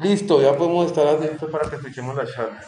Listo, 0.00 0.42
ya 0.42 0.56
podemos 0.56 0.86
estar 0.86 1.06
atentos 1.06 1.50
para 1.50 1.68
que 1.70 1.76
escuchemos 1.76 2.16
la 2.16 2.26
charla. 2.26 2.62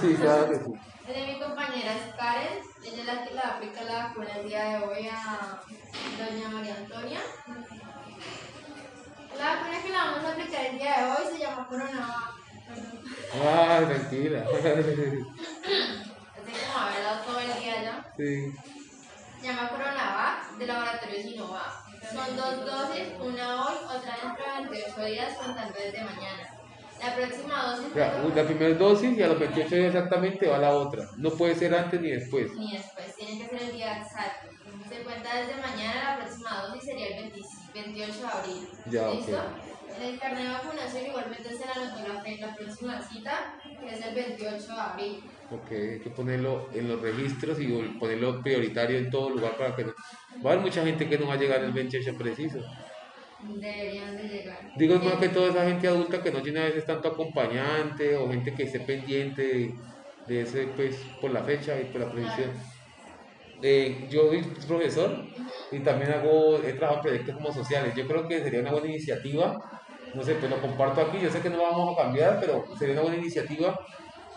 Sí, 0.00 0.14
claro 0.14 0.48
que 0.48 0.56
sí. 0.56 0.72
Ella 1.06 1.26
mi 1.26 1.40
compañera 1.40 1.92
es 1.92 2.14
Karen, 2.14 2.58
ella 2.84 3.00
es 3.00 3.06
la 3.06 3.24
que 3.24 3.34
la 3.34 3.40
aplica 3.42 3.82
la 3.82 4.04
vacuna 4.04 4.28
el 4.36 4.48
día 4.48 4.64
de 4.64 4.76
hoy 4.86 5.08
a 5.08 5.60
doña 6.18 6.48
María 6.50 6.76
Antonia. 6.76 7.20
La 9.36 9.54
vacuna 9.54 9.82
que 9.82 9.88
la 9.90 10.04
vamos 10.04 10.24
a 10.24 10.32
aplicar 10.32 10.66
el 10.66 10.78
día 10.78 10.96
de 10.98 11.04
hoy 11.10 11.32
se 11.32 11.38
llama 11.38 11.66
Coronavac. 11.68 12.34
Ay, 13.32 13.84
tranquila. 13.86 14.44
Así 14.50 14.64
como 16.66 16.78
haber 16.78 17.02
dado 17.02 17.20
todo 17.26 17.40
el 17.40 17.52
día 17.60 17.82
ya. 17.82 18.12
Sí. 18.16 18.52
Se 19.40 19.46
llama 19.46 19.68
Coronavac 19.68 20.56
de 20.58 20.66
laboratorio 20.66 21.22
Sinovac. 21.22 21.89
Son 22.02 22.36
dos 22.36 22.64
dosis, 22.66 23.08
una 23.20 23.66
hoy, 23.66 23.74
otra 23.84 24.16
dentro 24.22 24.70
de 24.72 24.78
28 24.78 25.04
días, 25.04 25.34
contando 25.36 25.74
desde 25.78 26.02
mañana. 26.04 26.48
La 27.02 27.14
próxima 27.14 27.62
dosis 27.64 27.94
Ya, 27.94 28.12
la 28.34 28.44
primera 28.44 28.74
dosis 28.74 29.16
y 29.18 29.22
a 29.22 29.28
los 29.28 29.38
28 29.38 29.74
días 29.74 29.94
exactamente 29.94 30.46
va 30.48 30.58
la 30.58 30.74
otra. 30.74 31.04
No 31.16 31.30
puede 31.30 31.54
ser 31.54 31.74
antes 31.74 32.00
ni 32.00 32.10
después. 32.10 32.52
ni 32.54 32.72
después, 32.76 33.14
tiene 33.16 33.38
que 33.38 33.48
ser 33.58 33.62
el 33.68 33.72
día 33.72 33.98
exacto. 33.98 34.48
Se 34.88 35.02
cuenta 35.02 35.34
desde 35.36 35.54
mañana, 35.60 36.10
la 36.18 36.24
próxima 36.24 36.62
dosis 36.66 36.84
sería 36.84 37.06
el 37.16 37.22
20 37.22 37.40
28 37.72 38.12
de 38.20 38.26
abril. 38.26 38.68
Ya, 38.86 39.08
ok. 39.08 39.14
¿Listo? 39.14 39.42
En 39.96 40.02
el 40.02 40.18
carnet 40.20 40.42
de 40.44 40.52
vacunación 40.52 41.06
igualmente 41.06 41.48
se 41.56 41.66
le 41.66 41.72
anotó 41.72 42.08
la, 42.14 42.22
fe- 42.22 42.38
la 42.40 42.54
próxima 42.54 43.00
cita, 43.02 43.54
que 43.80 43.94
es 43.94 44.04
el 44.06 44.14
28 44.14 44.66
de 44.66 44.80
abril. 44.80 45.30
Ok, 45.52 45.72
hay 45.72 46.00
que 46.00 46.10
ponerlo 46.10 46.68
en 46.72 46.88
los 46.88 47.00
registros 47.00 47.60
y 47.60 47.66
ponerlo 47.98 48.40
prioritario 48.40 48.98
en 48.98 49.10
todo 49.10 49.30
lugar 49.30 49.56
para 49.56 49.74
que 49.74 49.84
no... 49.84 49.92
Va 50.44 50.50
a 50.50 50.52
haber 50.52 50.64
mucha 50.64 50.84
gente 50.84 51.08
que 51.08 51.18
no 51.18 51.26
va 51.26 51.34
a 51.34 51.38
llegar 51.38 51.62
el 51.64 51.72
28 51.72 52.16
preciso. 52.16 52.60
Deberían 53.42 54.16
de 54.16 54.24
llegar. 54.24 54.58
Digo 54.76 54.96
más 55.00 55.14
que 55.14 55.28
toda 55.30 55.50
esa 55.50 55.64
gente 55.64 55.88
adulta 55.88 56.22
que 56.22 56.30
no 56.30 56.40
tiene 56.42 56.60
a 56.60 56.64
veces 56.66 56.86
tanto 56.86 57.08
acompañante 57.08 58.16
o 58.16 58.28
gente 58.28 58.54
que 58.54 58.64
esté 58.64 58.80
pendiente 58.80 59.42
de, 59.42 59.74
de 60.26 60.42
ese, 60.42 60.68
pues, 60.68 60.96
por 61.20 61.32
la 61.32 61.42
fecha 61.42 61.80
y 61.80 61.84
por 61.86 62.02
la 62.02 62.12
precisión. 62.12 62.50
Eh, 63.62 64.06
yo 64.08 64.28
soy 64.28 64.42
profesor 64.66 65.24
y 65.72 65.80
también 65.80 66.12
hago, 66.12 66.58
he 66.58 66.72
trabajado 66.74 66.96
en 66.96 67.02
proyectos 67.02 67.34
como 67.34 67.52
sociales. 67.52 67.94
Yo 67.94 68.06
creo 68.06 68.28
que 68.28 68.42
sería 68.42 68.60
una 68.60 68.72
buena 68.72 68.88
iniciativa, 68.88 69.58
no 70.14 70.22
sé, 70.22 70.34
pues 70.34 70.50
lo 70.50 70.60
comparto 70.60 71.00
aquí, 71.00 71.18
yo 71.20 71.30
sé 71.30 71.40
que 71.40 71.50
no 71.50 71.56
lo 71.56 71.62
vamos 71.64 71.98
a 71.98 72.02
cambiar, 72.02 72.38
pero 72.40 72.64
sería 72.78 72.94
una 72.94 73.02
buena 73.02 73.18
iniciativa 73.18 73.78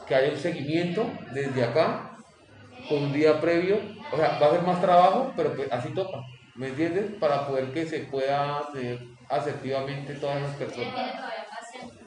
que 0.06 0.16
haya 0.16 0.32
un 0.32 0.38
seguimiento 0.40 1.06
desde 1.34 1.64
acá, 1.64 2.18
con 2.90 3.04
un 3.04 3.14
día 3.14 3.40
previo. 3.40 3.80
O 4.12 4.18
sea, 4.18 4.40
va 4.40 4.48
a 4.48 4.52
ser 4.52 4.62
más 4.62 4.82
trabajo, 4.82 5.34
pero 5.36 5.56
pues 5.56 5.72
así 5.72 5.94
toca, 5.94 6.20
¿me 6.56 6.68
entiendes? 6.68 7.12
Para 7.20 7.48
poder 7.48 7.72
que 7.72 7.86
se 7.86 8.00
pueda 8.02 8.68
tener 8.72 9.00
asertivamente 9.30 10.16
todas 10.16 10.42
las 10.42 10.56
¿Quién 10.56 10.70
personas. 10.70 10.94
tiene 10.96 11.12
todavía 11.12 11.48
paciente? 11.50 12.04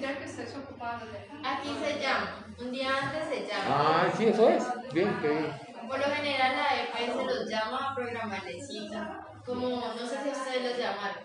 Creo 0.00 0.18
que 0.18 0.24
estés 0.24 0.56
ocupado 0.56 1.06
de 1.06 1.18
Aquí 1.46 1.68
se 1.82 2.00
llama, 2.00 2.46
un 2.58 2.72
día 2.72 2.88
antes 3.02 3.28
se 3.28 3.46
llama. 3.46 3.64
Ah, 3.68 4.12
sí, 4.16 4.26
eso 4.26 4.48
es. 4.48 4.64
Bien, 4.92 5.18
qué 5.20 5.28
bien. 5.28 5.52
Por 5.88 5.98
lo 5.98 6.04
general 6.04 6.52
la 6.56 6.82
EPS 6.82 7.16
los 7.26 7.48
llama 7.50 7.90
a 7.90 7.94
programarle 7.94 8.54
cita. 8.60 9.20
Como, 9.44 9.68
no 9.68 10.06
sé 10.06 10.16
si 10.22 10.30
ustedes 10.30 10.62
los 10.70 10.78
llamaron. 10.78 11.22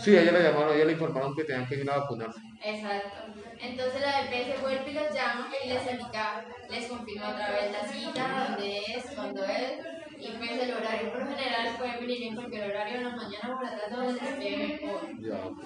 Sí, 0.00 0.16
ella 0.16 0.32
la 0.32 0.40
llamaron, 0.40 0.74
ella 0.74 0.84
le 0.84 0.92
informaron 0.92 1.34
que 1.34 1.44
tenían 1.44 1.66
que 1.66 1.74
ir 1.76 1.90
a 1.90 1.98
vacunarse. 1.98 2.40
Exacto. 2.62 3.32
Entonces 3.60 4.00
la 4.00 4.22
EPS 4.22 4.62
vuelve 4.62 4.90
y 4.90 4.94
los 4.94 5.12
llama 5.12 5.48
y 5.64 5.68
les 5.68 5.90
indica, 5.90 6.44
les 6.70 6.86
confirma 6.86 7.30
otra 7.30 7.50
vez 7.50 7.72
la 7.72 7.88
cita, 7.88 8.46
dónde 8.48 8.78
es, 8.78 9.04
cuándo 9.14 9.44
es, 9.44 9.72
y 10.16 10.28
pues 10.36 10.50
el 10.50 10.74
horario. 10.74 11.12
Por 11.12 11.28
general 11.28 11.76
pueden 11.78 12.00
venir 12.00 12.22
en 12.22 12.34
cualquier 12.36 12.70
horario, 12.70 12.96
en 12.98 13.04
la 13.04 13.10
mañana 13.10 13.58
o 13.58 13.64
en 13.64 13.70
la 13.70 13.78
tarde, 13.78 13.96
donde 13.96 14.20
les 14.20 14.80
mejor. 14.80 15.00
Ya, 15.20 15.46
ok. 15.46 15.62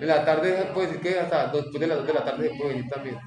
En 0.00 0.06
la 0.08 0.24
tarde 0.24 0.70
puede 0.74 0.86
decir 0.88 1.02
que 1.02 1.20
hasta 1.20 1.46
después 1.48 1.80
de 1.80 1.86
las 1.86 1.98
2 1.98 2.06
de 2.06 2.12
la 2.12 2.24
tarde 2.24 2.48
se 2.48 2.56
puede 2.56 2.74
venir 2.74 2.90
también. 2.90 3.18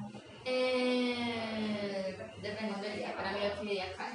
Eh, 0.44 2.16
depende 2.42 2.88
del 2.88 2.96
día, 2.98 3.16
para 3.16 3.32
mí 3.32 3.38
lo 3.42 3.60
que 3.60 3.66
día 3.66 3.86
cae. 3.96 4.12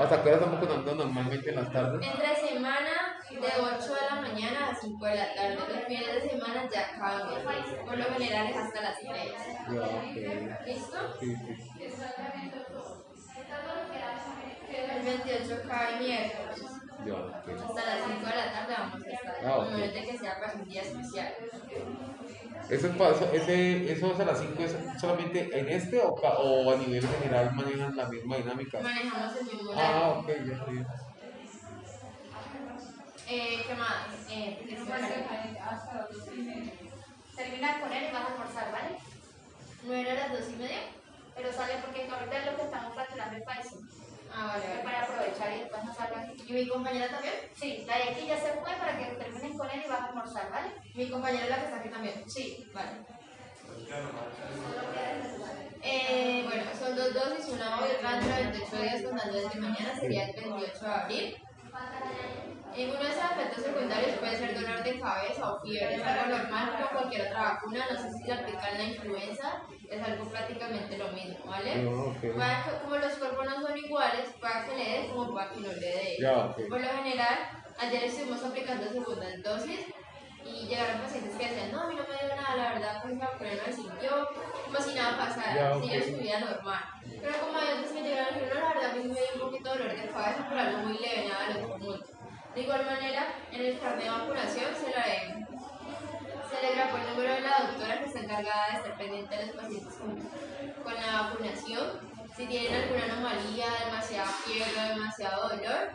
¿Hasta 0.00 0.22
qué 0.22 0.30
hora 0.30 0.38
estamos 0.38 0.60
vacunando 0.62 0.94
normalmente 0.94 1.50
en 1.50 1.56
las 1.56 1.70
tardes? 1.70 2.00
Entre 2.10 2.48
semana, 2.48 3.20
de 3.28 3.36
8 3.36 3.94
de 3.94 4.08
la 4.08 4.20
mañana 4.22 4.70
a 4.70 4.74
5 4.74 5.04
de 5.04 5.14
la 5.14 5.34
tarde. 5.34 5.56
Los 5.56 5.84
fines 5.86 6.14
de 6.14 6.30
semana 6.30 6.68
ya 6.72 6.90
cambia. 6.98 7.84
Por 7.84 7.98
lo 7.98 8.04
general 8.04 8.46
es 8.46 8.56
hasta 8.56 8.80
las 8.80 8.98
3. 8.98 9.10
Ya, 9.70 9.82
ok. 9.82 10.66
¿Listo? 10.66 10.98
Sí, 11.20 11.36
sí. 11.36 11.84
El 14.70 15.02
28 15.04 15.62
cae 15.68 16.00
miércoles. 16.00 16.62
Ya, 17.04 17.14
ok. 17.14 17.48
Hasta 17.68 17.84
las 17.84 18.00
5 18.06 18.26
de 18.26 18.36
la 18.36 18.52
tarde 18.52 18.74
vamos 18.78 19.04
a 19.04 19.10
estar. 19.10 19.36
Ah, 19.44 19.58
ok. 19.58 19.66
A 19.66 19.70
menos 19.76 19.94
de 19.94 20.02
que 20.02 20.18
sea 20.18 20.40
para 20.40 20.54
un 20.54 20.64
día 20.64 20.80
especial. 20.80 21.34
¿Ese, 22.68 22.88
paso- 22.90 23.30
ese, 23.32 23.90
¿Eso 23.92 24.12
es 24.12 24.20
a 24.20 24.24
las 24.24 24.38
5 24.40 24.62
es 24.62 24.76
solamente 25.00 25.48
en 25.58 25.68
este 25.68 25.98
o, 26.00 26.10
o 26.14 26.70
a 26.72 26.76
nivel 26.76 27.02
general 27.06 27.50
manejan 27.54 27.94
la 27.96 28.08
misma 28.08 28.36
dinámica? 28.36 28.80
Manejamos 28.80 29.36
el 29.36 29.56
mismo 29.56 29.72
Ah, 29.76 30.10
ok, 30.18 30.28
ya 30.28 30.52
estoy. 30.54 30.84
Eh, 33.28 33.64
¿Qué 33.66 33.74
más? 33.74 34.04
Eh, 34.30 34.64
¿qué 34.68 34.76
más? 34.76 35.02
hasta 35.02 35.94
las 35.94 36.08
dos 36.10 36.28
y 36.36 36.42
media. 36.42 36.72
Termina 37.36 37.80
con 37.80 37.92
él 37.92 38.04
y 38.08 38.12
vas 38.12 38.24
a 38.24 38.32
almorzar, 38.32 38.72
¿vale? 38.72 38.96
¿No 39.82 39.94
era 39.94 40.14
las 40.14 40.32
2 40.32 40.50
y 40.50 40.56
media? 40.56 40.82
Pero 41.34 41.52
sale 41.52 41.74
porque 41.84 42.08
ahorita 42.10 42.38
es 42.38 42.46
lo 42.46 42.56
que 42.56 42.62
estamos 42.64 42.94
vacunando 42.96 43.36
el 43.36 43.42
país. 43.44 43.66
Ah, 44.32 44.46
vale, 44.46 44.68
vale. 44.68 44.82
Para 44.82 45.02
aprovechar 45.02 45.52
y 45.56 45.60
después 45.60 45.84
no 45.84 45.94
salga 45.94 46.20
aquí. 46.20 46.44
¿Y 46.46 46.52
mi 46.52 46.68
compañera 46.68 47.08
también? 47.08 47.34
Sí, 47.54 47.84
la 47.86 47.96
de 47.96 48.02
aquí 48.04 48.26
ya 48.26 48.36
se 48.36 48.52
fue 48.52 48.72
para 48.78 48.96
que 48.96 49.04
terminen 49.16 49.58
con 49.58 49.70
él 49.70 49.82
y 49.84 49.88
vas 49.88 50.00
a 50.00 50.06
almorzar, 50.06 50.50
¿vale? 50.50 50.72
Mi 50.94 51.10
compañera 51.10 51.44
es 51.44 51.50
la 51.50 51.56
que 51.56 51.64
está 51.64 51.76
aquí 51.76 51.88
también. 51.88 52.30
Sí. 52.30 52.66
Vale. 52.72 52.90
Eh, 55.82 56.44
bueno, 56.44 56.62
son 56.78 56.94
dos 56.96 57.14
dosis, 57.14 57.48
una 57.48 57.80
hoy, 57.80 57.90
otra 57.96 58.12
dentro 58.12 58.36
de 58.36 58.42
28 58.42 58.82
días 58.82 59.02
contando 59.02 59.38
desde 59.40 59.60
mañana, 59.60 59.98
sería 59.98 60.26
el 60.28 60.34
28 60.34 60.80
de 60.80 60.92
abril. 60.92 61.36
En 62.76 62.90
uno 62.90 63.00
de 63.00 63.10
esos 63.10 63.24
efectos 63.32 63.64
secundarios 63.64 64.18
puede 64.18 64.36
ser 64.36 64.54
dolor 64.54 64.84
de 64.84 65.00
cabeza 65.00 65.52
o 65.52 65.60
fiebre, 65.60 65.96
es 65.96 66.02
algo 66.02 66.36
normal 66.36 66.72
como 66.76 67.00
cualquier 67.00 67.26
otra 67.26 67.42
vacuna, 67.42 67.84
no 67.90 68.00
sé 68.00 68.12
si 68.12 68.24
se 68.24 68.32
aplica 68.32 68.68
en 68.70 68.78
la 68.78 68.84
influenza, 68.84 69.62
es 69.90 70.02
algo 70.02 70.24
prácticamente 70.30 70.96
lo 70.98 71.08
mismo, 71.08 71.44
¿vale? 71.46 71.84
Pueda 72.32 72.64
que- 72.64 72.78
como 72.82 72.96
los 72.96 73.12
cuerpos 73.14 73.44
no 73.44 73.60
son 73.60 73.76
iguales, 73.76 74.26
para 74.40 74.64
que 74.66 74.76
le 74.76 74.84
dé 74.84 75.08
como 75.08 75.34
para 75.34 75.50
que 75.50 75.60
no 75.60 75.68
le 75.72 75.80
dé. 75.80 76.16
Ya, 76.20 76.46
ok. 76.46 76.56
Por 76.68 76.80
lo 76.80 76.88
general, 76.88 77.38
ayer 77.78 78.04
estuvimos 78.04 78.44
aplicando 78.44 78.88
segundas 78.88 79.42
dosis 79.42 79.80
y 80.44 80.66
llegaron 80.68 81.00
pacientes 81.00 81.34
que 81.36 81.48
decían, 81.48 81.72
no, 81.72 81.82
a 81.82 81.88
mí 81.88 81.96
no 81.96 82.02
me 82.02 82.26
dio 82.26 82.36
nada, 82.36 82.56
la 82.56 82.72
verdad, 82.74 83.02
pues 83.02 83.16
la 83.18 83.26
vacuna 83.30 83.50
no 83.66 83.72
sintió, 83.72 84.28
como 84.64 84.78
si 84.80 84.94
nada 84.94 85.18
pasara, 85.18 85.54
Ya, 85.54 85.76
ok. 85.76 85.82
siguió 85.82 86.02
su 86.04 86.16
vida 86.22 86.40
normal. 86.40 86.84
Pero 87.20 87.38
como 87.40 87.58
hay 87.58 87.68
otros 87.78 87.92
que 87.92 88.02
llegaron 88.02 88.36
y 88.36 88.40
dijeron, 88.40 88.60
no, 88.62 88.68
la 88.68 88.74
verdad, 88.74 88.90
a 88.90 88.94
mí 88.94 89.02
me 89.08 89.20
dio 89.20 89.34
un 89.34 89.40
poquito 89.40 89.72
de 89.72 89.78
dolor 89.78 89.96
de 89.96 90.10
cabeza, 90.12 90.46
pero 90.48 90.60
algo 90.60 90.78
muy 90.86 90.98
leve, 90.98 91.28
nada 91.28 91.58
lo 91.58 91.68
común. 91.68 92.00
De 92.54 92.60
igual 92.62 92.84
manera, 92.86 93.22
en 93.52 93.60
el 93.60 93.78
carnet 93.78 94.04
de 94.04 94.10
vacunación 94.10 94.74
se 94.74 94.86
le, 94.86 94.94
se 94.94 95.69
le 96.62 96.74
grabó 96.74 96.96
el 96.98 97.08
número 97.10 97.34
de 97.34 97.40
la 97.40 97.66
doctora 97.66 97.98
que 97.98 98.04
está 98.06 98.20
encargada 98.20 98.66
de 98.70 98.76
estar 98.76 98.98
pendiente 98.98 99.36
de 99.36 99.46
los 99.46 99.56
pacientes 99.56 99.94
con, 99.94 100.94
la 100.94 101.22
vacunación. 101.22 101.86
Si 102.36 102.46
tienen 102.46 102.74
alguna 102.74 103.04
anomalía, 103.04 103.66
demasiada 103.86 104.26
fiebre 104.26 104.94
demasiado 104.94 105.48
dolor, 105.48 105.90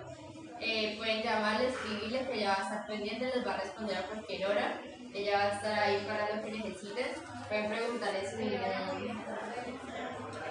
eh, 0.60 0.96
pueden 0.98 1.22
llamarle, 1.24 1.68
escribirle 1.68 2.26
que 2.26 2.34
ella 2.34 2.50
va 2.50 2.56
a 2.56 2.64
estar 2.64 2.88
pendiente, 2.88 3.32
les 3.36 3.46
va 3.46 3.54
a 3.54 3.58
responder 3.58 3.98
a 3.98 4.08
cualquier 4.08 4.48
hora. 4.48 4.82
Ella 5.14 5.38
va 5.38 5.44
a 5.44 5.50
estar 5.50 5.80
ahí 5.80 6.06
para 6.08 6.36
lo 6.36 6.44
que 6.44 6.52
necesiten. 6.52 7.08
Pueden 7.48 7.70
preguntarle 7.70 8.28
sin 8.28 8.40
ningún, 8.40 9.24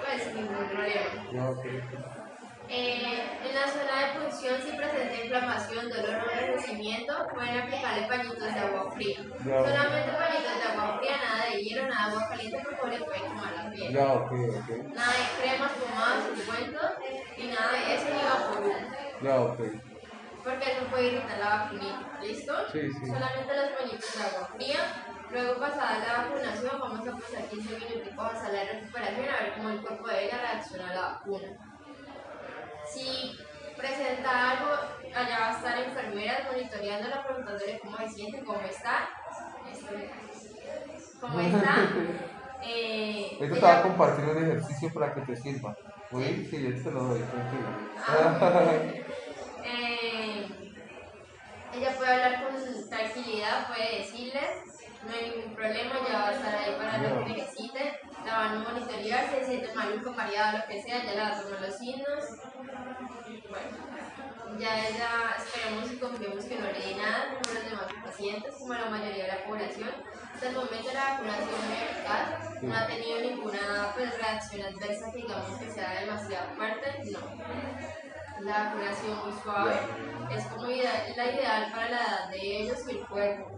pues, 0.04 0.34
ningún 0.34 0.68
problema. 0.68 1.32
Ya, 1.32 1.50
ok. 1.50 2.13
Eh, 2.68 3.22
en 3.44 3.54
la 3.54 3.68
zona 3.68 3.94
de 4.00 4.20
punción, 4.20 4.56
si 4.62 4.76
presenta 4.76 5.22
inflamación, 5.22 5.88
dolor 5.88 6.24
o 6.24 6.30
enrojecimiento, 6.32 7.14
pueden 7.34 7.58
aplicarle 7.60 8.06
pañitos 8.08 8.54
de 8.54 8.60
agua 8.60 8.90
fría. 8.92 9.18
Solamente 9.44 10.12
pañitos 10.12 10.56
de 10.56 10.72
agua 10.72 10.98
fría, 10.98 11.16
nada 11.18 11.50
de 11.50 11.62
hielo, 11.62 11.88
nada 11.88 12.08
de 12.08 12.14
agua 12.14 12.28
caliente, 12.28 12.58
porque 12.64 12.98
le 12.98 13.04
puede 13.04 13.20
quemar 13.20 13.52
la 13.52 13.70
piel. 13.70 13.92
Nada 13.92 14.14
de 14.14 15.42
cremas, 15.42 15.72
pomadas, 15.72 16.24
ungüentos, 16.32 16.90
y 17.36 17.46
nada 17.48 17.72
de 17.72 17.94
eso 17.94 18.06
ni 18.08 18.22
vaporú. 18.22 18.72
Ya, 19.22 19.40
ok. 19.40 19.60
Porque 20.42 20.72
eso 20.72 20.84
puede 20.90 21.06
irritar 21.06 21.38
la 21.38 21.48
vacunita, 21.56 22.20
¿listo? 22.22 22.54
Sí, 22.72 22.80
sí. 22.92 23.06
Solamente 23.06 23.56
los 23.56 23.68
pañitos 23.78 24.14
de 24.14 24.22
agua 24.24 24.48
fría. 24.54 24.80
Luego, 25.30 25.58
pasada 25.58 25.98
la 25.98 26.24
vacunación, 26.24 26.80
vamos 26.80 27.08
a 27.08 27.12
pasar 27.12 27.48
15 27.48 27.78
minutos 27.78 28.12
a 28.18 28.50
de 28.50 28.64
recuperación 28.64 29.28
a 29.28 29.42
ver 29.42 29.54
cómo 29.56 29.70
el 29.70 29.80
cuerpo 29.80 30.08
de 30.08 30.24
ella 30.26 30.38
reacciona 30.38 30.90
a 30.90 30.94
la 30.94 31.00
vacuna. 31.00 31.73
Si 32.86 33.36
presenta 33.76 34.50
algo, 34.52 34.72
allá 35.14 35.40
va 35.40 35.50
a 35.50 35.56
estar 35.56 35.78
enfermeras 35.78 36.52
monitoreándola, 36.52 37.24
preguntándole 37.24 37.80
cómo 37.80 37.96
se 37.98 38.08
siente, 38.08 38.44
cómo 38.44 38.60
está. 38.60 39.08
¿Cómo 41.20 41.40
está? 41.40 41.76
Eh, 42.66 43.36
Esto 43.42 43.56
te 43.56 43.60
va 43.60 43.78
a 43.80 43.82
compartir 43.82 44.24
un 44.24 44.42
ejercicio 44.42 44.90
para 44.94 45.12
que 45.12 45.20
te 45.20 45.36
sirva. 45.36 45.76
¿Oí? 46.12 46.48
Sí, 46.50 46.62
yo 46.62 46.82
te 46.82 46.90
lo 46.90 47.04
doy, 47.04 47.20
tranquilo. 47.20 47.68
Ah, 48.08 48.38
eh, 49.66 50.46
ella 51.74 51.96
puede 51.98 52.10
hablar 52.10 52.44
con 52.44 52.88
tranquilidad, 52.88 53.66
puede 53.66 53.98
decirles 53.98 54.73
no 55.06 55.14
hay 55.14 55.30
ningún 55.30 55.54
problema, 55.54 55.94
ya 56.08 56.18
va 56.18 56.28
a 56.28 56.32
estar 56.32 56.54
ahí 56.54 56.74
para 56.76 56.98
lo 56.98 57.24
que 57.24 57.34
necesite, 57.34 58.00
la 58.24 58.36
van 58.38 58.56
a 58.56 58.70
monitorear, 58.70 59.28
si 59.28 59.36
se 59.36 59.44
siente 59.44 59.74
maluco, 59.74 60.12
mareado, 60.12 60.58
lo 60.58 60.66
que 60.66 60.82
sea, 60.82 61.04
ya 61.04 61.14
la 61.14 61.30
va 61.30 61.36
a 61.36 61.60
los 61.60 61.76
signos. 61.76 62.24
Bueno, 63.48 64.58
ya 64.58 64.88
ella 64.88 65.34
esperemos 65.36 65.92
y 65.92 65.96
confiemos 65.96 66.44
que 66.44 66.58
no 66.58 66.66
le 66.66 66.78
dé 66.78 66.94
nada 66.94 67.28
como 67.42 67.54
los 67.54 67.70
demás 67.70 67.86
pacientes, 68.04 68.54
como 68.58 68.74
la 68.74 68.86
mayoría 68.86 69.24
de 69.24 69.32
la 69.32 69.44
población. 69.44 69.90
Hasta 70.32 70.48
el 70.48 70.54
momento 70.54 70.92
la 70.92 71.10
vacunación 71.10 71.68
muy 71.68 71.76
eficaz, 71.76 72.62
no 72.62 72.74
ha 72.74 72.86
tenido 72.86 73.20
ninguna 73.20 73.92
pues, 73.94 74.18
reacción 74.18 74.62
adversa 74.62 75.12
que 75.12 75.18
digamos 75.18 75.58
que 75.58 75.70
sea 75.70 76.00
demasiado 76.00 76.54
fuerte, 76.56 77.02
no. 77.12 77.20
La 78.40 78.64
vacunación 78.64 79.18
muy 79.24 79.42
suave 79.42 79.74
es 80.36 80.44
como 80.46 80.66
la 80.66 81.32
ideal 81.32 81.70
para 81.72 81.88
la 81.88 81.96
edad 81.96 82.28
de 82.30 82.62
ellos 82.62 82.78
y 82.88 82.90
el 82.90 83.06
cuerpo. 83.06 83.53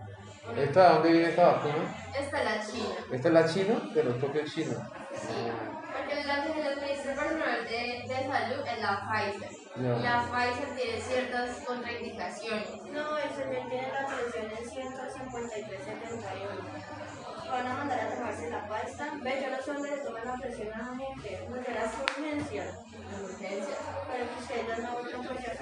¿Esta 0.55 0.83
de 0.83 0.89
dónde 0.95 1.13
viene 1.13 1.29
esta 1.29 1.47
vacuna? 1.47 1.95
Esta 2.19 2.39
es 2.39 2.45
la 2.45 2.67
china. 2.67 2.95
Esta 3.13 3.29
es 3.29 3.35
la 3.35 3.47
china, 3.47 3.75
de 3.95 4.05
los 4.05 4.17
propios 4.17 4.53
chinos. 4.53 4.77
Sí, 5.13 5.51
porque 5.93 6.25
la 6.25 6.45
que 6.45 6.63
administra 6.63 7.15
personal 7.15 7.65
de, 7.65 8.05
de 8.07 8.27
salud 8.29 8.61
es 8.67 8.79
la 8.81 9.01
Pfizer. 9.09 9.51
Ya. 9.77 9.97
La 9.99 10.23
Pfizer 10.23 10.69
tiene 10.77 11.01
ciertas 11.01 11.57
contraindicaciones. 11.67 12.69
No, 12.93 13.19
el 13.19 13.31
señor 13.31 13.69
tiene 13.69 13.89
la 13.93 14.07
presión 14.07 14.47
en 14.47 14.65
153.71. 14.65 17.51
Van 17.51 17.67
a 17.67 17.75
mandar 17.75 18.01
a 18.01 18.09
tomarse 18.15 18.51
la 18.51 18.67
pasta. 18.69 19.11
Ve, 19.23 19.41
yo 19.43 19.51
no 19.51 19.57
sé 19.63 19.73
dónde 19.73 19.91
le 19.91 19.97
toman 19.99 20.25
la 20.27 20.35
presión 20.35 20.73
a 20.73 20.79
la 20.79 20.97
gente. 20.97 21.45
Porque 21.49 21.71
era 21.71 21.91
su 21.91 22.03
urgencia. 22.03 22.65
Las 22.65 23.21
urgencias. 23.23 23.79
Pero 24.11 24.25
que 24.29 24.35
ustedes 24.41 24.79
no 24.79 24.93
vuelven 24.93 25.23
por 25.23 25.37
allá. 25.39 25.53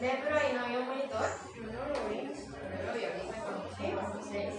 Ve, 0.00 0.10
pero 0.24 0.36
ahí 0.38 0.52
no 0.54 0.60
había 0.64 0.78
un 0.78 0.86
monitor. 0.88 1.26
Yo 1.54 1.62
no 1.62 1.68
lo 1.88 2.08
vi. 2.08 2.20
No 2.22 2.30
lo 2.86 2.92
vi 2.94 3.04
ahorita 3.86 4.02
con 4.02 4.16
no 4.18 4.22
sé. 4.22 4.50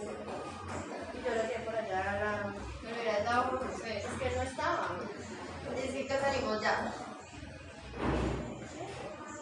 Y 1.14 1.26
yo 1.26 1.36
lo 1.36 1.44
vi 1.44 1.66
por 1.66 1.76
allá. 1.76 2.02
a. 2.02 2.54
Me 2.84 2.90
lo 2.92 3.02
hubieras 3.02 3.24
dado 3.26 3.50
por 3.52 3.70
ustedes. 3.70 4.04
Es 4.06 4.12
que 4.20 4.36
no 4.36 4.42
estaba. 4.44 4.88
Es 5.78 5.92
que 5.92 6.08
salimos 6.10 6.62
ya. 6.62 6.94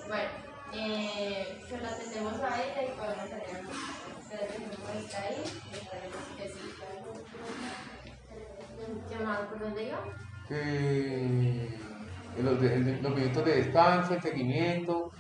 Bueno, 0.08 0.30
eh, 0.74 1.62
se 1.68 1.78
la 1.78 1.90
atendemos 1.90 2.34
a 2.42 2.64
ella 2.64 2.84
y 2.84 2.98
podemos 2.98 3.30
salir. 3.30 3.70
Espérate, 4.22 4.60
no 4.60 5.00
está 5.00 5.18
ahí. 5.22 5.44
Que 6.38 6.48
sí. 6.50 6.74
¿Qué 9.10 9.24
más? 9.24 9.40
¿Por 9.40 9.60
dónde 9.60 9.84
iba? 9.84 10.00
Eh, 10.50 11.78
los, 12.42 12.62
de- 12.62 13.00
los 13.02 13.16
minutos 13.16 13.46
de 13.46 13.56
descanso, 13.64 14.14
el 14.14 14.22
seguimiento, 14.22 15.12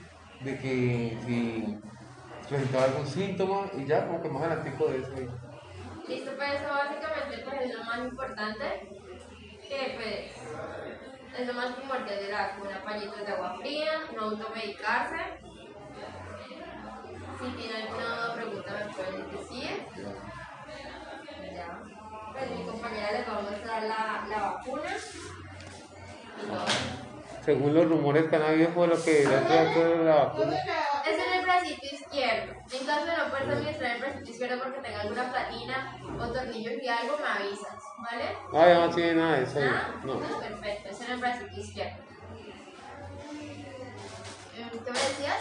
de 0.42 0.57
que 0.60 1.18
si 1.25 1.78
presentaba 2.51 2.83
algún 2.83 3.07
síntoma 3.07 3.68
y 3.77 3.86
ya 3.86 4.06
como 4.06 4.21
que 4.21 4.27
más 4.30 4.44
adelante 4.44 4.69
de 4.71 4.98
eso. 4.98 5.12
Listo, 6.07 6.31
pues 6.36 6.53
eso 6.53 6.69
básicamente 6.69 7.44
pues, 7.45 7.62
es 7.62 7.77
lo 7.77 7.83
más 7.86 8.00
importante, 8.00 8.89
que 9.69 9.80
pues 9.95 11.39
es 11.39 11.48
lo 11.48 11.53
más 11.53 11.74
primordial 11.75 12.19
de 12.19 12.30
la 12.30 12.48
vacuna, 12.48 12.83
pañitos 12.83 13.25
de 13.25 13.31
agua 13.31 13.57
fría, 13.62 13.92
no 14.13 14.21
automedicarse. 14.24 15.39
Si 17.39 17.48
tiene 17.56 17.83
alguna 17.83 18.33
pregunta 18.36 18.86
me 18.86 18.94
pueden 18.94 19.31
decir. 19.31 19.86
Ya. 21.56 21.80
Pues 22.33 22.51
mi 22.51 22.65
compañera 22.65 23.12
les 23.13 23.27
va 23.27 23.38
a 23.38 23.42
mostrar 23.42 23.83
la, 23.83 24.25
la 24.30 24.42
vacuna. 24.51 24.92
Y. 26.38 27.45
Según 27.45 27.74
los 27.74 27.88
rumores 27.88 28.30
que 28.30 28.36
han 28.36 28.44
habido 28.44 28.69
fue 28.71 28.88
lo 28.88 29.01
que 29.01 29.24
era 29.24 30.04
la 30.04 30.15
vacuna. 30.15 30.57
Es 31.06 31.18
en 31.19 31.39
el 31.39 31.44
bracito 31.44 31.86
izquierdo. 31.86 32.53
En 32.71 32.86
caso 32.86 33.06
de 33.06 33.18
no 33.18 33.30
poder 33.30 33.51
administrar 33.51 33.95
el 33.95 34.01
bracito 34.01 34.30
izquierdo 34.30 34.63
porque 34.63 34.81
tenga 34.81 35.01
alguna 35.01 35.31
platina 35.31 35.98
o 36.19 36.27
tornillo 36.27 36.71
y 36.81 36.88
algo, 36.88 37.18
me 37.18 37.27
avisas, 37.27 37.75
¿vale? 37.98 38.38
Ah, 38.53 38.68
ya 38.68 38.86
no 38.86 38.95
tiene 38.95 39.13
nada 39.15 39.38
de 39.38 39.44
eso. 39.44 39.59
¿Ah? 39.63 40.01
No. 40.03 40.19
Perfecto, 40.19 40.89
es 40.89 41.01
en 41.01 41.12
el 41.12 41.19
bracito 41.19 41.59
izquierdo. 41.59 41.98
¿Qué 44.56 44.92
me 44.92 45.00
decías? 45.00 45.38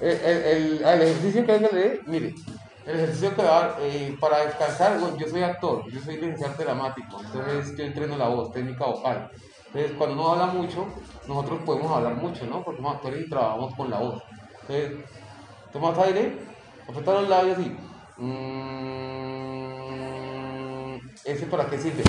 El, 0.00 0.10
el, 0.10 0.42
el, 0.44 0.84
el 0.84 1.02
ejercicio 1.02 1.46
que 1.46 1.52
hay 1.52 1.60
que 1.60 1.74
leer, 1.74 2.00
mire, 2.06 2.34
el 2.86 2.96
ejercicio 2.96 3.34
que 3.36 3.42
va 3.42 3.76
eh, 3.80 4.16
para 4.20 4.44
descansar, 4.44 4.98
bueno, 4.98 5.16
yo 5.16 5.28
soy 5.28 5.42
actor, 5.42 5.88
yo 5.90 6.00
soy 6.00 6.16
licenciado 6.16 6.54
dramático, 6.62 7.20
entonces 7.24 7.76
yo 7.76 7.84
entreno 7.84 8.16
la 8.16 8.28
voz, 8.28 8.52
técnica 8.52 8.84
vocal. 8.86 9.30
Entonces, 9.66 9.92
cuando 9.96 10.16
uno 10.16 10.32
habla 10.32 10.46
mucho, 10.46 10.86
nosotros 11.26 11.60
podemos 11.64 11.90
hablar 11.96 12.16
mucho, 12.16 12.44
¿no? 12.46 12.62
Porque 12.62 12.78
somos 12.82 12.96
actores 12.96 13.24
y 13.24 13.30
trabajamos 13.30 13.74
con 13.74 13.90
la 13.90 13.98
voz. 13.98 14.22
Entonces, 14.62 14.92
tomas 15.72 15.98
aire, 15.98 16.38
apretas 16.88 17.20
los 17.20 17.28
labios 17.28 17.58
y. 17.58 17.76
mm, 18.22 19.02
¿Ese 21.24 21.46
para 21.46 21.66
qué 21.66 21.78
sirve? 21.78 22.02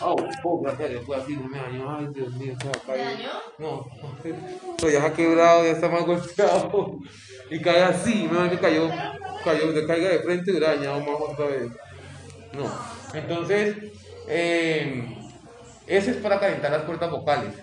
Oh, 0.00 0.16
oh, 0.42 0.60
gracias 0.60 1.04
fue 1.06 1.16
así, 1.16 1.36
no 1.36 1.48
me 1.48 1.58
dañó. 1.58 1.96
Ay, 1.96 2.08
Dios 2.12 2.32
mío, 2.34 2.54
se 2.60 2.66
va 2.68 2.72
a 2.72 2.78
¿Te 2.78 2.86
caer. 2.86 3.18
No, 3.58 3.86
ya 4.82 5.00
se 5.00 5.06
ha 5.06 5.12
quebrado, 5.12 5.64
ya 5.64 5.70
está 5.70 5.88
más 5.88 6.04
golpeado. 6.04 6.98
Y 7.50 7.60
cae 7.60 7.82
así, 7.82 8.28
me 8.30 8.50
que 8.50 8.58
cayó, 8.58 8.88
cayó, 9.44 9.86
caiga 9.86 10.08
de 10.10 10.18
frente 10.20 10.50
y 10.50 10.56
hubiera 10.56 10.74
dañado 10.74 11.00
más 11.00 11.20
otra 11.20 11.46
vez. 11.46 11.70
No, 12.52 12.70
entonces, 13.14 13.76
eh, 14.28 15.16
ese 15.86 16.10
es 16.12 16.16
para 16.18 16.40
calentar 16.40 16.70
las 16.70 16.82
cuerdas 16.82 17.10
vocales. 17.10 17.54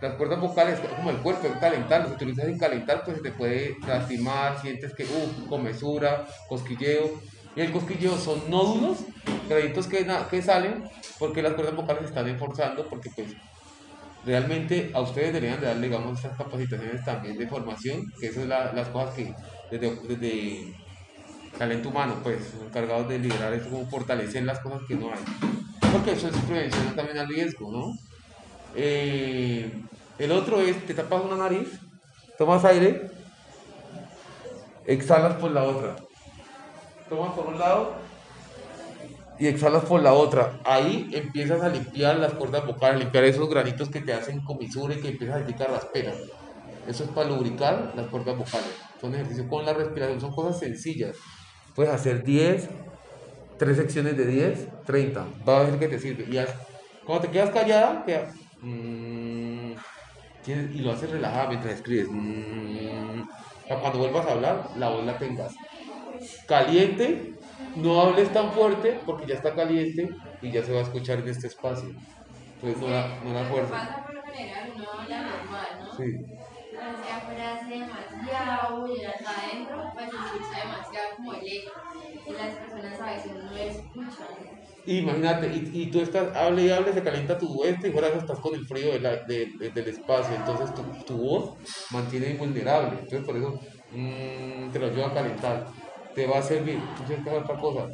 Las 0.00 0.14
cuerdas 0.14 0.40
vocales, 0.40 0.78
como 0.96 1.10
el 1.10 1.18
cuerpo, 1.18 1.48
es 1.48 1.56
calentar, 1.58 2.06
si 2.06 2.12
utilizas 2.14 2.46
sin 2.46 2.58
calentar, 2.58 3.02
pues 3.04 3.20
te 3.22 3.32
puede 3.32 3.76
lastimar, 3.86 4.60
sientes 4.60 4.94
que, 4.94 5.04
uff, 5.04 5.48
comezura, 5.48 6.24
cosquilleo. 6.48 7.20
Y 7.56 7.60
el 7.60 7.72
cosquilleo 7.72 8.16
son 8.16 8.48
nódulos, 8.48 8.98
granitos 9.48 9.88
que, 9.88 10.06
que 10.30 10.42
salen, 10.42 10.84
porque 11.18 11.42
las 11.42 11.54
cuerdas 11.54 11.74
vocales 11.74 12.04
están 12.04 12.28
esforzando, 12.28 12.88
porque 12.88 13.10
pues 13.16 13.34
realmente 14.24 14.90
a 14.94 15.00
ustedes 15.00 15.32
deberían 15.32 15.60
de 15.60 15.66
darle, 15.68 15.88
digamos, 15.88 16.16
estas 16.18 16.36
capacitaciones 16.36 17.04
también 17.04 17.36
de 17.36 17.48
formación, 17.48 18.02
que 18.20 18.28
eso 18.28 18.42
es 18.42 18.48
la- 18.48 18.72
las 18.72 18.88
cosas 18.88 19.14
que 19.14 19.32
desde, 19.70 19.96
desde 20.06 20.74
talento 21.58 21.88
humano, 21.90 22.20
pues, 22.22 22.54
encargados 22.54 23.08
de 23.08 23.18
liderar 23.18 23.52
eso, 23.54 23.70
como 23.70 23.88
fortalecer 23.88 24.44
las 24.44 24.60
cosas 24.60 24.82
que 24.88 24.94
no 24.96 25.10
hay. 25.12 25.20
Porque 25.92 26.12
eso 26.12 26.28
es 26.28 26.36
prevención 26.44 26.94
también 26.96 27.18
al 27.18 27.28
riesgo, 27.28 27.72
¿no? 27.72 27.92
Eh, 28.74 29.72
el 30.18 30.32
otro 30.32 30.60
es, 30.60 30.84
te 30.86 30.94
tapas 30.94 31.22
una 31.24 31.36
nariz, 31.36 31.78
tomas 32.36 32.64
aire, 32.64 33.10
exhalas 34.86 35.34
por 35.36 35.50
la 35.50 35.62
otra. 35.62 35.96
Tomas 37.08 37.32
por 37.32 37.46
un 37.46 37.58
lado 37.58 37.94
y 39.38 39.46
exhalas 39.46 39.84
por 39.84 40.02
la 40.02 40.12
otra. 40.12 40.58
Ahí 40.64 41.10
empiezas 41.12 41.62
a 41.62 41.68
limpiar 41.68 42.18
las 42.18 42.34
cuerdas 42.34 42.66
vocales, 42.66 43.00
limpiar 43.00 43.24
esos 43.24 43.48
granitos 43.48 43.88
que 43.88 44.00
te 44.00 44.12
hacen 44.12 44.40
comisura 44.40 44.94
y 44.94 45.00
que 45.00 45.08
empiezas 45.08 45.36
a 45.36 45.38
sentir 45.38 45.56
carraspera. 45.56 46.12
Eso 46.86 47.04
es 47.04 47.10
para 47.10 47.28
lubricar 47.28 47.92
las 47.94 48.06
cuerdas 48.06 48.36
vocales. 48.36 48.70
Son 49.00 49.14
ejercicios 49.14 49.46
con 49.48 49.64
la 49.64 49.74
respiración, 49.74 50.20
son 50.20 50.34
cosas 50.34 50.58
sencillas. 50.58 51.16
Puedes 51.74 51.92
hacer 51.92 52.24
10, 52.24 52.68
3 53.58 53.76
secciones 53.76 54.16
de 54.16 54.26
10, 54.26 54.84
30. 54.84 55.26
Va 55.48 55.60
a 55.60 55.62
ver 55.64 55.78
que 55.78 55.88
te 55.88 55.98
sirve. 55.98 56.24
Y 56.24 56.44
cuando 57.04 57.26
te 57.26 57.30
quedas 57.30 57.50
callada, 57.50 58.04
mm, 58.60 59.74
y 60.46 60.80
lo 60.80 60.92
haces 60.92 61.10
relajada 61.10 61.48
mientras 61.48 61.74
escribes. 61.74 62.08
mm, 62.10 63.22
para 63.66 63.80
cuando 63.80 63.98
vuelvas 64.00 64.26
a 64.26 64.32
hablar, 64.32 64.70
la 64.76 64.90
voz 64.90 65.04
la 65.04 65.18
tengas 65.18 65.54
caliente, 66.46 67.38
no 67.74 68.00
hables 68.02 68.32
tan 68.32 68.52
fuerte 68.52 69.02
porque 69.06 69.26
ya 69.28 69.34
está 69.36 69.54
caliente 69.54 70.08
y 70.40 70.52
ya 70.52 70.64
se 70.64 70.72
va 70.72 70.80
a 70.80 70.82
escuchar 70.84 71.20
en 71.20 71.28
este 71.28 71.48
espacio. 71.48 71.90
Entonces 72.60 72.80
no 72.80 72.88
la, 72.90 73.20
no 73.24 73.32
la 73.34 73.44
Lo 73.44 73.52
que 73.54 73.62
fuerza. 73.62 73.70
pasa 73.70 74.02
por 74.02 74.14
lo 74.14 74.22
general, 74.24 74.72
uno 74.76 74.90
habla 74.92 75.22
normal, 75.22 75.66
¿no? 75.82 75.90
Sí. 75.96 76.04
Pero 76.70 76.96
si 77.02 77.08
afuera 77.08 77.54
hace 77.54 77.70
demasiado 77.74 78.86
y 78.88 79.04
acá 79.04 79.30
adentro, 79.42 79.90
pues 79.94 80.10
se 80.12 80.18
escucha 80.18 80.64
demasiado 80.64 81.16
como 81.16 81.34
el 81.34 81.42
eco. 81.46 81.80
Y 82.24 82.34
las 82.36 82.56
personas 82.58 83.00
a 83.00 83.12
veces 83.14 83.32
no 83.44 83.56
escuchan. 83.56 84.57
Imagínate, 84.90 85.48
y, 85.54 85.82
y 85.82 85.90
tú 85.90 86.00
estás, 86.00 86.34
hable 86.36 86.64
y 86.64 86.70
hable, 86.70 86.92
se 86.94 87.02
calienta 87.02 87.36
tu 87.38 87.62
este 87.64 87.88
y 87.88 87.92
fuera 87.92 88.08
estás 88.08 88.38
con 88.40 88.54
el 88.54 88.66
frío 88.66 88.92
a- 88.94 88.98
de- 89.26 89.46
de- 89.58 89.70
del 89.72 89.88
espacio, 89.88 90.34
entonces 90.34 90.72
tu, 90.74 90.90
tu 91.04 91.18
voz 91.18 91.56
mantiene 91.90 92.34
vulnerable, 92.38 93.00
entonces 93.00 93.24
por 93.26 93.36
eso 93.36 93.60
mm, 93.90 94.70
te 94.70 94.78
lo 94.78 94.86
ayuda 94.86 95.08
a 95.08 95.14
calentar, 95.14 95.66
te 96.14 96.26
va 96.26 96.38
a 96.38 96.42
servir, 96.42 96.94
tú 96.94 97.04
tienes 97.04 97.22
que 97.24 97.30
hacer 97.30 97.42
otra 97.42 97.58
cosa, 97.58 97.88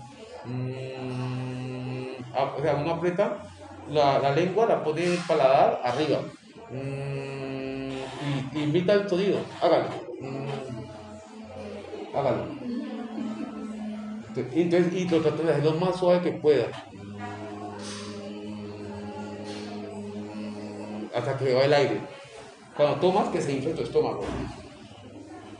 Mm, 0.46 2.14
a- 2.34 2.54
o 2.56 2.60
sea, 2.62 2.74
uno 2.76 2.90
aprieta 2.92 3.40
la, 3.86 4.18
la 4.18 4.34
lengua, 4.34 4.66
la 4.66 4.82
pone 4.84 5.04
en 5.06 5.12
el 5.12 5.24
paladar 5.26 5.80
arriba, 5.82 6.20
Mm, 6.68 8.04
y, 8.20 8.50
y 8.58 8.62
imita 8.64 8.94
el 8.94 9.08
sonido, 9.08 9.38
hágalo, 9.60 9.90
hágalo. 12.12 12.63
Entonces, 14.36 14.92
y 14.92 15.08
lo 15.08 15.20
tratas 15.20 15.44
de 15.46 15.52
hacer 15.52 15.64
lo 15.64 15.74
más 15.74 15.96
suave 15.98 16.20
que 16.22 16.38
pueda. 16.38 16.70
Hasta 21.14 21.36
que 21.38 21.54
va 21.54 21.64
el 21.64 21.72
aire. 21.72 22.00
Cuando 22.76 23.00
tomas, 23.00 23.28
que 23.28 23.40
se 23.40 23.52
infle 23.52 23.74
tu 23.74 23.82
estómago. 23.82 24.24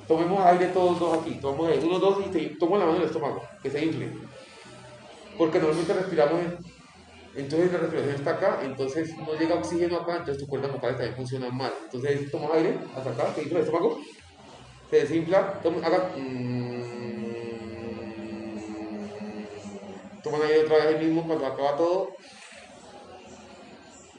Tomemos 0.06 0.44
aire 0.46 0.66
todos 0.68 0.98
dos 1.00 1.18
aquí. 1.20 1.38
Tomamos 1.40 1.68
aire, 1.68 1.86
uno, 1.86 1.98
dos 1.98 2.24
y 2.26 2.30
te, 2.30 2.56
tomo 2.58 2.76
la 2.76 2.84
mano 2.84 2.96
en 2.96 3.02
el 3.02 3.08
estómago. 3.08 3.42
Que 3.62 3.70
se 3.70 3.84
infle. 3.84 4.12
Porque 5.38 5.58
normalmente 5.58 5.94
respiramos, 5.94 6.40
en- 6.40 6.58
entonces 7.36 7.72
la 7.72 7.78
respiración 7.78 8.14
está 8.16 8.30
acá, 8.32 8.60
entonces 8.62 9.16
no 9.18 9.34
llega 9.34 9.56
oxígeno 9.56 9.96
acá, 9.96 10.18
entonces 10.18 10.38
tu 10.38 10.46
cuerdas 10.46 10.72
vocales 10.72 10.96
también 10.96 11.16
funcionan 11.16 11.56
mal. 11.56 11.72
Entonces 11.84 12.30
tomas 12.30 12.52
aire 12.52 12.78
hasta 12.96 13.10
acá, 13.10 13.34
te 13.34 13.42
infla 13.42 13.58
el 13.58 13.64
estómago, 13.64 13.98
se 14.90 14.96
desinfla, 14.96 15.60
toma, 15.62 15.84
haga. 15.86 16.12
mm, 16.16 17.23
toman 20.24 20.42
aire 20.42 20.64
otra 20.64 20.76
vez 20.78 20.86
ahí 20.86 21.04
mismo 21.04 21.26
cuando 21.26 21.46
acaba 21.46 21.76
todo. 21.76 22.08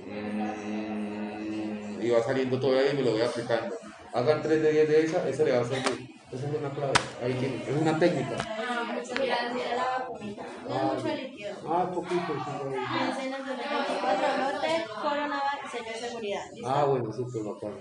Mm, 0.06 2.02
y 2.02 2.10
va 2.10 2.22
saliendo 2.24 2.60
todo 2.60 2.78
ahí 2.78 2.90
y 2.94 2.96
me 2.96 3.02
lo 3.04 3.12
voy 3.12 3.22
aplicando. 3.22 3.76
Hagan 4.14 4.42
3 4.42 4.62
de 4.62 4.72
10 4.72 4.88
de 4.90 5.04
esa, 5.06 5.28
esa 5.28 5.44
le 5.44 5.52
va 5.52 5.60
a 5.62 5.66
servir. 5.66 6.10
Esa 6.32 6.48
es 6.48 6.54
una 6.56 6.70
clave. 6.72 6.94
Ahí 7.24 7.34
tiene. 7.34 7.64
Es 7.68 7.76
una 7.82 7.98
técnica. 8.00 8.38
Ah, 8.40 8.86
muchas 8.94 9.20
gracias. 9.20 9.76
la 9.76 10.00
vacunita. 10.00 10.44
No 10.68 10.76
Ah, 10.76 10.94
es 10.98 11.04
mucho 11.04 11.16
líquido. 11.16 11.56
Ah, 11.68 11.92
poquito. 11.94 12.22
sí, 12.28 12.52
lo 12.64 12.70
vi. 12.70 12.76
Piensen 12.76 13.26
en 13.26 13.34
el 13.34 13.46
24 13.46 14.54
lote, 14.54 14.86
coronavac, 15.02 15.72
sello 15.72 15.86
de 15.92 15.94
seguridad. 16.08 16.44
¿Listo? 16.54 16.70
Ah, 16.70 16.84
bueno, 16.86 17.14
súper 17.14 17.44
bacano. 17.44 17.78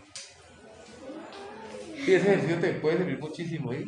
Sí, 2.04 2.14
ese 2.14 2.26
ejercicio 2.33 2.61
te 2.61 2.73
puede 2.75 2.99
servir 2.99 3.19
muchísimo, 3.19 3.73
¿eh? 3.73 3.85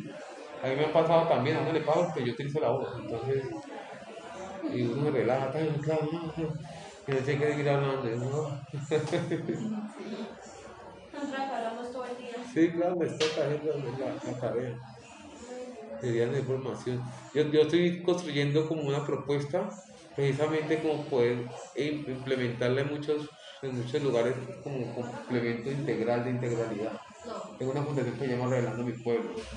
A 0.63 0.67
mí 0.67 0.75
me 0.75 0.85
ha 0.85 0.93
pasado 0.93 1.27
también, 1.27 1.57
a 1.57 1.61
uno 1.61 1.71
le 1.71 1.81
pasa 1.81 2.05
porque 2.05 2.25
yo 2.25 2.33
utilizo 2.33 2.59
la 2.59 2.69
voz, 2.69 2.87
entonces, 2.99 3.43
y 4.69 4.85
uno 4.85 5.01
me 5.03 5.11
relaja, 5.11 5.47
está 5.47 5.59
bien, 5.59 5.81
claro, 5.81 6.09
no, 6.11 6.33
no, 6.37 6.53
y 7.05 7.11
no 7.11 7.19
sé 7.25 7.37
qué 7.37 7.47
seguir 7.51 7.69
hablando, 7.69 8.09
y 8.09 8.13
uno, 8.13 8.67
Nosotros 11.11 11.49
hablamos 11.49 11.91
todo 11.91 12.05
el 12.05 12.17
día. 12.17 12.37
sí, 12.53 12.71
claro, 12.73 12.95
me 12.97 13.07
toca 13.17 13.43
hacer 13.45 13.61
la, 13.63 13.75
la, 13.97 14.19
la 14.23 14.39
tarea. 14.39 14.77
Sería 15.99 16.27
de 16.27 16.43
formación. 16.43 17.11
Yo, 17.33 17.43
yo 17.51 17.61
estoy 17.61 18.01
construyendo 18.03 18.67
como 18.67 18.83
una 18.83 19.03
propuesta, 19.05 19.83
precisamente 20.13 20.81
como 20.81 21.09
poder 21.09 21.49
im- 21.75 22.07
implementarla 22.09 22.81
en 22.81 22.89
muchos, 22.89 23.29
en 23.61 23.75
muchos 23.77 24.01
lugares 24.03 24.35
como 24.63 24.93
complemento 24.93 25.71
integral 25.71 26.23
de 26.25 26.31
integralidad. 26.31 26.93
No. 27.23 27.55
Tengo 27.57 27.71
una 27.71 27.83
fundación 27.85 28.17
que 28.17 28.25
se 28.25 28.31
llama 28.31 28.49
Revelando 28.49 28.83
mi 28.83 28.93
Pueblo. 29.01 29.49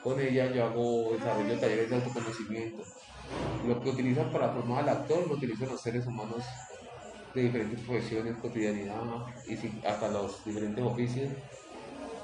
Con 0.00 0.20
ella 0.20 0.52
yo 0.52 0.64
hago 0.64 1.14
desarrollo 1.14 1.54
de 1.54 1.60
talleres 1.60 1.90
de 1.90 1.96
autoconocimiento. 1.96 2.84
Lo 3.66 3.82
que 3.82 3.90
utilizan 3.90 4.30
para 4.30 4.52
formar 4.52 4.84
al 4.84 4.88
actor 4.88 5.26
lo 5.26 5.34
utilizan 5.34 5.68
los 5.68 5.80
seres 5.80 6.06
humanos 6.06 6.44
de 7.34 7.42
diferentes 7.42 7.80
profesiones, 7.80 8.36
cotidianidad 8.40 9.02
y 9.46 9.86
hasta 9.86 10.08
los 10.08 10.44
diferentes 10.44 10.84
oficios 10.84 11.32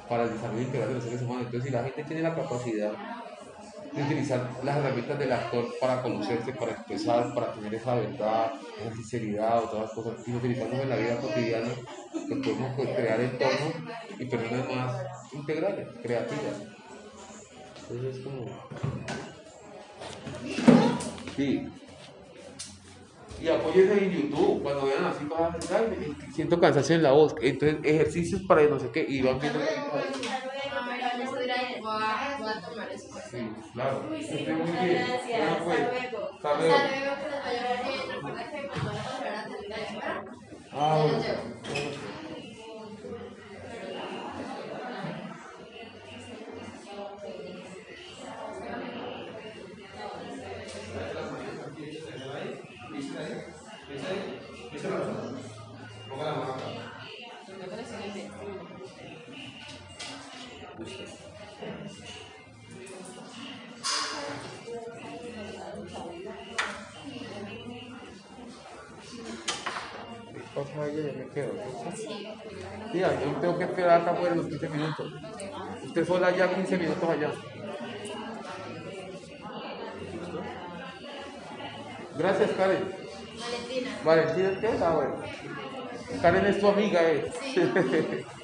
para 0.08 0.24
el 0.24 0.32
desarrollo 0.32 0.62
integral 0.62 0.88
de 0.88 0.94
los 0.94 1.04
seres 1.04 1.22
humanos. 1.22 1.46
Entonces, 1.46 1.70
si 1.70 1.76
la 1.76 1.84
gente 1.84 2.04
tiene 2.04 2.22
la 2.22 2.34
capacidad 2.34 2.92
de 3.94 4.02
utilizar 4.02 4.50
las 4.64 4.76
herramientas 4.76 5.18
del 5.18 5.32
actor 5.32 5.66
para 5.80 6.02
conocerse, 6.02 6.52
para 6.52 6.72
expresar, 6.72 7.32
para 7.34 7.52
tener 7.52 7.74
esa 7.74 7.94
verdad, 7.94 8.52
esa 8.80 8.94
sinceridad 8.94 9.64
o 9.64 9.68
todas 9.68 9.82
las 9.84 9.92
cosas, 9.92 10.28
y 10.28 10.34
utilizamos 10.34 10.74
en 10.74 10.88
la 10.88 10.96
vida 10.96 11.20
cotidiana, 11.20 11.68
pues 12.12 12.40
podemos 12.42 12.72
pues, 12.76 12.88
crear 12.90 13.20
entornos 13.20 13.74
y 14.18 14.24
personas 14.26 14.74
más 14.74 15.06
integrales, 15.32 15.88
creativas. 16.02 16.62
Entonces 17.88 18.16
es 18.16 18.24
como... 18.24 18.46
Sí. 21.36 21.68
Y 23.42 23.48
apóyense 23.48 24.04
en 24.04 24.10
YouTube, 24.10 24.62
cuando 24.62 24.86
vean 24.86 25.04
así 25.04 25.24
cosas, 25.26 25.72
ay, 25.72 26.14
siento 26.34 26.58
cansancio 26.58 26.96
en 26.96 27.02
la 27.02 27.12
voz, 27.12 27.34
entonces 27.42 27.78
ejercicios 27.82 28.42
para 28.42 28.62
no 28.62 28.78
sé 28.80 28.90
qué, 28.90 29.04
y 29.06 29.20
van 29.20 29.38
viendo... 29.38 29.60
Ah, 31.86 32.36
este. 32.92 33.14
Sí, 33.30 33.50
claro. 33.72 34.02
Muchas 34.08 34.30
gracias. 34.30 35.50
Hasta 35.50 35.64
pues, 35.64 35.78
luego. 35.78 36.30
Hasta 36.34 36.54
luego. 36.54 36.74
Que. 37.44 38.12
Recuerda 38.14 38.50
que 38.50 38.68
cuando 38.68 38.92
Ah, 40.72 41.06
bueno. 41.06 42.13
Quedo. 71.34 71.52
Sí. 71.94 72.28
Tía, 72.92 73.20
yo 73.20 73.32
tengo 73.40 73.58
que 73.58 73.64
esperar 73.64 74.00
acá 74.00 74.14
por 74.14 74.34
los 74.34 74.46
15 74.46 74.68
minutos. 74.68 75.12
Usted 75.84 76.06
sola 76.06 76.30
ya 76.30 76.54
15 76.54 76.78
minutos 76.78 77.08
allá. 77.10 77.30
Gracias, 82.16 82.50
Karen. 82.52 82.94
Valentina. 83.36 83.90
Valentina, 84.04 84.60
¿qué? 84.60 84.68
Ah, 84.80 84.94
bueno. 84.94 85.14
Karen 86.22 86.46
es 86.46 86.60
tu 86.60 86.68
amiga, 86.68 87.02
¿eh? 87.02 87.32
Sí. 87.42 87.60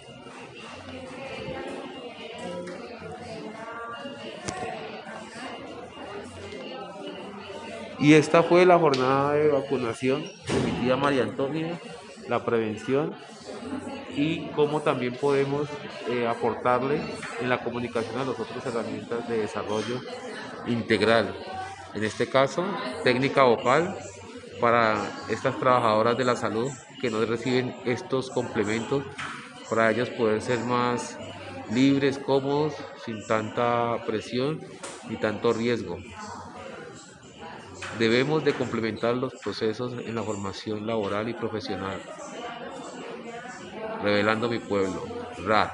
Y 8.00 8.14
esta 8.14 8.42
fue 8.42 8.64
la 8.64 8.78
jornada 8.78 9.34
de 9.34 9.48
vacunación 9.48 10.22
de 10.22 10.60
mi 10.64 10.70
tía 10.80 10.96
María 10.96 11.22
Antonia, 11.22 11.78
la 12.30 12.44
prevención 12.44 13.12
y 14.16 14.46
cómo 14.54 14.80
también 14.80 15.14
podemos 15.14 15.68
eh, 16.08 16.26
aportarle 16.26 17.00
en 17.40 17.48
la 17.48 17.62
comunicación 17.62 18.20
a 18.20 18.24
las 18.24 18.38
otras 18.38 18.64
herramientas 18.64 19.28
de 19.28 19.38
desarrollo 19.38 20.00
integral. 20.66 21.34
En 21.92 22.04
este 22.04 22.28
caso, 22.28 22.64
técnica 23.02 23.42
vocal 23.42 23.96
para 24.60 25.10
estas 25.28 25.58
trabajadoras 25.58 26.16
de 26.16 26.24
la 26.24 26.36
salud 26.36 26.70
que 27.00 27.10
no 27.10 27.24
reciben 27.24 27.74
estos 27.84 28.30
complementos, 28.30 29.02
para 29.68 29.90
ellas 29.90 30.08
poder 30.10 30.40
ser 30.40 30.60
más 30.60 31.18
libres, 31.72 32.18
cómodos, 32.18 32.74
sin 33.04 33.26
tanta 33.26 33.96
presión 34.06 34.60
y 35.08 35.16
tanto 35.16 35.52
riesgo. 35.52 35.98
Debemos 38.00 38.42
de 38.42 38.54
complementar 38.54 39.14
los 39.14 39.34
procesos 39.34 39.92
en 39.92 40.14
la 40.14 40.22
formación 40.22 40.86
laboral 40.86 41.28
y 41.28 41.34
profesional. 41.34 42.00
Revelando 44.02 44.48
mi 44.48 44.58
pueblo. 44.58 45.04
RAT. 45.44 45.70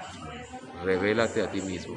Revélate 0.83 1.43
a 1.43 1.49
ti 1.53 1.61
mismo. 1.61 1.95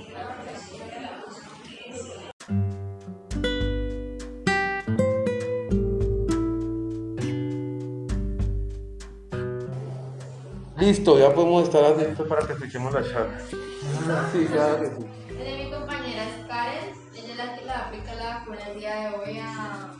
Listo, 10.77 11.17
ya 11.17 11.33
podemos 11.33 11.63
estar 11.63 11.83
atentos 11.85 12.27
para 12.27 12.45
que 12.45 12.53
escuchemos 12.53 12.93
la 12.93 13.01
charla. 13.01 13.41
Sí, 14.31 14.45
claro 14.45 14.79
que 14.79 14.87
sí. 14.89 15.63
Mi 15.63 15.71
compañera 15.71 16.23
es 16.23 16.45
Karen, 16.45 16.93
ella 17.15 17.31
es 17.31 17.35
la 17.35 17.55
que 17.55 17.71
aplica 17.71 18.13
la 18.13 18.35
vacuna 18.35 18.59
el 18.67 18.79
día 18.79 18.95
de 18.95 19.07
hoy 19.15 19.39
a 19.39 19.95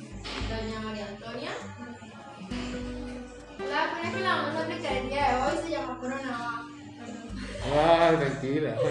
doña 0.50 0.80
María 0.82 1.06
Antonia. 1.08 1.52
La 3.70 3.86
vacuna 3.86 4.12
que 4.12 4.18
le 4.18 4.28
vamos 4.28 4.56
a 4.56 4.64
aplicar 4.64 4.94
el 4.98 5.10
día 5.10 5.28
de 5.30 5.36
hoy 5.44 5.58
se 5.64 5.70
llama 5.72 5.98
Coronavac. 6.00 6.66
Ay, 7.76 8.16
tranquila. 8.18 8.72
Así 8.72 8.86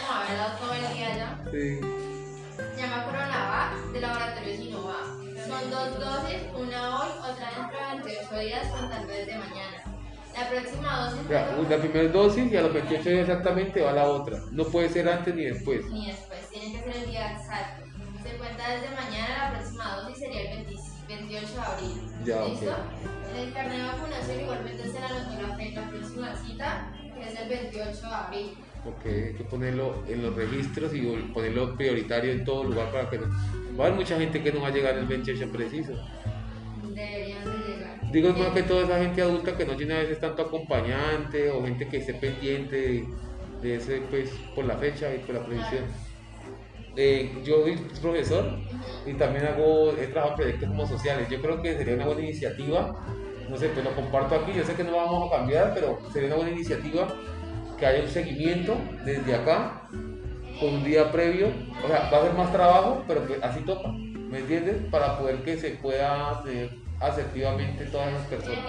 como 0.00 0.12
haber 0.12 0.36
dado 0.38 0.58
todo 0.58 0.72
el 0.72 0.94
día 0.94 1.16
ya. 1.16 1.28
Sí. 1.50 1.80
Se 2.56 2.80
llama 2.80 3.04
Coronavac 3.04 3.92
de 3.92 4.00
Laboratorio 4.00 4.56
Sinovac. 4.56 5.06
Son 5.46 5.70
dos 5.70 6.00
dosis, 6.00 6.42
una 6.56 7.00
hoy, 7.00 7.08
otra 7.18 7.50
dentro 7.56 7.78
de 7.78 8.10
28 8.10 8.38
días, 8.40 8.68
contando 8.68 9.12
desde 9.12 9.38
mañana. 9.38 9.78
La 10.34 10.48
próxima 10.48 11.10
dosis 11.10 11.28
Ya, 11.28 11.56
la 11.68 11.76
primera 11.76 12.08
dosis 12.08 12.52
y 12.52 12.56
a 12.56 12.62
los 12.62 12.72
28 12.72 13.10
días 13.10 13.28
exactamente 13.28 13.82
va 13.82 13.92
la 13.92 14.04
otra. 14.08 14.38
No 14.50 14.64
puede 14.64 14.88
ser 14.88 15.08
antes 15.08 15.34
ni 15.34 15.44
después. 15.44 15.84
ni 15.90 16.06
después, 16.06 16.48
tiene 16.48 16.72
que 16.72 16.90
ser 16.90 17.02
el 17.02 17.10
día 17.10 17.32
exacto. 17.32 17.91
Se 18.22 18.36
cuenta 18.36 18.68
desde 18.70 18.94
mañana, 18.94 19.50
la 19.50 19.58
próxima 19.58 19.96
dosis 19.96 20.18
sería 20.18 20.40
el 20.42 20.66
20 20.66 20.92
28 21.08 21.46
de 21.54 21.60
abril. 21.60 22.00
Ya. 22.24 22.44
¿Listo? 22.44 22.76
En 23.32 23.40
el 23.40 23.52
carnet 23.52 23.78
de 23.78 23.84
vacunación 23.84 24.40
igualmente 24.40 24.82
se 24.84 24.92
le 24.92 25.06
anotó 25.06 25.48
la 25.48 25.56
fecha, 25.56 25.80
la 25.80 25.88
próxima 25.90 26.36
cita, 26.36 26.92
que 27.14 27.28
es 27.28 27.40
el 27.40 27.48
28 27.48 28.00
de 28.00 28.14
abril. 28.14 28.50
Ok, 28.84 29.06
hay 29.06 29.34
que 29.34 29.44
ponerlo 29.44 30.02
en 30.08 30.22
los 30.22 30.34
registros 30.34 30.92
y 30.94 31.00
ponerlo 31.32 31.76
prioritario 31.76 32.32
en 32.32 32.44
todo 32.44 32.64
lugar 32.64 32.90
para 32.90 33.08
que 33.10 33.18
no. 33.18 33.26
Va 33.78 33.84
a 33.84 33.86
haber 33.88 34.00
mucha 34.00 34.18
gente 34.18 34.42
que 34.42 34.52
no 34.52 34.60
va 34.60 34.68
a 34.68 34.72
llegar 34.72 34.96
el 34.96 35.06
28 35.06 35.52
preciso. 35.52 35.92
Deberían 36.82 37.44
de 37.44 37.74
llegar. 37.74 38.12
Digo, 38.12 38.28
es 38.28 38.36
más 38.36 38.48
que 38.48 38.62
toda 38.64 38.84
esa 38.84 38.98
gente 38.98 39.22
adulta 39.22 39.56
que 39.56 39.64
no 39.64 39.76
tiene 39.76 39.94
a 39.94 39.98
veces 39.98 40.20
tanto 40.20 40.42
acompañante 40.42 41.50
o 41.50 41.64
gente 41.64 41.88
que 41.88 41.98
esté 41.98 42.14
pendiente 42.14 42.76
de, 42.76 43.08
de 43.62 43.76
ese, 43.76 44.02
pues, 44.10 44.30
por 44.54 44.64
la 44.64 44.76
fecha 44.76 45.14
y 45.14 45.18
por 45.18 45.36
la 45.36 45.46
precisión. 45.46 45.84
Eh, 46.96 47.40
yo 47.44 47.62
soy 47.62 47.76
profesor 48.00 48.58
y 49.06 49.14
también 49.14 49.46
hago, 49.46 49.92
he 49.92 50.06
trabajado 50.08 50.30
en 50.30 50.36
proyectos 50.36 50.68
como 50.68 50.86
sociales. 50.86 51.28
Yo 51.30 51.40
creo 51.40 51.62
que 51.62 51.76
sería 51.76 51.94
una 51.94 52.06
buena 52.06 52.22
iniciativa, 52.22 52.92
no 53.48 53.56
sé, 53.56 53.68
pues 53.68 53.84
lo 53.84 53.94
comparto 53.94 54.34
aquí, 54.34 54.52
yo 54.52 54.64
sé 54.64 54.74
que 54.74 54.84
no 54.84 54.92
lo 54.92 54.96
vamos 54.98 55.32
a 55.32 55.36
cambiar, 55.36 55.72
pero 55.74 55.98
sería 56.12 56.28
una 56.28 56.36
buena 56.36 56.52
iniciativa 56.52 57.08
que 57.78 57.86
haya 57.86 58.02
un 58.02 58.08
seguimiento 58.08 58.76
desde 59.04 59.34
acá, 59.34 59.88
con 60.60 60.74
un 60.74 60.84
día 60.84 61.10
previo, 61.10 61.48
o 61.82 61.88
sea, 61.88 62.08
va 62.12 62.18
a 62.18 62.22
ser 62.22 62.34
más 62.34 62.52
trabajo, 62.52 63.04
pero 63.08 63.26
pues 63.26 63.42
así 63.42 63.60
toca, 63.64 63.88
¿me 63.88 64.38
entiendes? 64.38 64.76
Para 64.90 65.18
poder 65.18 65.42
que 65.42 65.56
se 65.56 65.70
pueda 65.70 66.30
hacer 66.30 66.70
asertivamente 67.00 67.86
todas 67.86 68.12
las 68.12 68.22
personas. 68.26 68.64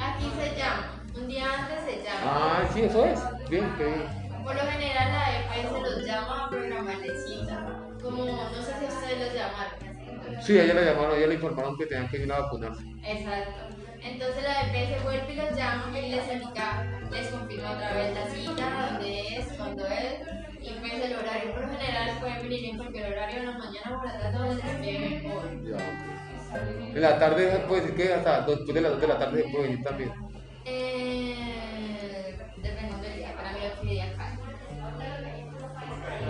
Aquí 0.00 0.30
se 0.36 0.56
llama, 0.56 1.04
un 1.14 1.28
día 1.28 1.46
antes 1.60 1.78
se 1.84 2.02
llama. 2.02 2.20
Ah, 2.24 2.68
sí, 2.72 2.80
eso 2.82 3.04
es. 3.04 3.20
Bien, 3.48 3.64
qué 3.78 3.84
bien. 3.84 4.27
Por 4.48 4.56
lo 4.56 4.62
general 4.62 5.12
la 5.12 5.60
EPS 5.60 5.72
los 5.72 6.06
llama 6.06 6.46
a 6.46 6.48
programar 6.48 6.98
de 7.02 7.14
cita. 7.20 7.66
Como 8.02 8.24
no 8.24 8.62
sé 8.62 8.72
si 8.80 8.86
ustedes 8.86 9.18
los 9.20 9.34
llamaron. 9.34 10.42
Sí, 10.42 10.58
ella 10.58 10.72
la 10.72 10.84
llamaron, 10.84 11.18
ella 11.18 11.26
le 11.26 11.34
informaron 11.34 11.76
que 11.76 11.84
tenían 11.84 12.08
que 12.08 12.16
ir 12.16 12.32
a 12.32 12.40
vacunarse. 12.40 12.82
Exacto. 13.04 13.76
Entonces 14.02 14.42
la 14.42 14.62
EPS 14.62 15.04
vuelve 15.04 15.32
y 15.34 15.36
los 15.36 15.54
llama 15.54 15.98
y 15.98 16.10
les 16.12 16.32
indica, 16.32 16.86
les 17.12 17.28
confirma 17.28 17.72
otra 17.72 17.92
vez 17.92 18.14
la 18.14 18.26
cita, 18.30 18.88
dónde 18.90 19.36
es, 19.36 19.52
cuándo 19.52 19.86
es, 19.86 20.14
y 20.62 20.70
pues 20.80 20.94
el 20.94 21.12
horario. 21.12 21.52
Por 21.52 21.66
lo 21.66 21.78
general 21.78 22.18
pueden 22.18 22.42
venir 22.42 22.64
en 22.70 22.76
cualquier 22.78 23.12
horario, 23.12 23.40
en 23.40 23.46
la 23.48 23.52
mañana 23.52 24.00
en 24.02 24.08
la 24.08 24.32
tarde, 24.32 24.38
donde 24.38 24.92
les 24.92 25.24
hoy. 25.26 25.70
Ya. 25.70 26.94
En 26.94 27.02
la 27.02 27.18
tarde 27.18 27.52
se 27.52 27.58
puede 27.58 27.82
decir 27.82 27.96
que 27.96 28.14
hasta 28.14 28.46
después 28.46 28.74
de 28.74 28.80
las 28.80 28.92
2 28.92 29.00
de 29.02 29.08
la 29.08 29.18
tarde 29.18 29.42
se 29.42 29.48
puede 29.50 29.68
venir 29.68 29.84
también. 29.84 30.37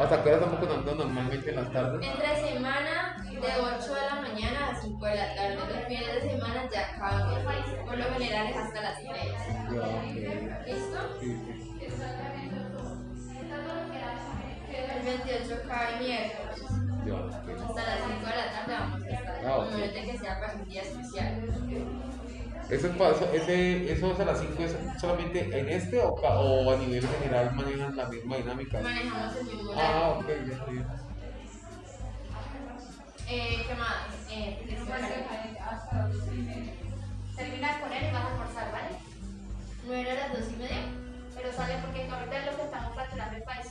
¿Hasta 0.00 0.22
qué 0.22 0.28
hora 0.28 0.38
estamos 0.38 0.60
conectando 0.60 1.04
normalmente 1.04 1.50
en 1.50 1.56
las 1.56 1.72
tardes? 1.72 2.06
Entre 2.06 2.52
semana, 2.52 3.16
de 3.24 3.38
8 3.38 3.94
de 3.94 4.06
la 4.06 4.14
mañana 4.22 4.68
a 4.70 4.80
5 4.80 5.06
de 5.06 5.14
la 5.16 5.34
tarde. 5.34 5.56
Los 5.56 5.86
fines 5.86 6.14
de 6.14 6.30
semana 6.30 6.68
ya 6.72 6.98
cambia. 6.98 7.38
Por 7.84 7.98
lo 7.98 8.04
general 8.14 8.46
es 8.46 8.56
hasta 8.56 8.80
las 8.80 8.98
3. 8.98 9.10
Ya. 9.74 10.72
¿Listo? 10.72 10.98
Sí, 11.20 11.26
sí. 11.26 11.78
El 14.70 15.04
28 15.04 15.62
cae 15.66 15.98
miércoles. 15.98 16.68
Ya. 17.04 17.18
Hasta 17.66 17.82
las 17.82 17.98
5 18.06 18.26
de 18.26 18.36
la 18.36 18.48
tarde 18.52 18.74
vamos 18.78 19.02
a 19.02 19.08
estar. 19.08 19.36
Ah, 19.44 19.58
ok. 19.58 19.66
A 19.66 19.76
menos 19.76 19.94
de 19.94 20.02
que 20.04 20.18
sea 20.18 20.40
para 20.40 20.52
un 20.54 20.64
día 20.64 20.82
especial. 20.82 21.32
¿Ese, 22.70 22.88
paso- 22.90 23.30
ese, 23.32 23.90
¿Eso 23.92 24.12
es 24.12 24.20
a 24.20 24.24
las 24.26 24.40
5 24.40 24.62
es 24.62 24.76
solamente 25.00 25.40
en 25.58 25.68
este 25.70 26.00
o, 26.00 26.08
o 26.10 26.70
a 26.70 26.76
nivel 26.76 27.06
general 27.08 27.54
manejan 27.54 27.96
la 27.96 28.08
misma 28.08 28.36
dinámica? 28.36 28.80
Manejamos 28.80 29.36
el 29.36 29.44
mismo 29.46 29.72
Ah, 29.74 30.18
ok, 30.20 30.28
ya 30.46 30.52
está 30.52 30.64
bien. 30.66 30.86
Eh, 33.28 33.64
¿Qué 33.66 33.74
más? 33.74 33.96
Eh, 34.30 34.58
Termina 37.36 37.80
con 37.80 37.92
él 37.92 38.04
y 38.08 38.12
vas 38.12 38.24
a 38.24 38.28
almorzar, 38.32 38.72
¿vale? 38.72 38.96
¿No 39.86 39.92
era 39.94 40.12
a 40.12 40.28
las 40.28 40.32
2 40.32 40.52
y 40.52 40.56
media? 40.56 40.82
Pero 41.36 41.52
sale 41.52 41.74
porque 41.84 42.02
ahorita 42.10 42.38
es 42.38 42.46
lo 42.46 42.56
que 42.56 42.62
estamos 42.64 42.94
facturando 42.96 43.36
el 43.36 43.42
país. 43.44 43.66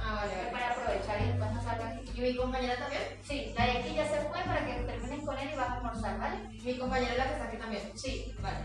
Ah, 0.00 0.14
vale, 0.14 0.34
vale. 0.36 0.50
Para 0.52 0.70
aprovechar 0.70 1.22
y 1.22 1.26
después 1.28 1.52
no 1.52 1.62
salga 1.62 1.88
aquí. 1.88 2.10
¿Y 2.14 2.20
mi 2.20 2.36
compañera 2.36 2.76
también? 2.76 3.02
Sí, 3.22 3.52
la 3.56 3.64
de 3.64 3.70
aquí 3.72 3.94
ya 3.94 4.08
se 4.08 4.20
fue 4.20 4.42
para 4.44 4.66
que 4.66 4.74
termines 4.84 5.24
con 5.24 5.38
él 5.38 5.50
y 5.52 5.56
vas 5.56 5.68
a 5.68 5.74
almorzar, 5.76 6.18
¿vale? 6.18 6.36
Mi 6.64 6.78
compañera 6.78 7.12
es 7.12 7.18
la 7.18 7.24
que 7.26 7.32
está 7.32 7.44
aquí 7.44 7.56
también. 7.56 7.98
Sí. 7.98 8.34
Vale. 8.40 8.58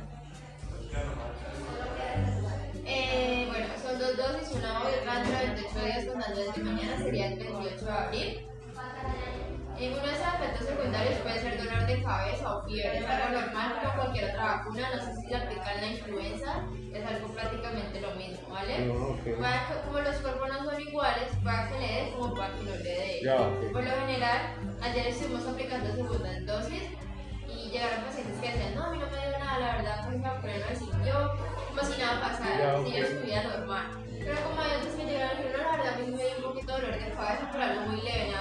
Eh, 2.86 3.46
bueno, 3.50 3.68
son 3.82 4.00
dos 4.00 4.18
dosis, 4.18 4.52
una 4.58 4.82
hoy, 4.84 4.94
otra 5.00 5.20
dentro 5.20 5.40
de 5.40 5.46
28 5.48 5.86
días 5.86 6.06
contando 6.06 6.40
desde 6.42 6.64
mañana, 6.64 6.98
sería 6.98 7.28
el 7.28 7.40
28 7.40 7.86
de 7.86 7.92
abril. 7.92 8.48
En 9.82 9.94
uno 9.94 10.04
de 10.04 10.12
esos 10.14 10.28
efectos 10.36 10.68
secundarios 10.68 11.18
puede 11.22 11.40
ser 11.40 11.58
dolor 11.58 11.86
de 11.88 12.04
cabeza 12.04 12.56
o 12.56 12.64
fiebre, 12.68 13.00
es 13.00 13.06
algo 13.08 13.40
normal 13.40 13.80
como 13.82 13.96
cualquier 13.96 14.26
otra 14.30 14.46
vacuna, 14.46 14.90
no 14.96 15.02
sé 15.04 15.16
si 15.16 15.28
se 15.28 15.36
aplica 15.36 15.74
en 15.74 15.82
la 15.82 15.88
influenza, 15.88 16.52
es 16.94 17.06
algo 17.06 17.28
prácticamente 17.34 18.00
lo 18.02 18.12
mismo, 18.12 18.48
¿vale? 18.50 18.86
Ya, 18.88 18.94
ok. 18.94 19.42
Para 19.42 19.68
que- 19.68 19.82
como 19.88 20.00
los 20.00 20.16
cuerpos 20.18 20.50
no 20.50 20.70
son 20.70 20.82
iguales, 20.82 21.30
para 21.44 21.68
que 21.70 21.80
le 21.80 21.88
dé 21.88 22.12
como 22.12 22.34
para 22.36 22.54
que 22.54 22.64
no 22.64 22.72
le 22.72 22.78
dé. 22.78 23.72
Por 23.74 23.84
lo 23.84 23.92
general, 24.06 24.40
ayer 24.82 25.08
estuvimos 25.08 25.48
aplicando 25.48 25.92
segundas 25.96 26.46
dosis 26.46 26.84
y 27.50 27.70
llegaron 27.72 28.04
pacientes 28.04 28.38
que 28.40 28.48
decían, 28.52 28.76
no, 28.76 28.86
a 28.86 28.90
mí 28.92 29.00
no 29.00 29.06
me 29.10 29.18
dio 29.18 29.40
nada, 29.40 29.60
la 29.60 29.76
verdad, 29.78 30.06
pues 30.06 30.18
me 30.18 30.28
vacuné 30.30 30.54
no 30.60 30.76
siguió, 30.78 31.16
como 31.70 31.82
si 31.92 32.00
nada 32.00 32.22
pasara, 32.22 32.78
ok. 32.80 32.86
su 32.86 33.26
vida 33.26 33.44
normal. 33.58 33.86
Pero 34.24 34.36
como 34.44 34.62
hay 34.62 34.72
otros 34.78 34.94
que 34.94 35.06
llegaron 35.06 35.40
y 35.40 35.42
dijeron, 35.42 35.64
no, 35.66 35.72
la 35.72 35.78
verdad, 35.78 35.94
a 35.96 35.98
mí 35.98 36.12
me 36.16 36.24
dio 36.24 36.38
un 36.38 36.44
poquito 36.44 36.76
de 36.76 36.82
dolor 36.82 37.00
de 37.00 37.14
cabeza, 37.16 37.50
pero 37.52 37.64
algo 37.64 37.82
muy 37.90 38.02
leve, 38.02 38.30
nada. 38.32 38.41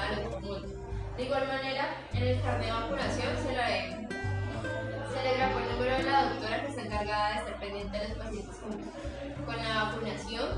De 1.21 1.27
igual 1.27 1.47
manera, 1.49 1.97
en 2.15 2.23
el 2.23 2.41
carnet 2.41 2.65
de 2.65 2.73
vacunación 2.73 3.37
se 3.37 3.53
le, 3.53 4.09
se 5.13 5.23
le 5.23 5.37
grabó 5.37 5.59
el 5.59 5.73
número 5.73 5.97
de 5.99 6.03
la 6.05 6.31
doctora 6.31 6.63
que 6.63 6.69
está 6.69 6.81
encargada 6.81 7.29
de 7.29 7.37
estar 7.41 7.61
pendiente 7.61 7.99
de 7.99 8.09
los 8.09 8.17
pacientes 8.17 8.57
con, 8.57 9.45
con 9.45 9.57
la 9.59 9.85
vacunación. 9.85 10.49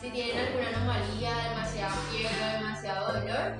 Si 0.00 0.10
tienen 0.10 0.46
alguna 0.46 0.68
anomalía, 0.68 1.32
demasiada 1.50 1.90
fiebre 1.90 2.56
demasiado 2.56 3.12
dolor, 3.14 3.52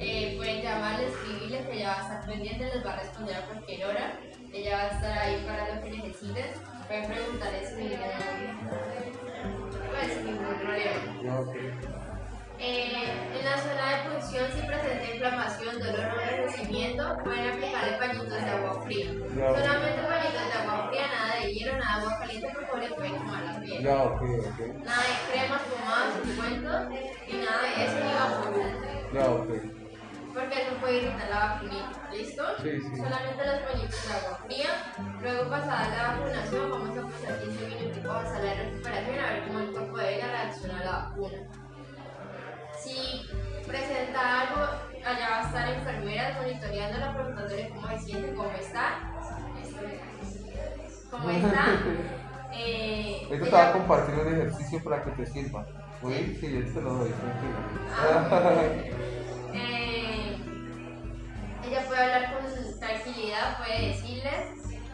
eh, 0.00 0.34
pueden 0.38 0.62
llamarle, 0.62 1.06
escribirle 1.06 1.66
que 1.66 1.72
ella 1.76 1.88
va 1.90 1.96
a 1.96 2.02
estar 2.02 2.26
pendiente, 2.26 2.64
les 2.64 2.84
va 2.84 2.92
a 2.94 2.96
responder 2.96 3.36
a 3.36 3.46
cualquier 3.46 3.86
hora. 3.86 4.18
Ella 4.52 4.76
va 4.76 4.82
a 4.82 4.88
estar 4.88 5.18
ahí 5.18 5.44
para 5.46 5.72
lo 5.72 5.82
que 5.84 5.90
necesiten. 5.98 6.46
Pueden 6.88 7.06
preguntarle 7.12 7.64
sin 7.64 7.78
ningún, 7.78 8.00
pues, 9.88 10.24
ningún 10.24 10.58
problema. 10.58 12.01
Eh, 12.64 13.10
en 13.34 13.44
la 13.44 13.58
zona 13.58 13.90
de 13.90 14.10
punción, 14.10 14.46
si 14.54 14.64
presenta 14.64 15.10
inflamación, 15.12 15.80
dolor 15.80 16.14
o 16.14 16.20
enrojecimiento, 16.20 17.18
pueden 17.24 17.50
aplicarle 17.50 17.98
pañitos 17.98 18.40
de 18.40 18.50
agua 18.50 18.82
fría. 18.84 19.06
Solamente 19.10 20.02
pañitos 20.06 20.46
de 20.46 20.58
agua 20.62 20.88
fría, 20.88 21.06
nada 21.08 21.40
de 21.42 21.52
hielo, 21.52 21.72
nada 21.76 21.96
de 21.96 22.06
agua 22.06 22.18
caliente, 22.20 22.48
porque 22.54 22.88
le 22.88 22.94
puede 22.94 23.10
quemar 23.10 23.42
la 23.42 23.60
piel. 23.60 23.82
Nada 23.82 24.04
de 24.06 25.32
cremas, 25.32 25.62
pomadas, 25.62 26.14
ungüentos, 26.22 26.82
y 27.26 27.36
nada 27.36 27.62
de 27.62 27.84
eso 27.84 27.96
ni 27.98 28.12
vacunas. 28.14 29.12
Ya, 29.12 29.26
ok. 29.26 29.50
Porque 30.32 30.62
eso 30.62 30.72
puede 30.80 30.96
irritar 30.98 31.28
la 31.30 31.38
vacunita, 31.38 32.10
¿listo? 32.12 32.42
Sí, 32.62 32.70
sí. 32.80 32.96
Solamente 32.96 33.44
los 33.44 33.58
pañitos 33.68 34.08
de 34.08 34.14
agua 34.14 34.38
fría. 34.46 34.70
Luego, 35.20 35.50
pasada 35.50 35.88
la 35.88 36.08
vacunación, 36.14 36.70
vamos 36.70 36.96
a 36.96 37.02
pasar 37.10 37.40
15 37.40 37.66
minutos 37.66 38.06
a 38.06 38.40
de 38.40 38.54
recuperación 38.54 39.18
a 39.18 39.32
ver 39.32 39.42
cómo 39.48 39.58
el 39.58 39.70
cuerpo 39.72 39.98
de 39.98 40.14
ella 40.14 40.26
reacciona 40.28 40.78
a 40.78 40.84
la 40.84 40.92
vacuna. 40.92 41.38
Si 42.82 43.26
presenta 43.66 44.40
algo, 44.42 44.62
allá 45.04 45.30
va 45.30 45.40
a 45.40 45.46
estar 45.46 45.68
enfermeras 45.68 46.36
monitoreándola, 46.40 47.14
preguntándole 47.14 47.68
cómo 47.70 47.88
se 47.88 47.98
siente, 48.00 48.34
cómo 48.34 48.50
está. 48.52 49.00
¿Cómo 51.10 51.30
está? 51.30 51.64
Eh, 52.54 53.26
Esto 53.30 53.46
te 53.46 53.50
va 53.50 53.70
a 53.70 53.72
compartir 53.72 54.14
un 54.14 54.28
ejercicio 54.28 54.84
para 54.84 55.02
que 55.02 55.12
te 55.12 55.24
sirva. 55.24 55.64
¿Oí? 56.02 56.36
Sí, 56.38 56.52
yo 56.52 56.70
te 56.70 56.82
lo 56.82 56.94
doy, 56.96 57.10
tranquilo. 57.10 58.92
Eh, 59.54 60.36
ella 61.66 61.86
puede 61.86 62.02
hablar 62.02 62.34
con 62.34 62.78
tranquilidad, 62.78 63.56
puede 63.58 63.88
decirles, 63.88 64.44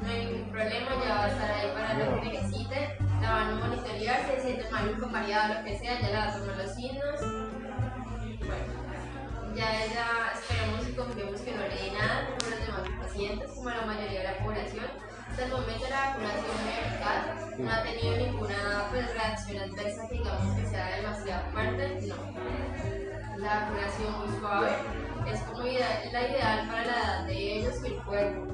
no 0.03 0.09
hay 0.09 0.27
ningún 0.27 0.51
problema, 0.51 0.89
ya 1.05 1.15
va 1.15 1.25
a 1.25 1.29
estar 1.29 1.51
ahí 1.51 1.71
para 1.75 1.95
lo 1.95 2.21
que 2.21 2.29
necesiten, 2.29 3.21
la 3.23 3.31
van 3.33 3.49
a 3.51 3.67
monitorear, 3.67 4.21
si 4.21 4.31
se 4.37 4.41
siente 4.43 4.71
maluco, 4.71 5.07
mareado, 5.09 5.55
lo 5.55 5.65
que 5.65 5.79
sea, 5.79 6.01
ya 6.01 6.09
le 6.09 6.17
va 6.17 6.25
a 6.25 6.33
tomar 6.39 6.57
los 6.59 6.75
signos. 6.75 7.58
Bueno, 8.49 9.55
ya 9.55 9.85
ella 9.85 10.33
esperemos 10.35 10.89
y 10.89 10.93
confiemos 10.93 11.41
que 11.41 11.53
no 11.53 11.63
le 11.63 11.69
dé 11.69 11.91
nada 11.93 12.27
como 12.27 12.51
los 12.51 12.61
demás 12.67 13.05
pacientes, 13.05 13.51
como 13.53 13.71
la 13.71 13.87
mayoría 13.87 14.21
de 14.21 14.25
la 14.25 14.39
población. 14.39 14.87
Hasta 15.31 15.45
el 15.45 15.51
momento 15.53 15.85
la 15.89 16.01
vacunación 16.09 16.55
muy 16.65 16.75
eficaz, 16.81 17.59
no 17.59 17.71
ha 17.71 17.83
tenido 17.83 18.17
ninguna 18.17 18.89
pues, 18.91 19.15
reacción 19.15 19.71
adversa 19.71 20.09
que 20.09 20.15
digamos 20.17 20.57
que 20.57 20.67
sea 20.67 20.97
demasiado 20.97 21.51
fuerte, 21.53 22.07
no 22.09 22.17
la 23.39 23.61
vacunación 23.61 24.19
muy 24.19 24.41
suave 24.41 24.69
es 25.27 25.41
como 25.43 25.63
la 25.63 25.69
ideal 25.69 26.69
para 26.69 26.85
la 26.85 26.93
edad 26.93 27.27
de 27.27 27.59
ellos 27.59 27.75
y 27.85 27.87
el 27.87 28.03
cuerpo. 28.03 28.47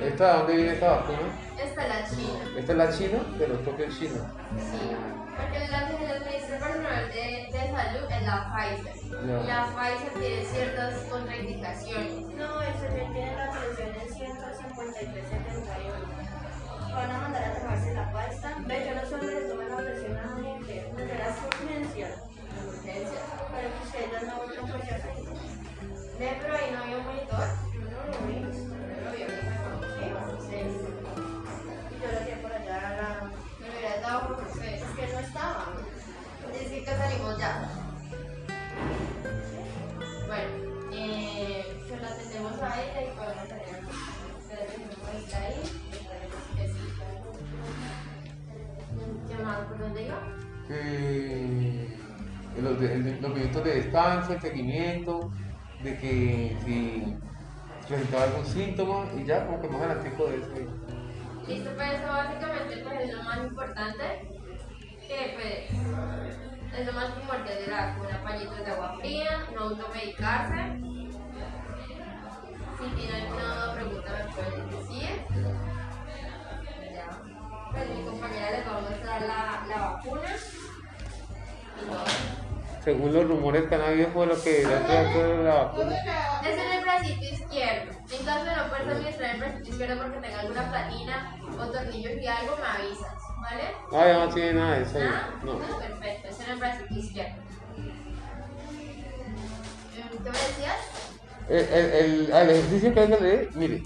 ¿Esta 0.00 0.32
de 0.32 0.38
dónde 0.38 0.56
viene 0.56 0.72
esta 0.72 0.90
vacuna? 0.90 1.18
Esta 1.58 1.82
es 1.82 1.88
la 1.88 2.10
china, 2.10 2.58
Esta 2.58 2.72
es 2.72 2.78
la 2.78 2.92
china 2.92 3.18
de 3.38 3.48
los 3.48 3.58
propios 3.60 3.98
chinos. 3.98 4.20
sí, 4.58 4.80
porque 5.38 5.68
la 5.68 5.86
que 5.86 5.92
les 5.92 6.26
Ministerio 6.26 6.58
Nacional 6.58 7.08
de, 7.08 7.48
de 7.52 7.60
Salud 7.70 8.10
es 8.10 8.22
la 8.26 8.50
Pfizer. 8.50 8.96
Ya. 9.26 9.36
La 9.44 9.66
Pfizer 9.66 10.12
tiene 10.18 10.42
ciertas 10.44 10.94
contraindicaciones. 11.04 12.12
No, 12.34 12.60
ese 12.62 12.88
me 12.90 13.04
tiene 13.12 13.36
la 13.36 13.50
presión 13.50 13.88
en 13.88 14.08
153.71. 14.08 16.92
Van 16.92 17.10
a 17.10 17.18
mandar 17.18 17.44
a 17.44 17.54
tomarse 17.54 17.94
la 17.94 18.12
pasta. 18.12 18.56
Ve, 18.66 18.86
yo 18.88 18.94
no 18.94 19.00
sé 19.02 19.10
dónde 19.10 19.34
le 19.34 19.40
toman 19.48 19.68
la 19.70 19.76
presión 19.76 20.16
a 20.16 20.24
la 20.24 20.34
gente. 20.42 20.92
¿De 20.96 21.18
las 21.18 21.38
urgencias? 21.44 22.12
Urgencia. 22.66 23.20
Pero 23.54 23.68
que 23.70 23.78
ustedes 23.84 24.22
no 24.26 24.34
otro 24.40 24.62
proceso. 24.66 25.08
Ve, 26.18 26.28
pero 26.40 26.52
ahí 26.56 26.68
no 26.72 26.78
había 26.82 26.96
un 26.98 27.04
monitor. 27.04 27.46
No 27.74 28.06
lo 28.06 28.18
vi. 28.26 28.36
No 28.40 28.47
ya. 37.38 37.70
Bueno, 40.26 40.50
eh, 40.92 41.84
se 41.88 41.96
la 41.96 42.08
atendemos 42.08 42.60
a 42.60 42.82
ella 42.82 43.02
y 43.02 43.16
podemos 43.16 43.48
tener 43.48 43.68
se 44.48 44.54
la 44.56 45.38
ahí. 45.38 45.62
¿Qué 49.28 49.44
más? 49.44 49.58
¿Por 49.58 49.78
dónde 49.78 50.02
iba? 50.06 50.20
Eh, 50.70 51.96
los, 52.60 52.80
los 52.80 53.34
minutos 53.34 53.64
de 53.64 53.74
descanso, 53.74 54.32
el 54.32 54.40
seguimiento, 54.40 55.30
de 55.82 55.98
que 55.98 56.56
si 56.64 57.16
presentaba 57.86 58.24
algún 58.24 58.46
síntoma 58.46 59.06
y 59.16 59.24
ya 59.24 59.46
como 59.46 59.62
que 59.62 59.68
más 59.68 59.80
adelantico 59.82 60.26
de 60.26 60.36
eso. 60.36 60.48
Listo, 61.46 61.70
pues 61.76 61.92
eso 61.92 62.08
básicamente 62.08 62.76
pues, 62.82 63.00
es 63.00 63.14
lo 63.14 63.22
más 63.22 63.38
importante 63.38 64.04
que 65.06 65.68
pues 65.70 66.47
es 66.76 66.86
lo 66.86 66.92
más 66.92 67.10
primordial 67.12 67.58
de 67.58 67.66
la 67.66 67.86
vacuna, 67.86 68.22
pañitos 68.22 68.58
de 68.58 68.70
agua 68.70 68.96
fría, 69.00 69.46
no 69.54 69.60
automedicarse. 69.62 70.78
Si 72.78 72.84
tiene 72.94 73.22
alguna 73.22 73.74
pregunta 73.74 74.12
me 74.12 74.32
pueden 74.32 74.70
decir. 74.70 75.24
Ya. 76.94 77.08
Pues 77.72 77.90
mi 77.90 78.04
compañera 78.04 78.50
les 78.50 78.66
va 78.66 78.76
a 78.76 78.80
mostrar 78.80 79.22
la, 79.22 79.66
la 79.68 79.76
vacuna. 79.90 80.28
Según 82.84 83.12
los 83.12 83.26
rumores 83.26 83.68
que 83.68 83.74
han 83.74 83.82
habido 83.82 84.08
fue 84.10 84.26
lo 84.26 84.42
que 84.42 84.64
de 84.64 85.44
la 85.44 85.54
vacuna. 85.64 85.96
Es 86.42 86.58
en 86.58 86.72
el 86.72 86.82
bracito 86.82 87.24
izquierdo. 87.24 87.92
En 88.10 88.24
caso 88.24 88.44
de 88.44 88.56
no 88.56 88.68
poder 88.68 88.90
administrar 88.90 89.34
el 89.34 89.40
bracito 89.40 89.68
izquierdo 89.70 90.02
porque 90.02 90.18
tenga 90.20 90.40
alguna 90.40 90.70
platina 90.70 91.36
o 91.58 91.66
tornillos 91.66 92.12
y 92.22 92.26
algo, 92.26 92.56
me 92.56 92.66
avisas, 92.66 93.27
¿vale? 93.48 93.62
Ah, 93.92 94.06
ya 94.06 94.26
no 94.26 94.34
tiene 94.34 94.52
nada 94.54 94.78
de 94.78 94.82
eso. 94.82 94.98
¿Ah? 95.00 95.28
No. 95.42 95.52
Entonces, 95.52 95.76
perfecto, 95.76 96.28
es 96.28 96.40
en 96.40 96.50
el 96.50 96.58
bracito 96.58 96.94
izquierdo. 96.94 97.36
Mm, 97.76 97.88
¿Qué 100.24 100.30
me 100.30 100.38
decías? 100.38 100.76
El, 101.48 101.56
el, 101.56 101.92
el, 101.92 102.32
ah, 102.32 102.42
ejercicio 102.42 102.92
que 102.92 103.00
hay 103.00 103.08
que 103.08 103.20
leer, 103.20 103.50
mire, 103.54 103.82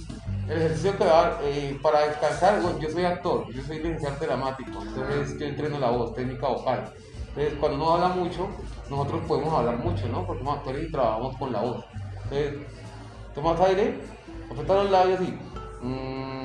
el 0.49 0.57
ejercicio 0.59 0.99
que 0.99 1.05
va 1.05 1.39
eh, 1.43 1.79
para 1.81 2.09
descansar, 2.09 2.61
bueno, 2.61 2.79
yo 2.81 2.91
soy 2.91 3.05
actor, 3.05 3.47
yo 3.53 3.63
soy 3.63 3.79
licenciado 3.79 4.17
dramático, 4.17 4.83
entonces 4.83 5.39
yo 5.39 5.47
entreno 5.47 5.79
la 5.79 5.91
voz, 5.91 6.15
técnica 6.15 6.49
vocal. 6.49 6.93
Entonces, 7.29 7.55
cuando 7.61 7.77
uno 7.77 7.95
habla 7.95 8.09
mucho, 8.09 8.49
nosotros 8.91 9.23
podemos 9.29 9.55
hablar 9.55 9.77
mucho, 9.79 10.09
¿no? 10.09 10.27
Porque 10.27 10.43
somos 10.43 10.59
actores 10.59 10.89
y 10.89 10.93
trabajamos 10.93 11.37
con 11.37 11.53
la 11.53 11.61
voz. 11.61 11.85
Entonces, 12.25 12.55
tomas 13.35 13.61
aire, 13.61 14.01
apretas 14.51 14.77
los 14.77 14.91
labios 14.91 15.21
y. 15.21 15.39
mm, 15.87 16.42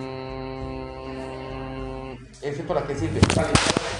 ¿Ese 2.47 2.63
para 2.63 2.83
qué 2.87 2.95
sirve? 2.95 3.19
Vale. 3.35 3.49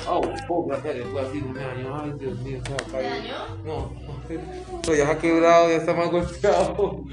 Oh, 0.10 0.22
oh, 0.48 0.66
gracias 0.66 0.94
a 0.94 0.96
Dios, 0.96 1.08
fue 1.12 1.22
así, 1.22 1.42
no 1.42 1.52
me 1.52 1.60
dañó. 1.60 2.02
Ay, 2.02 2.14
Dios 2.18 2.40
mío, 2.40 2.62
se 2.66 2.70
va 2.72 2.78
a 2.78 2.86
¿Te 2.86 2.92
caer. 2.92 3.24
No, 3.66 3.94
pero 4.28 4.98
ya 4.98 5.06
se 5.06 5.12
ha 5.12 5.18
quebrado, 5.18 5.70
ya 5.70 5.76
está 5.76 5.94
más 5.94 6.10
golpeado. 6.10 7.04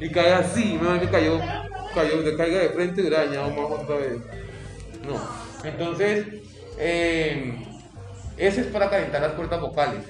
Y 0.00 0.10
cae 0.10 0.34
así, 0.34 0.78
me 0.82 1.00
que 1.00 1.08
cayó, 1.08 1.40
cayó, 1.94 2.22
te 2.22 2.36
caiga 2.36 2.58
de 2.58 2.68
frente 2.70 3.00
y 3.00 3.06
hubiera 3.06 3.24
dañado 3.24 3.50
más 3.50 3.80
otra 3.80 3.96
vez. 3.96 4.20
No. 5.06 5.66
Entonces, 5.66 6.26
eh, 6.76 7.66
ese 8.36 8.60
es 8.60 8.66
para 8.66 8.90
calentar 8.90 9.22
las 9.22 9.32
cuerdas 9.32 9.60
vocales. 9.60 10.04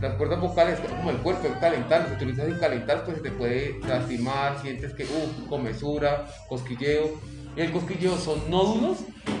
Las 0.00 0.14
cuerdas 0.16 0.40
vocales, 0.40 0.80
como 0.80 1.10
el 1.10 1.18
cuerpo, 1.18 1.46
es 1.46 1.56
calentar, 1.58 2.08
si 2.08 2.14
utilizas 2.14 2.46
sin 2.46 2.58
calentar, 2.58 3.04
pues 3.04 3.18
se 3.18 3.22
te 3.22 3.30
puede 3.30 3.78
lastimar, 3.86 4.60
sientes 4.60 4.92
que, 4.92 5.04
uff, 5.04 5.48
comezura, 5.48 6.26
cosquilleo. 6.48 7.12
Y 7.56 7.60
el 7.60 7.72
cosquilleo 7.72 8.16
son 8.16 8.50
nódulos, 8.50 8.98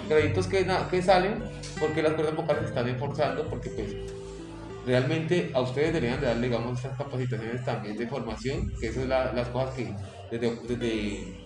granitos 0.08 0.46
que, 0.46 0.64
salen 1.02 1.42
porque 1.78 2.02
las 2.02 2.12
cuerdas 2.14 2.36
vocales 2.36 2.62
se 2.62 2.68
están 2.68 2.88
esforzando, 2.88 3.48
porque 3.48 3.70
pues 3.70 3.94
realmente 4.86 5.50
a 5.54 5.60
ustedes 5.60 5.92
deberían 5.92 6.20
de 6.20 6.28
darle, 6.28 6.48
digamos, 6.48 6.78
estas 6.78 6.96
capacitaciones 6.96 7.64
también 7.64 7.96
de 7.96 8.06
formación, 8.06 8.72
que 8.80 8.88
eso 8.88 9.00
es 9.00 9.08
la- 9.08 9.32
las 9.32 9.48
cosas 9.48 9.74
que 9.74 9.94
desde, 10.30 10.56
desde 10.68 11.36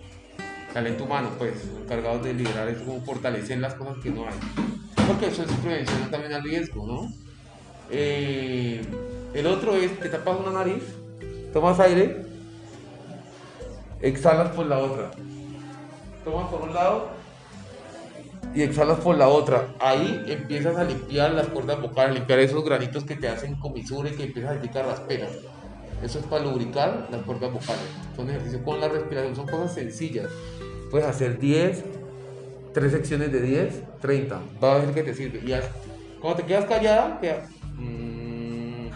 talento 0.73 1.03
humano, 1.03 1.29
pues, 1.37 1.53
encargados 1.83 2.23
de 2.23 2.33
liderar 2.33 2.69
es 2.69 2.77
como 2.79 3.01
fortalecer 3.01 3.57
las 3.59 3.73
cosas 3.73 3.97
que 4.01 4.09
no 4.09 4.25
hay. 4.27 4.35
Porque 5.07 5.27
eso 5.27 5.43
es 5.43 5.51
prevención 5.53 6.09
también 6.09 6.33
al 6.33 6.43
riesgo, 6.43 6.85
¿no? 6.85 7.09
Eh, 7.89 8.81
el 9.33 9.47
otro 9.47 9.75
es, 9.75 9.99
te 9.99 10.07
tapas 10.07 10.39
una 10.39 10.51
nariz, 10.51 10.83
tomas 11.51 11.79
aire, 11.79 12.25
exhalas 14.01 14.49
por 14.55 14.65
la 14.67 14.77
otra. 14.77 15.11
Tomas 16.23 16.49
por 16.49 16.61
un 16.61 16.73
lado 16.73 17.20
y 18.53 18.61
exhalas 18.61 18.99
por 18.99 19.17
la 19.17 19.27
otra. 19.29 19.69
Ahí 19.79 20.23
empiezas 20.27 20.75
a 20.77 20.83
limpiar 20.83 21.31
las 21.33 21.47
cuerdas 21.47 21.81
vocales, 21.81 22.15
limpiar 22.15 22.39
esos 22.39 22.63
granitos 22.63 23.03
que 23.03 23.15
te 23.15 23.27
hacen 23.27 23.55
comisura 23.55 24.09
y 24.09 24.13
que 24.13 24.23
empiezas 24.23 24.51
a 24.51 24.53
sentir 24.53 24.71
carraspera. 24.71 25.27
Eso 26.03 26.19
es 26.19 26.25
para 26.25 26.43
lubricar 26.43 27.07
las 27.11 27.21
cuerdas 27.21 27.53
vocales. 27.53 27.83
Son 28.15 28.29
ejercicios 28.29 28.61
con 28.63 28.79
la 28.79 28.87
respiración, 28.89 29.35
son 29.35 29.47
cosas 29.47 29.73
sencillas. 29.73 30.27
Puedes 30.89 31.07
hacer 31.07 31.39
10, 31.39 31.83
3 32.73 32.91
secciones 32.91 33.31
de 33.31 33.41
10, 33.41 33.83
30. 34.01 34.41
Va 34.61 34.75
a 34.75 34.77
ver 34.79 34.93
que 34.93 35.03
te 35.03 35.13
sirve. 35.13 35.39
Y 35.39 35.53
cuando 36.19 36.41
te 36.41 36.47
quedas 36.47 36.65
callada, 36.65 37.19
mm, 37.77 38.89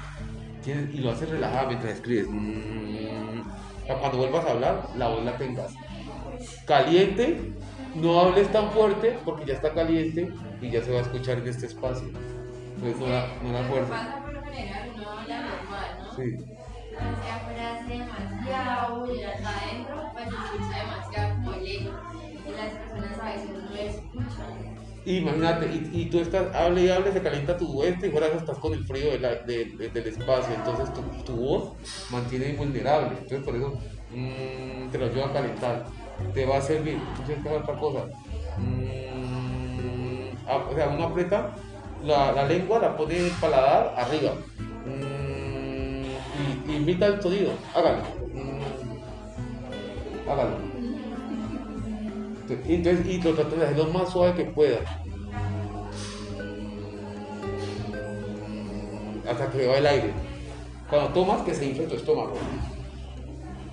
tienes- 0.64 0.94
y 0.94 0.98
lo 0.98 1.12
haces 1.12 1.30
relajada 1.30 1.68
mientras 1.68 1.94
escribes. 1.94 2.28
mm, 2.30 3.42
para 3.88 4.00
cuando 4.00 4.18
vuelvas 4.18 4.46
a 4.46 4.52
hablar, 4.52 4.90
la 4.98 5.08
voz 5.10 5.24
la 5.24 5.38
tengas 5.38 5.74
caliente, 6.66 7.54
no 7.96 8.20
hables 8.20 8.52
tan 8.52 8.72
fuerte 8.72 9.20
porque 9.26 9.46
ya 9.46 9.54
está 9.54 9.74
caliente 9.74 10.30
y 10.62 10.70
ya 10.72 10.82
se 10.84 10.92
va 10.92 11.00
a 11.00 11.02
escuchar 11.02 11.40
en 11.40 11.48
este 11.48 11.66
espacio. 11.68 12.08
Entonces 12.76 13.00
no 13.00 13.08
la, 13.08 13.28
no 13.42 13.52
la 13.54 13.64
fuerza. 13.64 13.90
pasa 13.90 14.24
por 14.24 14.34
lo 14.34 14.44
general, 14.44 14.92
uno 14.98 15.10
habla 15.12 15.42
normal, 15.42 15.98
¿no? 16.04 16.16
Sí. 16.16 16.24
Hacia 16.98 17.36
afuera 17.36 17.76
hace 17.76 17.94
demasiado 17.94 19.06
bulla, 19.06 19.30
acá 19.30 19.50
adentro 19.62 20.04
pues 20.14 20.26
se 20.30 20.36
escucha 20.36 20.80
demasiado 20.84 21.36
como 21.36 21.54
el. 21.54 21.66
Y 21.68 22.52
las 22.52 22.72
personas 22.74 23.20
a 23.20 23.26
veces 23.34 23.50
no 23.64 23.76
escuchan. 23.76 24.76
Imagínate, 25.06 25.68
y, 25.68 26.02
y 26.02 26.10
tú 26.10 26.20
estás, 26.20 26.54
hable 26.56 26.82
y 26.84 26.90
hable, 26.90 27.12
se 27.12 27.22
calienta 27.22 27.56
tu 27.58 27.84
este 27.84 28.08
y 28.08 28.12
fuera 28.12 28.32
que 28.32 28.38
estás 28.38 28.58
con 28.58 28.74
el 28.74 28.86
frío 28.86 29.12
de- 29.12 29.90
del 29.94 30.08
espacio, 30.08 30.56
entonces 30.56 30.92
tu, 30.94 31.02
tu 31.24 31.36
voz 31.36 31.74
mantiene 32.10 32.50
invulnerable, 32.50 33.10
entonces 33.20 33.44
por 33.44 33.56
eso 33.56 33.78
mm, 34.10 34.90
te 34.90 34.98
lo 34.98 35.06
ayuda 35.06 35.28
a 35.28 35.32
calentar, 35.34 35.86
te 36.34 36.46
va 36.46 36.58
a 36.58 36.62
servir, 36.62 37.00
entonces 37.10 37.38
¿qué 37.44 37.50
otra 37.50 37.76
cosa? 37.76 38.06
Mm, 38.58 40.30
o 40.48 40.76
sea, 40.76 40.90
uno 40.90 41.06
aprieta 41.06 41.56
la, 42.04 42.46
lengua, 42.46 42.80
la 42.80 42.96
pone 42.96 43.18
en 43.18 43.30
paladar 43.36 43.94
arriba 43.98 44.34
mm, 44.86 46.06
y, 46.68 46.72
y 46.72 46.76
imita 46.76 47.08
el 47.08 47.22
sonido, 47.22 47.52
hágalo, 47.74 48.02
mm, 48.34 48.62
hágalo. 50.30 50.76
Entonces, 52.48 53.06
y 53.08 53.22
lo 53.22 53.34
tratas 53.34 53.60
de 53.60 53.66
hacer 53.66 53.78
lo 53.78 53.88
más 53.88 54.12
suave 54.12 54.36
que 54.36 54.46
pueda. 54.46 54.80
Hasta 59.28 59.50
que 59.50 59.66
va 59.66 59.78
el 59.78 59.86
aire. 59.88 60.14
Cuando 60.90 61.10
tomas, 61.10 61.42
que 61.42 61.56
se 61.56 61.66
infle 61.66 61.88
tu 61.88 61.96
estómago. 61.96 62.38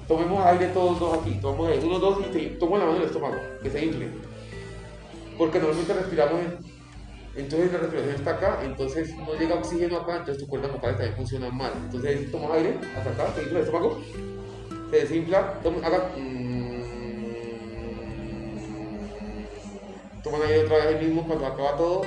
Tomemos 0.09 0.45
aire 0.47 0.67
todos 0.69 0.99
dos 1.01 1.19
aquí. 1.19 1.39
Tomamos 1.41 1.69
aire. 1.71 1.87
Uno, 1.87 1.99
dos 1.99 2.19
y 2.35 2.47
tomo 2.59 2.77
la 2.77 2.85
mano 2.85 2.97
en 2.97 3.03
el 3.03 3.09
estómago. 3.09 3.37
Que 3.63 3.71
se 3.71 3.85
infle. 3.85 4.09
Porque 5.39 5.59
normalmente 5.59 5.95
respiramos 5.95 6.41
en- 6.41 6.73
entonces 7.35 7.73
la 7.73 7.79
respiración 7.79 8.15
está 8.17 8.33
acá, 8.33 8.59
entonces 8.63 9.17
no 9.17 9.33
llega 9.35 9.55
oxígeno 9.55 9.97
acá, 9.97 10.17
entonces 10.19 10.37
tu 10.43 10.47
cuerdas 10.47 10.71
vocales 10.71 10.97
también 10.99 11.17
funcionan 11.17 11.57
mal. 11.57 11.73
Entonces 11.85 12.31
tomas 12.31 12.51
aire 12.53 12.77
hasta 12.97 13.11
acá, 13.11 13.33
se 13.35 13.41
infla 13.43 13.59
el 13.59 13.65
estómago, 13.65 13.99
se 14.91 14.97
desinfla, 14.97 15.55
toma, 15.63 15.87
haga. 15.87 16.11
mm, 16.15 16.63
toman 20.23 20.43
aire 20.43 20.65
otra 20.65 20.77
vez 20.77 20.87
el 20.97 21.07
mismo 21.07 21.27
cuando 21.27 21.47
acaba 21.47 21.77
todo. 21.79 22.03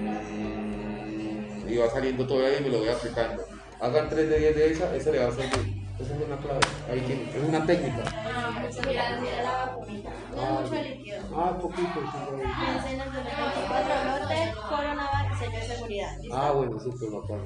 Mm, 0.00 1.68
y 1.68 1.76
va 1.76 1.90
saliendo 1.90 2.26
todo 2.26 2.44
aire 2.46 2.60
y 2.60 2.62
me 2.64 2.70
lo 2.70 2.78
voy 2.78 2.88
aplicando. 2.88 3.44
Hagan 3.80 4.08
3 4.10 4.28
de 4.28 4.38
10 4.38 4.56
de 4.56 4.72
esa, 4.72 4.94
esa 4.94 5.10
le 5.10 5.18
va 5.18 5.28
a 5.28 5.32
servir. 5.32 5.80
Esa 5.98 6.14
es 6.14 6.20
una 6.26 6.36
clave. 6.38 6.60
Ahí 6.90 7.00
tiene, 7.00 7.22
es 7.30 7.48
una 7.48 7.66
técnica. 7.66 8.02
Ah, 8.14 8.58
muchas 8.60 8.82
gracias. 8.86 9.44
la 9.44 9.66
vacunita. 9.66 10.10
No 10.34 10.42
Ah, 10.42 10.60
es 10.64 10.70
mucho 10.70 10.82
líquido. 10.82 11.18
Ah, 11.34 11.58
poquito. 11.60 11.82
sí, 11.82 12.96
24 12.96 13.94
lotes, 14.20 14.56
coronavirus, 14.56 15.38
sello 15.38 15.58
de 15.58 15.62
seguridad. 15.74 16.10
Ah, 16.32 16.50
bueno, 16.52 16.80
súper 16.80 17.10
bacán. 17.10 17.40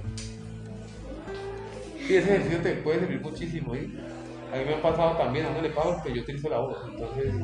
Sí, 2.06 2.16
ese 2.16 2.28
ejercicio 2.34 2.62
te 2.62 2.74
puede 2.76 3.00
servir 3.00 3.20
muchísimo, 3.20 3.74
¿eh? 3.74 3.88
A 4.52 4.56
mí 4.56 4.64
me 4.66 4.74
ha 4.74 4.82
pasado 4.82 5.16
también, 5.16 5.46
a 5.46 5.50
uno 5.50 5.62
le 5.62 5.70
pasa 5.70 5.94
porque 5.94 6.14
yo 6.14 6.22
utilizo 6.22 6.48
la 6.48 6.58
voz, 6.58 6.76
entonces, 6.88 7.34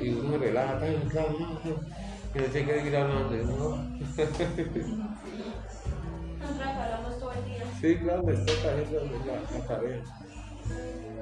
y 0.00 0.08
uno 0.10 0.28
me 0.30 0.38
relaja, 0.38 0.78
tal, 0.78 1.02
claro, 1.10 1.36
no, 1.38 1.48
no, 1.48 1.80
y 2.34 2.38
no 2.38 2.44
sé 2.52 2.64
qué 2.64 2.74
seguir 2.78 2.96
hablando, 2.96 3.34
¿no? 3.44 3.76
Sí, 7.82 7.98
claro, 7.98 8.22
me 8.24 8.34
toca 8.46 8.80
esa 8.80 8.96
es 9.04 9.24
la, 9.26 9.46
la 9.50 9.66
tarea. 9.66 10.02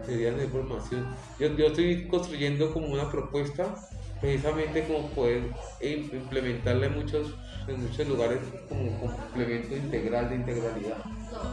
Sería 0.03 0.33
la 0.33 0.45
información. 0.45 1.15
Yo, 1.39 1.49
yo 1.57 1.67
estoy 1.69 2.09
construyendo 2.09 2.73
como 2.73 2.89
una 2.89 3.11
propuesta, 3.11 3.89
precisamente 4.21 4.87
como 4.87 5.15
poder 5.15 5.61
im- 5.81 6.15
implementarla 6.15 6.87
en 6.87 6.95
muchos, 6.95 7.43
en 7.67 7.83
muchos 7.83 8.07
lugares 8.09 8.41
como 8.69 8.99
complemento 8.99 9.77
integral 9.77 10.31
de 10.31 10.37
integralidad. 10.37 11.05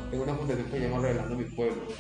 Tengo 0.10 0.24
una 0.24 0.36
fundación 0.38 0.70
que 0.70 0.78
se 0.80 0.82
llama 0.89 1.02
Revelando 1.02 1.36
mi 1.38 1.46
Pueblo. 1.52 2.00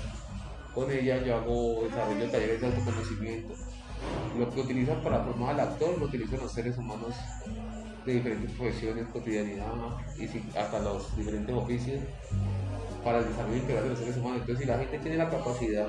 con 0.71 0.91
ella 0.91 1.23
yo 1.25 1.35
hago 1.37 1.85
desarrollo 1.85 2.25
de 2.25 2.31
talleres 2.31 2.61
de 2.61 2.67
autoconocimiento. 2.67 3.55
Lo 4.33 4.51
que 4.51 4.61
utilizan 4.61 5.03
para 5.03 5.23
formar 5.25 5.51
al 5.55 5.61
actor 5.61 5.99
lo 5.99 6.07
utilizan 6.07 6.41
los 6.41 6.53
seres 6.53 6.77
humanos 6.77 7.37
de 8.05 8.13
diferentes 8.13 8.51
profesiones, 8.57 9.09
cotidianidad 9.09 9.73
y 10.17 10.27
hasta 10.57 10.79
los 10.81 11.15
diferentes 11.15 11.55
oficios 11.55 12.03
para 13.07 13.19
el 13.19 13.29
desarrollo 13.29 13.55
integral 13.55 13.83
de 13.85 13.89
los 13.91 13.99
seres 13.99 14.17
humanos. 14.17 14.41
Entonces, 14.41 14.65
si 14.65 14.69
la 14.69 14.77
gente 14.79 14.99
tiene 14.99 15.17
la 15.17 15.29
capacidad 15.29 15.87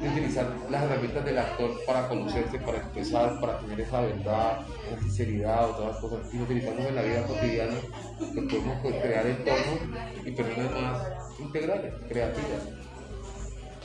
de 0.00 0.08
utilizar 0.08 0.52
las 0.68 0.82
herramientas 0.82 1.24
del 1.24 1.38
actor 1.38 1.70
para 1.86 2.08
conocerse, 2.08 2.58
para 2.58 2.78
expresar, 2.78 3.40
para 3.40 3.60
tener 3.60 3.80
esa 3.80 4.00
verdad, 4.00 4.66
esa 4.88 5.00
sinceridad 5.00 5.70
o 5.70 5.74
todas 5.74 5.92
las 5.92 6.00
cosas, 6.00 6.34
y 6.34 6.40
utilizamos 6.40 6.84
en 6.86 6.96
la 6.96 7.02
vida 7.02 7.22
cotidiana, 7.22 7.74
pues 8.18 8.30
podemos 8.32 8.80
crear 9.00 9.26
entornos 9.28 9.78
y 10.24 10.30
personas 10.32 10.72
más 10.82 11.38
integrales, 11.38 11.94
creativas. 12.08 12.62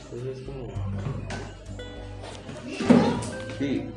Entonces 0.02 0.38
es 0.38 0.44
como... 0.44 0.66
Sí. 3.60 3.88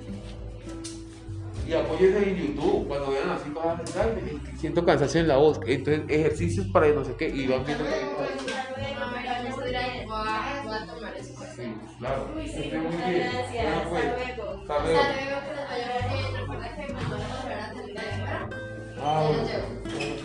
Y 1.68 1.74
apóyense 1.74 2.30
en 2.30 2.36
YouTube, 2.38 2.88
cuando 2.88 3.12
vean 3.12 3.30
así 3.32 3.50
cosas, 3.50 4.08
me 4.16 4.58
siento 4.58 4.86
cansancio 4.86 5.20
en 5.22 5.28
la 5.28 5.36
voz, 5.38 5.60
entonces 5.66 6.04
ejercicios 6.08 6.68
para 6.68 6.88
no 6.88 7.04
sé 7.04 7.14
qué, 7.18 7.28
y 7.28 7.46
van 7.48 7.66
viendo 7.66 7.84
que... 7.84 7.92
Voy 10.08 10.76
a 10.76 10.86
tomar 10.88 11.14
eso. 11.18 11.34
Sí, 11.56 11.74
claro. 12.00 12.28
Esté 12.40 12.78
muy 12.78 12.96
bien. 12.96 13.32
Bueno, 13.52 13.82
pues, 13.90 14.06
Hasta 14.06 14.84
luego. 14.84 15.00
hasta 15.00 15.78
luego. 19.28 19.84
que 19.84 20.17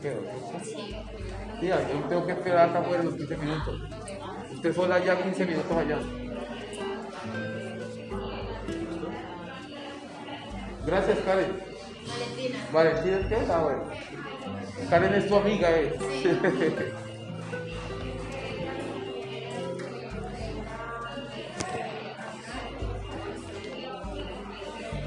quedo. 0.00 0.20
Tía, 1.60 1.88
yo 1.88 2.00
tengo 2.08 2.26
que 2.26 2.32
esperar 2.32 2.70
acá 2.70 2.80
afuera 2.80 3.02
los 3.02 3.14
15 3.14 3.36
minutos. 3.36 3.80
Usted 4.52 4.74
sola 4.74 4.98
ya 5.04 5.22
15 5.22 5.46
minutos 5.46 5.72
allá. 5.76 5.98
Gracias, 10.86 11.18
Karen. 11.20 11.70
Valentina. 12.06 12.58
Valentina, 12.72 13.28
¿qué 13.28 13.34
es? 13.36 13.50
Ah, 13.50 13.62
bueno. 13.62 13.82
Karen 14.88 15.14
es 15.14 15.28
tu 15.28 15.36
amiga, 15.36 15.68
¿eh? 15.70 15.94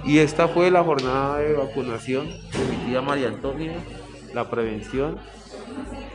Y 0.06 0.20
esta 0.20 0.50
fue 0.50 0.70
la 0.70 0.84
jornada 0.84 1.38
de 1.38 1.54
vacunación 1.54 2.28
de 2.28 2.66
mi 2.70 2.76
tía 2.86 3.02
María 3.02 3.30
Antonia, 3.30 3.74
la 4.34 4.50
prevención 4.50 5.20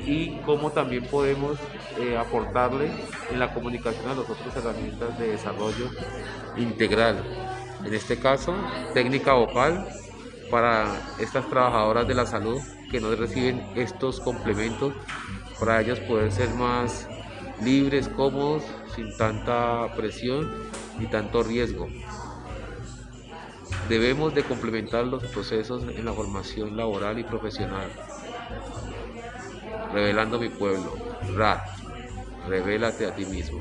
y 0.07 0.37
cómo 0.47 0.71
también 0.71 1.05
podemos 1.05 1.59
eh, 1.99 2.17
aportarle 2.17 2.91
en 3.31 3.39
la 3.39 3.53
comunicación 3.53 4.11
a 4.11 4.15
las 4.15 4.31
otras 4.31 4.57
herramientas 4.57 5.19
de 5.19 5.29
desarrollo 5.29 5.91
integral. 6.57 7.23
En 7.85 7.95
este 7.95 8.19
caso, 8.19 8.55
técnica 8.95 9.35
vocal 9.35 9.87
para 10.51 10.87
estas 11.19 11.49
trabajadoras 11.49 12.09
de 12.09 12.15
la 12.15 12.27
salud 12.27 12.61
que 12.91 13.01
no 13.01 13.15
reciben 13.15 13.65
estos 13.77 14.21
complementos, 14.21 14.95
para 15.61 15.81
ellas 15.81 16.01
poder 16.01 16.33
ser 16.33 16.49
más 16.51 17.07
libres, 17.63 18.09
cómodos, 18.09 18.63
sin 18.95 19.17
tanta 19.17 19.93
presión 19.95 20.51
y 20.99 21.07
tanto 21.07 21.43
riesgo. 21.43 21.89
Debemos 23.89 24.35
de 24.35 24.43
complementar 24.43 25.07
los 25.07 25.25
procesos 25.25 25.83
en 25.83 26.05
la 26.05 26.13
formación 26.13 26.77
laboral 26.77 27.19
y 27.19 27.25
profesional. 27.25 27.89
Revelando 29.95 30.39
mi 30.39 30.51
pueblo. 30.51 30.95
RAT. 31.35 31.63
Revélate 32.47 33.07
a 33.07 33.15
ti 33.15 33.25
mismo. 33.25 33.61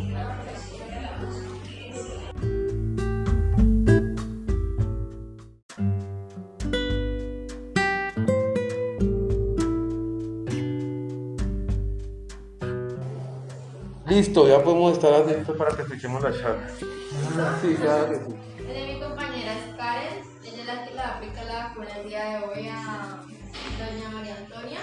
Listo, 14.08 14.48
ya 14.48 14.62
podemos 14.62 14.94
estar 14.94 15.14
atentos 15.14 15.56
para 15.56 15.74
que 15.74 15.84
escuchemos 15.84 16.22
la 16.22 16.32
charla. 16.34 16.70
Sí, 17.62 17.76
claro 17.76 18.10
que 18.10 18.16
sí. 18.16 18.48
Es 19.48 19.76
Karen, 19.78 20.24
ella 20.44 20.62
es 20.62 20.66
la 20.66 20.86
que 20.86 20.94
le 20.94 21.02
aplica 21.02 21.44
la 21.46 21.68
vacuna 21.68 21.88
el 21.96 22.10
día 22.10 22.24
de 22.26 22.36
hoy 22.46 22.68
a 22.68 23.24
doña 23.80 24.10
María 24.10 24.36
Antonia. 24.36 24.80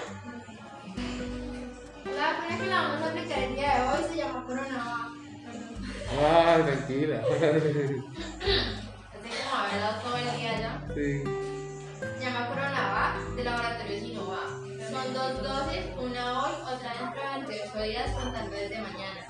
La 2.16 2.33
vacuna 2.33 2.59
que 2.59 2.66
la 2.66 2.81
vamos 2.81 3.03
a 3.03 3.11
aplicar 3.11 3.38
el 3.42 3.57
día 3.57 3.74
de 3.74 3.83
hoy 3.83 4.05
se 4.09 4.16
llama 4.16 4.44
Coronavac. 4.46 5.11
Ay, 6.18 6.62
tranquila. 6.62 7.16
Así 7.20 7.29
como 9.42 9.55
haber 9.61 9.81
dado 9.81 10.00
todo 10.00 10.16
el 10.16 10.37
día 10.37 10.53
ya. 10.59 10.72
Sí. 10.94 11.24
Se 12.00 12.24
llama 12.24 12.48
Coronavac 12.48 13.14
de 13.37 13.44
Laboratorio 13.44 14.00
Sinovac. 14.00 14.48
Son 14.90 15.12
dos 15.12 15.42
dosis, 15.42 15.85
una 15.98 16.42
hoy, 16.42 16.53
otra 16.72 16.94
dentro 17.00 17.20
de 17.20 17.53
28 17.53 17.83
días, 17.83 18.11
contando 18.12 18.57
desde 18.57 18.79
mañana. 18.79 19.23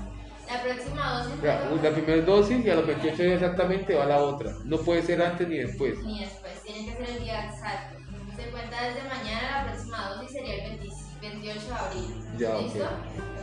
La 0.47 0.63
próxima 0.63 1.23
dosis 1.23 1.43
Ya, 1.43 1.71
la 1.83 1.91
primera 1.91 2.23
dosis 2.23 2.65
y 2.65 2.71
a 2.71 2.75
los 2.75 2.87
28 2.87 3.23
días 3.23 3.43
exactamente 3.43 3.95
va 3.95 4.07
la 4.07 4.23
otra. 4.23 4.53
No 4.65 4.79
puede 4.79 5.03
ser 5.03 5.23
antes 5.23 5.49
ni 5.49 5.59
después. 5.59 5.99
ni 6.03 6.21
después, 6.21 6.63
tiene 6.63 6.87
que 6.87 7.05
ser 7.05 7.17
el 7.17 7.25
día 7.25 7.47
exacto. 7.47 7.99
Se 8.37 8.51
cuenta 8.51 8.77
desde 8.83 9.09
mañana, 9.09 9.65
la 9.65 9.73
próxima 9.73 10.09
dosis 10.11 10.33
sería 10.33 10.55
el 10.55 10.79
20 10.79 11.05
28 11.31 11.61
de 11.67 11.75
abril. 11.75 12.15
Ya. 12.39 12.59
¿Listo? 12.59 12.89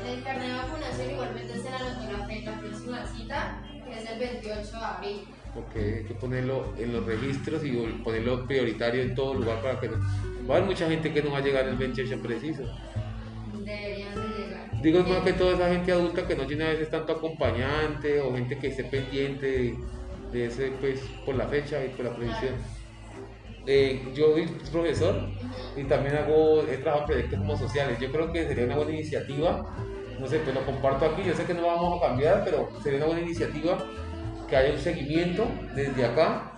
En 0.01 0.07
el 0.07 0.23
carnet 0.23 0.47
de 0.47 0.53
vacunación 0.53 1.11
igualmente 1.11 1.53
se 1.53 1.69
le 1.69 1.75
anotó 1.75 2.11
la 2.11 2.51
la 2.51 2.59
próxima 2.59 3.05
cita, 3.05 3.61
que 3.85 3.97
es 3.97 4.09
el 4.09 4.19
28 4.19 4.71
de 4.71 4.85
abril. 4.85 5.27
Ok, 5.55 5.75
hay 5.75 6.03
que 6.05 6.13
ponerlo 6.13 6.73
en 6.77 6.93
los 6.93 7.05
registros 7.05 7.63
y 7.65 7.71
ponerlo 8.03 8.45
prioritario 8.47 9.01
en 9.01 9.15
todo 9.15 9.33
lugar 9.33 9.61
para 9.61 9.79
que 9.79 9.89
no. 9.89 9.97
Va 10.49 10.55
a 10.55 10.57
haber 10.57 10.69
mucha 10.69 10.87
gente 10.87 11.13
que 11.13 11.21
no 11.21 11.31
va 11.31 11.39
a 11.39 11.41
llegar 11.41 11.67
el 11.67 11.75
28 11.75 12.21
preciso. 12.21 12.63
Deberían. 13.53 14.20
Digo, 14.81 14.99
es 14.99 15.07
más 15.07 15.19
que 15.19 15.33
toda 15.33 15.53
esa 15.53 15.69
gente 15.69 15.91
adulta 15.91 16.27
que 16.27 16.35
no 16.35 16.47
tiene 16.47 16.65
a 16.65 16.69
veces 16.69 16.89
tanto 16.89 17.13
acompañante 17.13 18.19
o 18.19 18.33
gente 18.33 18.57
que 18.57 18.67
esté 18.67 18.83
pendiente 18.83 19.45
de, 19.45 19.77
de 20.31 20.45
ese, 20.45 20.71
pues, 20.79 21.01
por 21.23 21.35
la 21.35 21.47
fecha 21.47 21.83
y 21.85 21.89
por 21.89 22.05
la 22.05 22.15
precisión. 22.15 22.55
Eh, 23.67 24.01
yo 24.15 24.31
soy 24.31 24.47
profesor 24.71 25.29
y 25.77 25.83
también 25.83 26.15
hago, 26.15 26.63
he 26.63 26.77
trabajado 26.77 27.05
proyectos 27.05 27.37
como 27.37 27.55
sociales. 27.57 27.99
Yo 27.99 28.11
creo 28.11 28.31
que 28.31 28.47
sería 28.47 28.65
una 28.65 28.75
buena 28.75 28.91
iniciativa, 28.91 29.75
no 30.19 30.27
sé, 30.27 30.39
pues 30.39 30.55
lo 30.55 30.65
comparto 30.65 31.05
aquí, 31.05 31.21
yo 31.23 31.35
sé 31.35 31.43
que 31.43 31.53
no 31.53 31.67
vamos 31.67 32.01
a 32.01 32.07
cambiar, 32.07 32.43
pero 32.43 32.69
sería 32.81 32.97
una 32.97 33.07
buena 33.07 33.21
iniciativa 33.21 33.77
que 34.49 34.55
haya 34.55 34.73
un 34.73 34.79
seguimiento 34.79 35.45
desde 35.75 36.05
acá, 36.05 36.57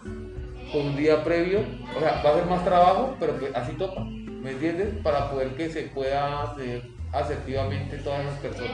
con 0.72 0.82
un 0.88 0.96
día 0.96 1.24
previo, 1.24 1.60
o 1.96 2.00
sea, 2.00 2.22
va 2.26 2.32
a 2.32 2.36
ser 2.36 2.46
más 2.46 2.64
trabajo, 2.64 3.16
pero 3.20 3.36
pues 3.36 3.54
así 3.54 3.74
toca, 3.74 4.02
¿me 4.02 4.52
entiendes? 4.52 4.96
Para 5.04 5.30
poder 5.30 5.50
que 5.56 5.70
se 5.70 5.84
pueda 5.84 6.56
tener 6.56 6.93
asertivamente 7.14 7.98
todas 7.98 8.22
esas 8.26 8.40
personas. 8.40 8.72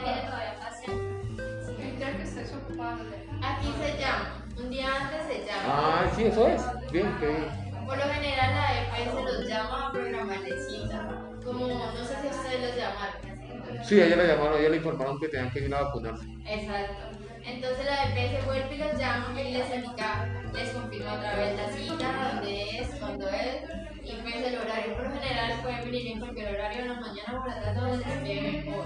Aquí 3.41 3.73
se 3.81 3.99
llama, 3.99 4.45
un 4.57 4.69
día 4.69 4.87
antes 4.95 5.21
se 5.27 5.45
llama. 5.45 5.63
Ah, 5.65 6.11
sí, 6.15 6.23
eso 6.23 6.47
es. 6.47 6.61
Bien, 6.91 7.15
qué 7.19 7.27
bien. 7.27 7.69
Por 7.85 7.97
lo 7.97 8.03
general 8.03 8.55
la 8.55 8.81
EPS 8.81 9.13
los 9.13 9.47
llama 9.47 9.87
a 9.87 9.91
programarle 9.91 10.57
cita. 10.69 11.25
Como, 11.43 11.67
no 11.67 12.05
sé 12.05 12.15
si 12.21 12.27
ustedes 12.27 12.61
los 12.61 12.75
llamaron. 12.75 13.83
Sí, 13.83 14.01
a 14.01 14.05
ella 14.05 14.15
la 14.15 14.23
llamaron, 14.23 14.53
a 14.55 14.59
ella 14.59 14.69
le 14.69 14.77
informaron 14.77 15.19
que 15.19 15.27
tenían 15.27 15.51
que 15.51 15.59
ir 15.59 15.73
a 15.73 15.83
vacunarse. 15.83 16.25
Exacto. 16.45 17.19
Entonces 17.45 17.85
la 17.85 18.03
EPS 18.03 18.45
vuelve 18.45 18.75
y 18.75 18.77
los 18.77 18.97
llama 18.99 19.41
y 19.41 19.53
les 19.53 19.73
indica, 19.73 20.27
les 20.53 20.69
confirma 20.69 21.13
otra 21.13 21.35
vez 21.35 21.57
la 21.57 21.69
cita, 21.71 22.31
dónde 22.33 22.79
es, 22.79 22.87
cuándo 22.99 23.27
es, 23.29 23.63
y 24.03 24.21
pues 24.21 24.35
el 24.35 24.57
horario. 24.57 24.95
Por 24.95 25.03
lo 25.09 25.19
general 25.19 25.61
pueden 25.61 25.85
venir 25.85 26.07
en 26.07 26.19
cualquier 26.19 26.55
horario, 26.55 26.81
en 26.81 26.87
la 26.89 26.99
mañana 26.99 27.41
o 27.41 27.47
en 27.47 27.61
la 27.61 27.73
tarde, 27.73 28.23
quede 28.23 28.63
mejor. 28.63 28.85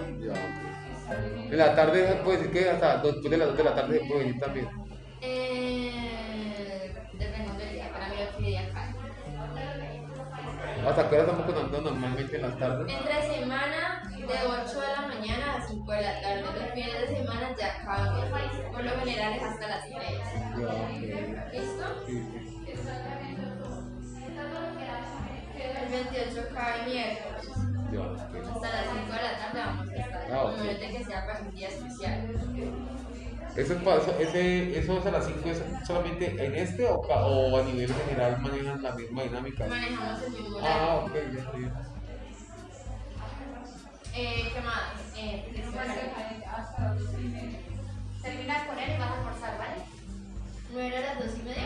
En 1.51 1.57
la 1.57 1.75
tarde 1.75 2.07
se 2.07 2.15
puede 2.15 2.37
decir 2.37 2.51
que 2.53 2.69
hasta 2.69 2.97
después 2.97 3.29
de 3.29 3.37
las 3.37 3.47
2 3.49 3.57
de 3.57 3.63
la 3.63 3.75
tarde 3.75 3.99
se 3.99 4.05
puede 4.05 4.19
venir 4.23 4.39
también. 4.39 4.67
Eh, 5.21 6.93
dependiendo 7.13 7.59
del 7.59 7.73
día, 7.73 7.91
para 7.91 8.07
mí 8.07 8.15
lo 8.19 8.37
que 8.37 8.43
día 8.43 8.61
acá. 8.61 8.93
¿Hasta 10.87 11.09
qué 11.09 11.15
hora 11.15 11.23
estamos 11.23 11.47
vacunando 11.47 11.81
normalmente 11.81 12.35
en 12.35 12.41
las 12.41 12.59
tardes? 12.59 12.93
Entre 12.93 13.39
semana, 13.39 14.03
de 14.09 14.25
8 14.25 14.81
de 14.81 14.87
la 14.87 15.01
mañana 15.07 15.55
a 15.55 15.67
5 15.67 15.91
de 15.91 16.01
la 16.01 16.21
tarde. 16.21 16.41
Los 16.41 16.73
fines 16.73 16.99
de 16.99 17.17
semana 17.17 17.55
ya 17.57 17.85
cambia. 17.85 18.71
Por 18.71 18.83
lo 18.83 18.91
general 18.99 19.33
es 19.33 19.43
hasta 19.43 19.67
las 19.67 19.83
3. 19.85 19.95
Ya, 20.59 20.67
ok. 20.67 21.53
¿Listo? 21.53 21.85
Sí, 22.05 22.15
28 25.93 26.47
cae 26.53 26.85
miércoles. 26.85 27.49
Hasta 28.53 28.67
las 28.69 28.85
5 28.91 29.13
de 29.13 29.21
la 29.21 29.37
tarde 29.37 29.59
vamos 29.65 29.87
a 29.89 29.95
estar. 29.95 30.27
Ah, 30.31 30.43
ok. 30.45 30.53
A 30.59 30.63
menos 30.63 30.79
de 30.79 30.87
que 30.89 31.03
sea 31.05 31.25
para 31.27 31.39
un 31.41 31.51
día 31.55 31.67
especial. 31.69 32.31
¿Ese, 33.55 33.75
paso- 33.75 34.17
ese, 34.19 34.79
¿Eso 34.79 34.97
es 34.97 35.05
a 35.05 35.11
las 35.11 35.25
5 35.27 35.49
es 35.49 35.61
solamente 35.85 36.43
en 36.45 36.55
este 36.55 36.87
o, 36.87 36.95
o 36.95 37.59
a 37.59 37.63
nivel 37.63 37.93
general 37.93 38.41
manejan 38.41 38.81
la 38.81 38.91
misma 38.95 39.23
dinámica? 39.23 39.67
Manejamos 39.67 40.23
el 40.23 40.31
mismo 40.31 40.57
Ah, 40.59 41.03
horario. 41.05 41.05
ok, 41.05 41.33
ya 41.35 41.39
está 41.39 41.51
bien. 41.57 41.73
Eh, 44.15 44.51
¿Qué 44.53 44.61
más? 44.61 44.83
Eh, 45.15 45.49
Termina 48.23 48.65
con 48.67 48.79
él 48.79 48.89
y 48.95 48.99
vas 48.99 49.09
a 49.11 49.13
almorzar, 49.19 49.57
¿vale? 49.59 49.75
¿No 50.71 50.79
era 50.79 50.97
a 50.97 51.01
las 51.15 51.25
2 51.25 51.39
y 51.39 51.43
media? 51.43 51.63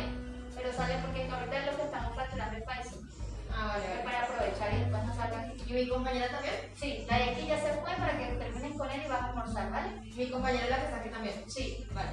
Pero 0.56 0.74
sale 0.74 0.96
porque 1.06 1.22
ahorita 1.32 1.58
es 1.60 1.66
lo 1.68 1.78
que 1.78 1.84
estamos 1.84 2.16
facturando 2.16 2.58
el 2.58 2.64
país. 2.64 2.88
Ah, 3.54 3.68
vale, 3.68 4.04
para 4.04 4.24
aprovechar 4.24 4.74
y 4.74 4.80
después 4.80 5.04
no 5.04 5.16
salgan. 5.16 5.54
¿Y 5.66 5.74
mi 5.74 5.90
compañera 5.90 6.30
también? 6.30 6.56
Sí, 6.76 7.06
la 7.10 7.18
de 7.18 7.24
aquí 7.32 7.48
ya 7.48 7.60
se 7.60 7.74
fue 7.74 7.92
para 7.96 8.18
que 8.18 8.26
termines 8.38 8.78
con 8.78 8.90
él 8.90 9.02
y 9.06 9.10
vas 9.10 9.22
a 9.22 9.26
almorzar, 9.30 9.72
¿vale? 9.72 9.90
Mi 10.16 10.30
compañera 10.30 10.64
es 10.66 10.70
la 10.70 10.78
que 10.78 10.86
está 10.86 10.98
aquí 10.98 11.10
también. 11.10 11.44
Sí. 11.50 11.88
Vale. 11.94 12.10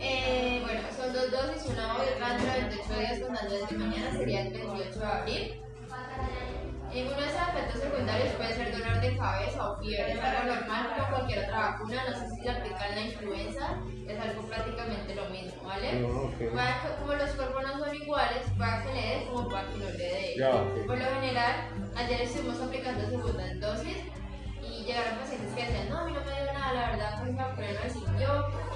Eh, 0.00 0.60
bueno, 0.62 0.80
son 0.96 1.12
dos 1.12 1.30
dosis, 1.30 1.72
una 1.72 1.96
hoy, 1.96 2.06
otra 2.14 2.34
dentro 2.34 2.52
de 2.52 2.60
28 2.60 2.98
días 3.00 3.20
contando 3.20 3.54
desde 3.54 3.76
mañana, 3.78 4.12
sería 4.12 4.40
el 4.42 4.52
28 4.52 4.98
de 4.98 5.06
abril. 5.06 5.60
En 6.94 7.06
uno 7.08 7.16
de 7.16 7.26
esos 7.26 7.48
efectos 7.48 7.80
secundarios 7.82 8.32
puede 8.34 8.54
ser 8.54 8.72
dolor 8.78 9.00
de 9.00 9.16
cabeza 9.16 9.70
o 9.72 9.76
fiebre, 9.82 10.12
es 10.12 10.20
algo 10.20 10.54
normal 10.54 10.92
como 10.94 11.08
cualquier 11.10 11.38
otra 11.44 11.58
vacuna, 11.58 12.02
no 12.08 12.16
sé 12.20 12.30
si 12.30 12.42
se 12.42 12.50
aplica 12.50 12.88
en 12.88 12.94
la 12.94 13.00
influenza, 13.00 13.66
es 14.06 14.20
algo 14.20 14.42
prácticamente 14.42 15.14
lo 15.16 15.24
mismo, 15.30 15.62
¿vale? 15.64 15.88
Que- 16.38 16.94
como 17.00 17.12
los 17.14 17.30
cuerpos 17.30 17.62
no 17.64 17.78
son 17.84 17.94
iguales, 17.96 18.42
para 18.58 18.82
que 18.84 18.92
le 18.94 19.00
dé 19.02 19.26
como 19.26 19.48
para 19.48 19.66
que 19.68 19.74
no 19.78 19.84
le 19.86 19.92
dé. 19.92 20.34
Por 20.86 20.98
lo 20.98 21.04
general, 21.04 21.52
ayer 21.96 22.20
estuvimos 22.22 22.60
aplicando 22.60 23.08
segunda 23.08 23.44
dosis 23.60 23.96
y 24.62 24.84
llegaron 24.84 25.18
pacientes 25.18 25.50
que 25.54 25.62
decían, 25.66 25.88
no, 25.88 25.98
a 25.98 26.04
mí 26.04 26.12
no 26.12 26.20
me 26.20 26.30
dio 26.42 26.52
nada, 26.52 26.72
la 26.74 26.90
verdad, 26.90 27.18
pues 27.18 27.32
me 27.32 27.42
vacuné, 27.42 27.68
no 27.72 27.90
sirvió, 27.92 28.28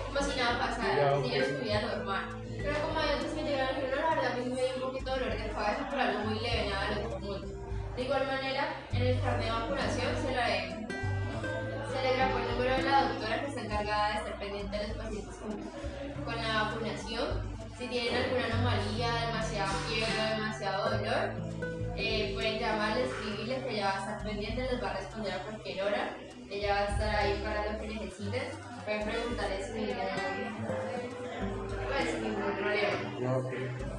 como 0.08 0.20
si 0.28 0.38
nada 0.40 0.58
pasara, 0.58 1.16
ok. 1.18 1.24
siguieron 1.24 1.56
su 1.56 1.62
vida 1.62 1.82
normal. 1.82 2.24
De 7.98 8.04
igual 8.04 8.26
manera, 8.28 8.68
en 8.92 9.02
el 9.02 9.20
carnet 9.20 9.46
de 9.46 9.50
vacunación 9.50 10.14
se 10.22 10.30
le, 10.30 10.70
se 11.90 11.98
le 12.00 12.14
grabó 12.14 12.38
el 12.38 12.48
número 12.52 12.76
de 12.76 12.82
la 12.84 13.08
doctora 13.08 13.40
que 13.40 13.46
está 13.48 13.60
encargada 13.60 14.08
de 14.10 14.14
estar 14.18 14.38
pendiente 14.38 14.78
de 14.78 14.86
los 14.86 14.96
pacientes 14.98 15.36
con, 16.24 16.36
la 16.36 16.62
vacunación. 16.62 17.42
Si 17.76 17.88
tienen 17.88 18.22
alguna 18.22 18.44
anomalía, 18.54 19.26
demasiada 19.26 19.72
fiebre 19.88 20.14
demasiado 20.36 20.90
dolor, 20.96 21.24
eh, 21.96 22.30
pueden 22.34 22.60
llamarle, 22.60 23.02
escribirle 23.02 23.64
que 23.64 23.70
ella 23.74 23.86
va 23.86 23.94
a 23.96 23.98
estar 23.98 24.22
pendiente, 24.22 24.62
les 24.62 24.80
va 24.80 24.90
a 24.90 24.94
responder 24.94 25.32
a 25.32 25.42
cualquier 25.42 25.82
hora. 25.82 26.16
Ella 26.48 26.74
va 26.74 26.78
a 26.78 26.84
estar 26.84 27.16
ahí 27.16 27.42
para 27.42 27.72
lo 27.72 27.80
que 27.80 27.86
necesiten. 27.88 28.44
Pueden 28.84 29.02
preguntarle 29.08 29.56
pues, 31.96 32.10
sin 32.10 32.22
ningún 32.22 32.52
problema. 32.54 33.97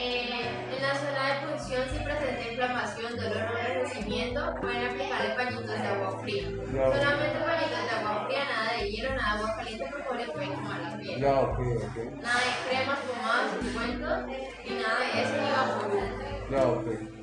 Eh, 0.00 0.46
en 0.76 0.80
la 0.80 0.94
zona 0.94 1.26
de 1.26 1.46
punción, 1.48 1.82
si 1.90 1.98
presenta 2.04 2.48
inflamación, 2.48 3.16
dolor 3.16 3.50
o 3.52 3.58
enrojecimiento, 3.58 4.54
pueden 4.60 4.86
aplicarle 4.86 5.34
pañitos 5.34 5.66
de 5.66 5.88
agua 5.88 6.20
fría. 6.20 6.44
Solamente 6.44 7.38
pañitos 7.42 7.82
de 7.82 7.96
agua 7.98 8.26
fría, 8.26 8.44
nada 8.44 8.72
de 8.78 8.90
hielo, 8.90 9.14
nada 9.16 9.34
de 9.34 9.42
agua 9.42 9.56
caliente, 9.56 9.84
porque 9.90 10.24
le 10.24 10.32
puede 10.32 10.46
quemar 10.50 10.80
la 10.80 10.96
piel. 10.98 11.20
Nada 11.20 11.40
de 11.42 12.68
cremas, 12.68 12.98
pomadas, 13.00 13.50
ungüentos, 13.60 14.18
y 14.64 14.70
nada 14.70 15.00
de 15.00 15.22
eso, 15.22 15.34
ni 15.34 15.50
vaporú. 15.50 16.00
Ya, 16.48 16.62
ok. 16.68 17.18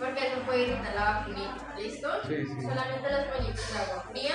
Porque 0.00 0.26
eso 0.26 0.40
puede 0.44 0.62
irritar 0.62 0.94
la 0.96 1.04
vacunita, 1.04 1.74
¿listo? 1.78 2.08
Sí, 2.26 2.44
sí. 2.44 2.60
Solamente 2.60 3.08
los 3.08 3.24
pañitos 3.32 3.72
de 3.72 3.78
agua 3.78 4.04
fría. 4.10 4.34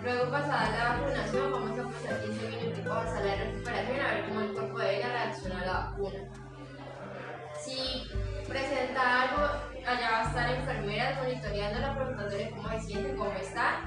Luego, 0.00 0.30
pasada 0.30 0.70
la 0.70 0.88
vacunación, 0.94 1.52
vamos 1.52 1.78
a 1.78 1.82
pasar 1.90 2.20
15 2.22 2.48
minutos 2.48 2.88
a 2.88 3.20
de 3.20 3.36
recuperación 3.36 4.00
a 4.00 4.14
ver 4.14 4.24
cómo 4.28 4.40
el 4.42 4.52
cuerpo 4.52 4.78
de 4.78 4.96
ella 4.96 5.08
reacciona 5.08 5.60
a 5.60 5.66
la 5.66 5.72
vacuna. 5.72 6.20
Si 7.72 8.44
presenta 8.48 9.22
algo, 9.22 9.42
allá 9.86 10.10
va 10.10 10.20
a 10.24 10.28
estar 10.28 10.50
enfermeras 10.54 11.18
monitoreándola, 11.22 11.94
preguntándole 11.96 12.50
cómo 12.50 12.68
se 12.70 12.80
siente, 12.80 13.14
cómo 13.16 13.32
está. 13.32 13.80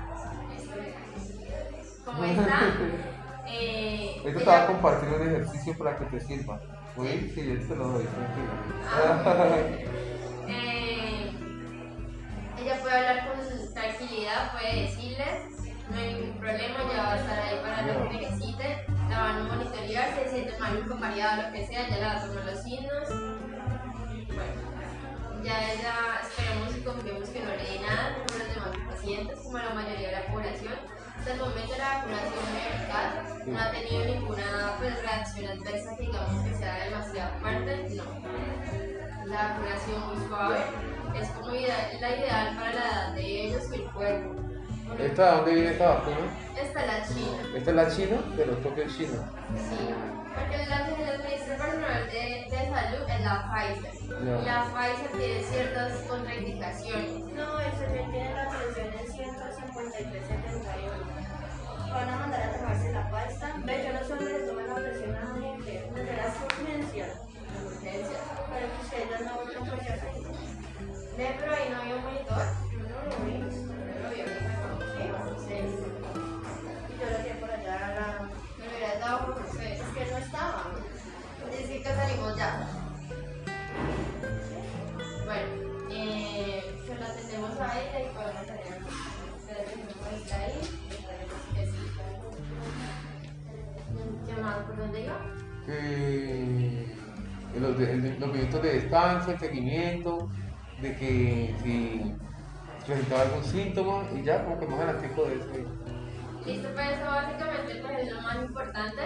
¿Cómo 2.05 2.23
está? 2.23 2.59
Eh, 3.47 4.15
Ahorita 4.21 4.39
te 4.39 4.43
ella- 4.43 4.51
voy 4.55 4.63
a 4.63 4.65
compartir 4.65 5.09
un 5.09 5.21
ejercicio 5.27 5.77
para 5.77 5.99
que 5.99 6.05
te 6.05 6.19
sirva. 6.19 6.59
¿Oí? 6.95 7.31
Sí, 7.35 7.45
yo 7.45 7.67
te 7.67 7.75
lo 7.75 7.89
doy, 7.89 8.07
Ah, 8.91 9.21
tranquilo. 9.21 9.91
Eh, 10.47 11.31
ella 12.59 12.81
puede 12.81 12.95
hablar 12.97 13.27
con 13.27 13.73
tranquilidad, 13.75 14.51
puede 14.51 14.81
decirles, 14.81 15.29
no 15.91 15.95
hay 15.99 16.13
ningún 16.15 16.39
problema, 16.39 16.75
ella 16.89 17.03
va 17.03 17.13
a 17.13 17.17
estar 17.17 17.39
ahí 17.39 17.59
para 17.61 17.81
lo 17.83 18.09
que 18.09 18.17
necesite, 18.17 18.85
la 19.11 19.19
van 19.19 19.37
a 19.37 19.43
monitorear, 19.43 20.09
si 20.15 20.23
se 20.23 20.29
siente 20.31 20.57
maluco, 20.59 20.95
mareada, 20.95 21.47
lo 21.47 21.53
que 21.53 21.67
sea, 21.67 21.87
ya 21.87 21.97
le 21.97 22.03
va 22.03 22.11
a 22.13 22.27
tomar 22.27 22.45
los 22.45 22.63
signos. 22.63 23.44
Bueno, 24.35 25.43
ya 25.43 25.73
ella 25.73 26.21
esperemos 26.21 26.75
y 26.75 26.81
confiemos 26.81 27.29
que 27.29 27.39
no 27.39 27.49
le 27.51 27.63
dé 27.63 27.79
nada 27.79 28.15
como 28.15 28.39
los 28.39 28.53
demás 28.53 28.93
pacientes, 28.93 29.39
como 29.39 29.57
la 29.57 29.73
mayoría 29.73 30.07
de 30.09 30.15
la 30.15 30.25
población. 30.27 30.73
Hasta 31.17 31.33
el 31.33 31.39
momento 31.39 31.73
la 31.77 31.89
vacunación 31.95 32.43
muy 32.51 32.61
eficaz, 32.61 33.47
no 33.47 33.59
ha 33.59 33.71
tenido 33.71 34.05
ninguna 34.05 34.75
pues, 34.77 35.01
reacción 35.01 35.57
adversa 35.57 35.95
que 35.97 36.03
digamos 36.03 36.43
que 36.43 36.53
sea 36.55 36.85
demasiado 36.85 37.39
fuerte, 37.39 37.95
no 37.95 39.25
la 39.25 39.49
vacunación 39.49 40.07
muy 40.07 40.27
suave 40.27 40.59
es 41.15 41.29
como 41.29 41.47
la 41.51 41.57
ideal 41.57 42.55
para 42.55 42.73
la 42.73 42.85
edad 42.85 43.13
de 43.13 43.47
ellos 43.47 43.63
y 43.71 43.75
el 43.75 43.91
cuerpo. 43.91 44.35
¿Esta 44.99 45.23
de 45.25 45.31
dónde 45.37 45.51
viene 45.53 45.71
esta 45.71 45.87
vacuna? 45.95 46.17
Esta 46.55 46.79
es 46.81 46.87
la 46.87 46.99
china, 47.07 47.37
Esta 47.55 47.69
es 47.69 47.75
la 47.75 47.87
china, 47.89 48.17
pero 48.37 48.51
toque 48.57 48.83
el 48.83 48.95
chino. 48.95 49.23
sí. 49.57 49.79
Porque 50.35 50.57
la 50.67 50.85
que 50.85 50.91
les 51.05 51.19
ministra 51.23 51.55
personal 51.57 52.05
de, 52.07 52.47
de 52.51 52.59
salud 52.69 53.03
es 53.07 53.21
la 53.23 53.35
Pfizer. 53.49 53.93
Ya. 54.25 54.35
La 54.43 54.57
Pfizer 54.65 55.09
tiene 55.17 55.39
ciertas 55.43 55.91
contraindicaciones. 56.09 57.11
No, 57.33 57.59
el 57.61 57.71
también 57.71 58.11
tiene 58.11 58.33
la 58.35 58.45
presión 58.49 58.87
en 58.87 59.07
153.71. 59.07 61.89
Van 61.89 62.09
a 62.09 62.11
mandar 62.17 62.41
a 62.41 62.51
tomarse 62.57 62.91
la 62.91 63.09
pasta. 63.09 63.53
Ve, 63.63 63.83
yo 63.87 63.93
no 63.93 63.99
sé 64.05 64.09
dónde 64.15 64.31
le 64.33 64.39
toman 64.45 64.67
la 64.67 64.75
presión 64.75 65.15
a 65.15 65.17
la 65.23 65.33
gente. 65.41 65.71
¿Dónde 65.95 66.13
las 66.17 66.35
urgencias? 66.43 67.11
Urgencias. 67.65 68.21
Pero 68.51 68.65
que 68.67 68.77
ustedes 68.83 69.07
ya 69.09 69.19
no 69.25 69.31
vuelven 69.35 69.63
por 69.65 69.79
allá. 69.79 69.95
Ve, 71.17 71.27
pero 71.39 71.51
ahí 71.55 71.67
no 71.71 71.77
había 71.81 71.95
un 71.95 72.03
monitor. 72.03 72.45
Yo 72.71 72.79
no 72.79 72.85
lo 73.07 73.15
vi. 73.25 73.35
Que 81.85 81.93
salimos 81.93 82.35
ya. 82.35 82.67
Bueno, 85.25 85.47
eh, 85.91 86.81
se 86.85 86.95
la 86.95 87.05
atendemos 87.05 87.59
a 87.59 87.79
ella 87.79 87.99
y 87.99 88.15
podemos 88.15 88.45
tener 88.45 88.79
se 89.45 89.53
la 89.53 89.63
tenemos 89.65 89.95
ahorita 90.03 90.35
ahí. 90.35 90.59
¿Qué 94.25 94.41
más? 94.41 94.55
¿Por 94.65 94.77
dónde 94.77 95.01
iba? 95.03 95.17
Eh, 95.67 96.95
los, 97.59 97.77
de- 97.77 98.19
los 98.19 98.33
minutos 98.33 98.61
de 98.63 98.73
descanso, 98.81 99.31
el 99.31 99.39
seguimiento, 99.39 100.29
de 100.81 100.95
que 100.97 101.55
si 101.63 102.15
presentaba 102.85 103.21
algún 103.23 103.43
síntoma 103.43 104.03
y 104.15 104.23
ya 104.23 104.43
como 104.43 104.59
que 104.59 104.65
más 104.67 104.79
adelante 104.79 105.07
de 105.07 105.35
eso. 105.35 105.47
Listo, 106.45 106.69
pues 106.73 106.89
eso 106.91 107.05
básicamente 107.05 107.75
pues, 107.81 107.99
es 107.99 108.11
lo 108.11 108.21
más 108.21 108.35
importante. 108.37 109.01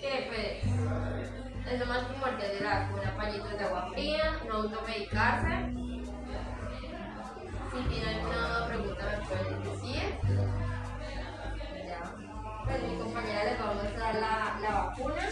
Que 0.00 0.26
pues 0.30 1.39
es 1.70 1.78
lo 1.78 1.86
más 1.86 2.04
primordial 2.04 2.50
de 2.50 2.60
la 2.60 2.80
vacuna, 2.80 3.16
pañitos 3.16 3.58
de 3.58 3.64
agua 3.64 3.90
fría, 3.92 4.38
no 4.48 4.54
automedicarse. 4.54 5.72
Si 7.72 7.88
tienen 7.88 8.18
alguna 8.18 8.66
pregunta 8.66 9.04
me 9.06 9.26
pueden 9.26 9.62
decir. 9.62 10.18
Ya. 11.86 12.14
Pues 12.64 12.82
mi 12.82 12.98
compañera 12.98 13.44
les 13.44 13.60
va 13.60 13.70
a 13.70 13.74
mostrar 13.74 14.14
la, 14.16 14.58
la 14.60 14.70
vacuna. 14.82 15.22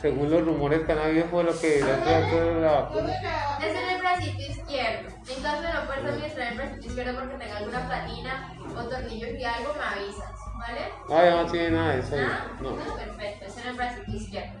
Según 0.00 0.30
los 0.30 0.44
rumores 0.44 0.80
que 0.84 0.92
han 0.92 0.98
habido 0.98 1.26
fue 1.28 1.44
lo 1.44 1.58
que 1.58 1.80
la 1.80 2.72
vacuna. 2.72 3.12
Es 3.60 3.76
en 3.76 3.88
el 3.90 4.00
bracito 4.00 4.42
izquierdo. 4.42 5.08
En 5.28 5.42
caso 5.42 5.62
de 5.62 5.72
no 5.72 5.86
poder 5.86 6.06
administrar 6.06 6.52
el 6.52 6.58
bracito 6.58 6.86
izquierdo 6.86 7.20
porque 7.20 7.36
tenga 7.36 7.56
alguna 7.58 7.86
platina 7.86 8.52
o 8.76 8.82
tornillos 8.88 9.30
y 9.38 9.44
algo, 9.44 9.72
me 9.74 9.84
avisas, 9.84 10.43
¿vale? 10.66 10.80
Ah, 11.10 11.24
ya 11.24 11.42
no 11.42 11.50
tiene 11.50 11.70
nada 11.70 11.92
de 11.94 12.00
eso. 12.00 12.14
ahí. 12.14 12.26
No. 12.60 12.70
Entonces, 12.70 12.94
perfecto, 13.04 13.44
es 13.46 13.56
en 13.58 13.66
el 13.68 13.76
bracito 13.76 14.10
izquierdo. 14.10 14.52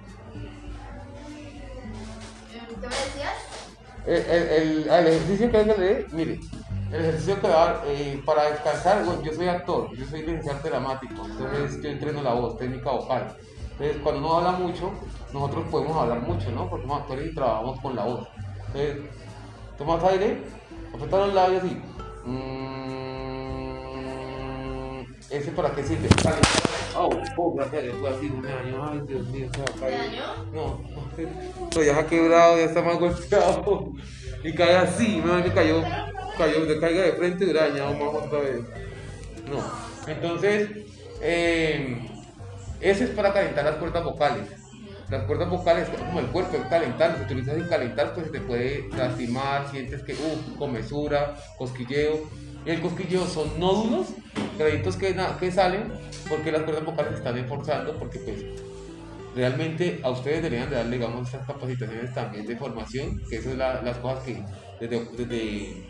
¿Qué 2.50 2.88
me 2.88 2.96
decías? 2.96 3.34
El, 4.06 4.14
el, 4.16 4.48
el, 4.48 4.90
ah, 4.90 4.98
el 4.98 5.06
ejercicio 5.06 5.50
que 5.50 5.64
leer, 5.64 6.06
mire, 6.12 6.40
El 6.92 7.00
ejercicio 7.00 7.40
que 7.40 7.48
va 7.48 7.82
eh, 7.86 8.22
para 8.26 8.50
descansar, 8.50 9.04
bueno, 9.04 9.22
yo 9.22 9.32
soy 9.32 9.48
actor, 9.48 9.96
yo 9.96 10.04
soy 10.06 10.20
licenciado 10.20 10.60
dramático, 10.68 11.24
entonces 11.24 11.82
yo 11.82 11.88
entreno 11.88 12.22
la 12.22 12.34
voz, 12.34 12.58
técnica 12.58 12.90
vocal. 12.90 13.34
Entonces, 13.72 13.96
cuando 14.02 14.20
uno 14.20 14.36
habla 14.36 14.52
mucho, 14.52 14.92
nosotros 15.32 15.64
podemos 15.70 15.96
hablar 15.96 16.20
mucho, 16.20 16.50
¿no? 16.50 16.68
Porque 16.68 16.86
somos 16.86 17.00
actores 17.02 17.32
y 17.32 17.34
trabajamos 17.34 17.80
con 17.80 17.96
la 17.96 18.04
voz. 18.04 18.28
Entonces, 18.66 18.96
tomas 19.78 20.04
aire, 20.04 20.42
apretas 20.94 21.20
los 21.26 21.34
labios 21.34 21.64
y. 21.64 21.82
mm, 22.28 22.83
¿Ese 25.34 25.50
para 25.50 25.74
qué 25.74 25.82
sirve? 25.82 26.08
Vale. 26.22 26.36
Oh, 26.96 27.10
oh, 27.36 27.54
gracias 27.54 27.92
fue 27.98 28.08
así, 28.08 28.30
no 28.30 28.40
me 28.40 28.48
dañó. 28.48 28.88
Ay, 28.88 29.00
Dios 29.08 29.26
mío, 29.26 29.48
se 29.52 29.58
va 29.58 29.64
a 29.64 29.72
¿Te 29.72 29.80
caer. 29.80 30.22
No, 30.52 30.80
pero 31.74 31.84
ya 31.84 31.98
ha 31.98 32.06
quebrado, 32.06 32.56
ya 32.56 32.64
está 32.66 32.82
más 32.82 32.98
golpeado. 33.00 33.92
Y 34.44 34.54
cae 34.54 34.76
así, 34.76 35.20
me 35.24 35.42
que 35.42 35.52
cayó, 35.52 35.82
cayó, 36.38 36.66
te 36.68 36.78
caiga 36.78 37.02
de 37.02 37.12
frente 37.14 37.44
y 37.44 37.50
hubiera 37.50 37.68
dañado 37.68 37.94
más 37.94 38.24
otra 38.26 38.38
vez. 38.38 38.60
No. 39.50 39.60
Entonces, 40.06 40.70
eh, 41.20 42.08
ese 42.80 43.04
es 43.04 43.10
para 43.10 43.32
calentar 43.32 43.64
las 43.64 43.76
cuerdas 43.76 44.04
vocales. 44.04 44.46
Las 45.10 45.24
cuerdas 45.24 45.50
vocales, 45.50 45.88
como 45.88 46.20
el 46.20 46.26
cuerpo, 46.26 46.56
es 46.56 46.66
calentar. 46.66 47.16
Si 47.16 47.24
utilizas 47.24 47.56
sin 47.56 47.66
calentar, 47.66 48.14
pues 48.14 48.26
se 48.26 48.32
te 48.32 48.40
puede 48.40 48.88
lastimar, 48.96 49.68
sientes 49.70 50.02
que, 50.04 50.12
uff, 50.12 50.56
comezura, 50.58 51.34
cosquilleo. 51.58 52.22
Y 52.64 52.70
el 52.70 52.80
cosquilleo 52.80 53.26
son 53.26 53.58
nódulos, 53.60 54.08
granitos 54.58 54.96
que, 54.96 55.14
salen 55.52 55.92
porque 56.28 56.50
las 56.50 56.62
cuerdas 56.62 56.84
vocales 56.84 57.12
se 57.12 57.18
están 57.18 57.36
esforzando, 57.38 57.98
porque 57.98 58.18
pues 58.20 58.44
realmente 59.34 60.00
a 60.02 60.10
ustedes 60.10 60.42
deberían 60.42 60.70
de 60.70 60.76
darle, 60.76 60.96
digamos, 60.96 61.26
estas 61.28 61.46
capacitaciones 61.46 62.14
también 62.14 62.46
de 62.46 62.56
formación, 62.56 63.20
que 63.28 63.36
eso 63.36 63.50
es 63.50 63.56
la- 63.58 63.82
las 63.82 63.98
cosas 63.98 64.24
que 64.24 64.42
desde, 64.80 65.04
desde 65.16 65.86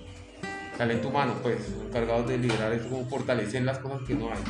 talento 0.77 1.09
humano, 1.09 1.35
pues, 1.43 1.59
encargados 1.87 2.29
de 2.29 2.39
liderar 2.39 2.73
eso, 2.73 2.89
como 2.89 3.07
fortalecer 3.09 3.63
las 3.63 3.79
cosas 3.79 4.03
que 4.07 4.15
no 4.15 4.31
hay. 4.31 4.41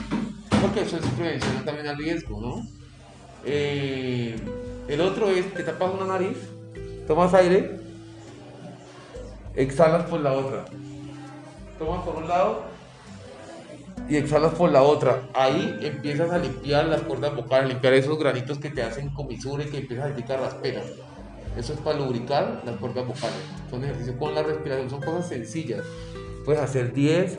Porque 0.63 0.83
eso 0.83 0.97
es 0.97 1.05
prevención 1.19 1.65
también 1.65 1.89
al 1.89 1.99
riesgo, 1.99 2.41
¿no? 2.41 2.63
Eh, 3.45 4.37
el 4.89 5.01
otro 5.01 5.29
es, 5.31 5.53
te 5.55 5.63
tapas 5.65 5.93
una 5.95 6.07
nariz, 6.07 6.39
tomas 7.07 7.35
aire, 7.35 7.77
exhalas 9.55 10.05
por 10.05 10.21
la 10.21 10.33
otra. 10.33 10.65
Tomas 11.85 12.05
por 12.05 12.17
un 12.17 12.29
lado 12.29 12.63
y 14.09 14.17
exhalas 14.17 14.55
por 14.55 14.71
la 14.71 14.83
otra. 14.83 15.29
Ahí 15.35 15.79
empiezas 15.83 16.31
a 16.31 16.39
limpiar 16.39 16.87
las 16.87 17.03
cuerdas 17.03 17.37
vocales, 17.37 17.69
limpiar 17.69 17.93
esos 17.93 18.19
granitos 18.19 18.59
que 18.59 18.71
te 18.71 18.83
hacen 18.83 19.11
comisura 19.11 19.65
y 19.65 19.67
que 19.69 19.79
empiezas 19.79 20.07
a 20.07 20.09
sentir 20.09 20.25
carraspera. 20.25 20.83
Eso 21.57 21.75
es 21.75 21.81
para 21.81 21.99
lubricar 21.99 22.63
las 22.65 22.77
cuerdas 22.77 23.07
vocales. 23.07 23.37
Son 23.71 23.85
ejercicios 23.85 24.17
con 24.17 24.35
la 24.35 24.43
respiración, 24.43 24.89
son 24.89 25.03
cosas 25.03 25.29
sencillas. 25.29 25.83
Puedes 26.45 26.63
hacer 26.63 26.93
10, 26.95 27.39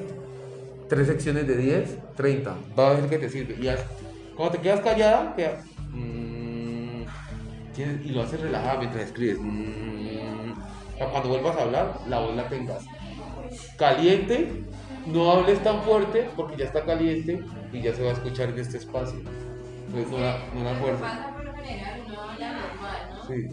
3 0.89 1.07
secciones 1.07 1.47
de 1.47 1.57
10, 1.57 1.97
30. 2.15 2.55
Va 2.77 2.91
a 2.91 2.93
ver 2.93 3.09
que 3.09 3.17
te 3.17 3.29
sirve. 3.29 3.55
Y 3.55 3.69
cuando 4.35 4.57
te 4.57 4.61
quedas 4.61 4.81
callada, 4.81 5.35
mm, 5.91 7.03
y 7.77 8.09
lo 8.09 8.21
haces 8.21 8.39
relajada 8.39 8.77
mientras 8.77 9.05
escribes. 9.05 9.39
mm, 9.39 10.53
cuando 11.11 11.29
vuelvas 11.29 11.57
a 11.57 11.63
hablar, 11.63 11.99
la 12.07 12.19
voz 12.19 12.35
la 12.35 12.47
tengas 12.47 12.85
caliente, 13.77 14.63
no 15.05 15.31
hables 15.31 15.61
tan 15.63 15.81
fuerte 15.83 16.29
porque 16.35 16.57
ya 16.57 16.65
está 16.65 16.83
caliente 16.85 17.43
y 17.71 17.81
ya 17.81 17.93
se 17.93 18.03
va 18.03 18.09
a 18.09 18.13
escuchar 18.13 18.49
en 18.49 18.59
este 18.59 18.77
espacio. 18.77 19.19
Entonces 19.19 20.09
no 20.11 20.17
la, 20.19 20.37
no 20.53 20.63
la 20.63 20.75
fuerza. 20.75 21.01
pasa 21.01 21.33
por 21.35 21.45
lo 21.45 21.53
general, 21.53 22.01
uno 22.07 22.21
habla 22.21 22.51
normal, 22.53 23.09
¿no? 23.15 23.27
Sí. 23.27 23.47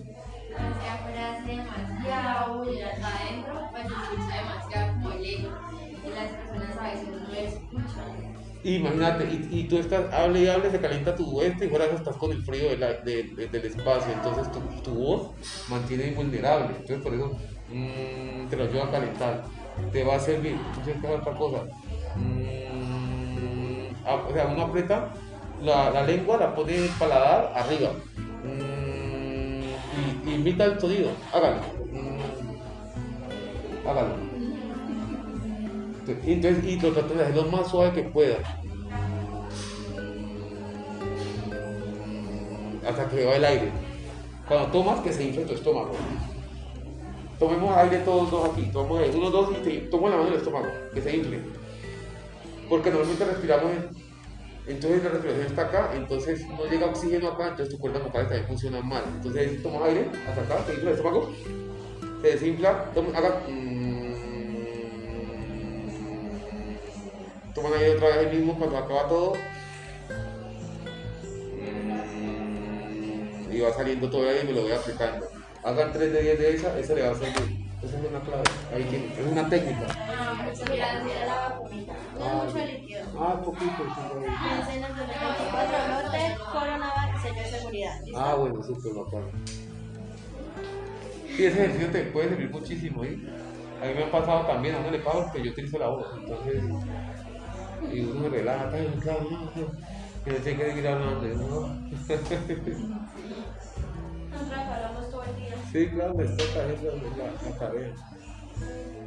Demasiado 1.46 2.64
bulla, 2.64 2.88
adentro 2.88 3.68
pues 3.70 3.84
se 3.84 3.88
escucha 3.92 4.36
demasiado 4.38 4.92
como 4.94 5.12
el 5.12 5.24
eco. 5.24 5.48
Y 6.04 6.10
las 6.10 6.30
personas 6.32 6.76
a 6.76 6.82
veces 6.82 7.08
no 7.08 7.34
escuchan. 7.34 8.32
Imagínate, 8.64 9.24
y, 9.24 9.48
y 9.60 9.64
tú 9.68 9.78
estás, 9.78 10.12
hable 10.12 10.40
y 10.42 10.48
hable, 10.48 10.70
se 10.70 10.80
calienta 10.80 11.16
tu 11.16 11.40
este 11.42 11.66
y 11.66 11.68
eso 11.68 11.96
estás 11.96 12.16
con 12.16 12.30
el 12.30 12.44
frío 12.44 12.68
de 12.70 12.76
la- 12.76 12.92
de- 12.94 13.24
de- 13.34 13.48
del 13.48 13.64
espacio, 13.64 14.12
entonces 14.12 14.52
tu, 14.52 14.60
tu 14.82 14.94
voz 14.94 15.30
mantiene 15.68 16.08
invulnerable, 16.08 16.68
entonces 16.68 17.00
por 17.02 17.12
eso 17.12 17.32
mm, 17.72 18.48
te 18.48 18.56
lo 18.56 18.64
ayuda 18.64 18.84
a 18.84 18.90
calentar, 18.92 19.44
te 19.92 20.04
va 20.04 20.16
a 20.16 20.20
servir, 20.20 20.58
entonces 20.68 20.96
¿qué 21.00 21.06
otra 21.08 21.34
cosa? 21.34 21.64
Mm, 22.16 23.86
o 24.04 24.32
sea, 24.32 24.46
uno 24.46 24.62
aprieta 24.62 25.12
la, 25.62 26.02
lengua, 26.02 26.36
la 26.38 26.54
pone 26.54 26.76
en 26.76 26.82
el 26.84 26.90
paladar 26.90 27.52
arriba 27.54 27.90
mm, 28.44 29.62
y, 30.28 30.34
imita 30.34 30.64
el 30.64 30.80
sonido, 30.80 31.10
hágalo, 31.32 31.60
mm, 31.92 32.18
hágalo. 33.88 34.32
Entonces, 36.06 36.64
y 36.64 36.80
lo 36.80 36.92
tratas 36.92 37.16
de 37.16 37.22
hacer 37.22 37.36
lo 37.36 37.44
más 37.44 37.68
suave 37.68 37.92
que 37.92 38.02
pueda. 38.02 38.38
Hasta 42.86 43.08
que 43.08 43.24
va 43.24 43.36
el 43.36 43.44
aire. 43.44 43.70
Cuando 44.48 44.66
tomas, 44.68 45.00
que 45.00 45.12
se 45.12 45.24
infle 45.24 45.44
tu 45.44 45.54
estómago. 45.54 45.92
Tomemos 47.42 47.76
aire 47.76 47.98
todos 48.04 48.30
dos 48.30 48.50
aquí. 48.50 48.70
Tomamos 48.72 49.00
aire. 49.00 49.16
Uno, 49.18 49.28
dos 49.30 49.50
y 49.66 49.78
tomo 49.90 50.08
la 50.08 50.14
mano 50.14 50.28
en 50.28 50.34
el 50.34 50.38
estómago. 50.38 50.68
Que 50.94 51.00
se 51.02 51.16
infle. 51.16 51.40
Porque 52.68 52.88
normalmente 52.90 53.24
respiramos 53.24 53.72
en- 53.72 53.90
entonces 54.68 55.02
la 55.02 55.10
respiración 55.10 55.46
está 55.48 55.62
acá, 55.62 55.90
entonces 55.96 56.46
no 56.46 56.64
llega 56.66 56.86
oxígeno 56.86 57.30
acá, 57.30 57.48
entonces 57.48 57.74
tu 57.74 57.80
cuerda 57.80 57.98
vocales 57.98 58.28
también 58.28 58.46
funciona 58.46 58.80
mal. 58.80 59.02
Entonces 59.16 59.60
tomas 59.60 59.82
aire 59.88 60.08
hasta 60.28 60.40
acá, 60.42 60.64
se 60.64 60.74
infla 60.74 60.90
el 60.90 60.96
estómago, 60.96 61.32
se 62.22 62.28
desinfla, 62.28 62.84
toma, 62.94 63.18
haga. 63.18 63.40
mm, 63.48 64.12
toman 67.56 67.72
aire 67.74 67.96
otra 67.96 68.08
vez 68.08 68.18
el 68.18 68.38
mismo 68.38 68.56
cuando 68.56 68.78
acaba 68.78 69.08
todo. 69.08 69.32
Mm, 73.48 73.52
y 73.52 73.60
va 73.60 73.72
saliendo 73.72 74.08
todo 74.08 74.22
el 74.22 74.28
aire 74.28 74.42
y 74.44 74.46
me 74.46 74.52
lo 74.52 74.62
voy 74.62 74.72
aplicando. 74.72 75.26
Hagan 75.64 75.92
3 75.92 76.12
de 76.12 76.22
10 76.22 76.38
de 76.38 76.54
esa, 76.56 76.78
esa 76.78 76.94
le 76.94 77.02
va 77.02 77.10
a 77.10 77.14
servir. 77.14 77.56
Esa 77.82 77.98
es 77.98 78.04
una 78.04 78.20
clave. 78.20 78.42
Ahí 78.74 78.84
tiene, 78.84 79.06
es 79.06 79.26
una 79.26 79.48
técnica. 79.48 79.86
Ah, 80.08 80.34
muchas 80.44 80.68
gracias. 80.68 81.04
Mira 81.04 81.24
la 81.26 81.48
vacunita. 81.48 81.92
No 82.14 82.24
Ah, 82.24 82.44
mucho 82.46 82.66
líquido. 82.66 83.04
Ah, 83.16 83.42
poquito. 83.44 83.84
sí, 83.84 83.90
sí. 83.94 84.00
Piensen 84.42 84.76
en 84.76 84.84
el 84.84 85.06
24 85.20 85.78
lote, 85.88 86.38
coronavirus, 86.50 87.22
de 87.22 87.44
seguridad. 87.58 87.92
Ah, 88.16 88.34
bueno, 88.34 88.62
súper 88.62 88.92
bacán. 88.94 89.44
Sí, 91.36 91.44
ese 91.46 91.58
ejercicio 91.64 91.90
te 91.90 92.02
puede 92.06 92.28
servir 92.30 92.50
muchísimo, 92.50 93.04
¿sí? 93.04 93.10
A 93.82 93.86
mí 93.86 93.94
me 93.94 94.04
ha 94.04 94.10
pasado 94.12 94.46
también, 94.46 94.74
a 94.74 94.80
uno 94.80 94.90
le 94.90 94.98
pago 94.98 95.22
porque 95.24 95.44
yo 95.44 95.50
utilizo 95.52 95.78
la 95.78 95.88
voz, 95.88 96.06
entonces, 96.18 96.62
y 97.92 98.00
uno 98.00 98.20
me 98.20 98.28
relaja, 98.28 98.70
"Ay, 98.72 98.88
claro, 99.00 99.26
no, 99.30 99.38
no", 99.54 99.72
y 100.26 100.30
no 100.30 100.36
sé 100.44 100.56
qué 100.56 100.64
seguir 100.70 100.86
hablando, 100.88 101.26
"No". 101.36 101.82
Sí, 105.72 105.90
claro, 105.90 106.14
me 106.14 106.26
toca 106.36 106.70
esa 106.72 106.86
es 107.04 107.16
la, 107.16 107.36
la 107.42 107.56
tarea. 107.58 107.96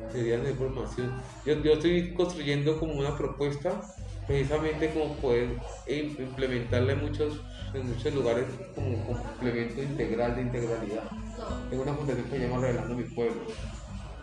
Sería 0.08 0.38
la 0.38 0.50
información. 0.52 1.22
Yo, 1.44 1.62
yo 1.62 1.74
estoy 1.74 2.14
construyendo 2.14 2.80
como 2.80 2.94
una 2.94 3.18
propuesta, 3.18 3.94
precisamente 4.26 4.94
como 4.94 5.20
poder 5.20 5.62
im- 5.86 6.20
implementarla 6.20 6.94
en 6.94 7.02
muchos, 7.02 7.50
en 7.74 7.88
muchos 7.88 8.14
lugares 8.14 8.48
como 8.74 8.90
un 8.90 9.04
complemento 9.04 9.82
integral 9.84 10.36
de 10.36 10.42
integralidad. 10.44 11.04
Tengo 11.70 11.84
una 11.84 11.96
fundación 11.96 12.30
que 12.30 12.38
se 12.38 12.42
llama 12.48 12.62
Revelando 12.62 12.96
mi 12.96 13.06
Pueblo. 13.12 13.60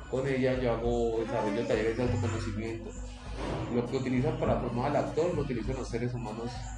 Con 0.06 0.28
ella 0.28 0.60
yo 0.60 0.72
hago 0.72 1.20
desarrollo 1.20 1.62
de 1.62 1.68
talleres 1.68 1.96
de 1.96 2.04
autoconocimiento. 2.04 2.92
Lo 3.68 3.88
que 3.88 3.96
utilizan 3.96 4.38
para 4.38 4.60
formar 4.60 4.90
al 4.90 4.96
actor 4.96 5.34
lo 5.34 5.42
utilizan 5.42 5.76
los 5.76 5.90
seres 5.90 6.14
humanos 6.14 6.74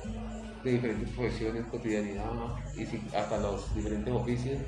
de 0.63 0.73
diferentes 0.73 1.11
profesiones, 1.15 1.67
cotidianidad 1.69 2.33
y 2.75 3.15
hasta 3.15 3.39
los 3.39 3.73
diferentes 3.75 4.13
oficios 4.15 4.63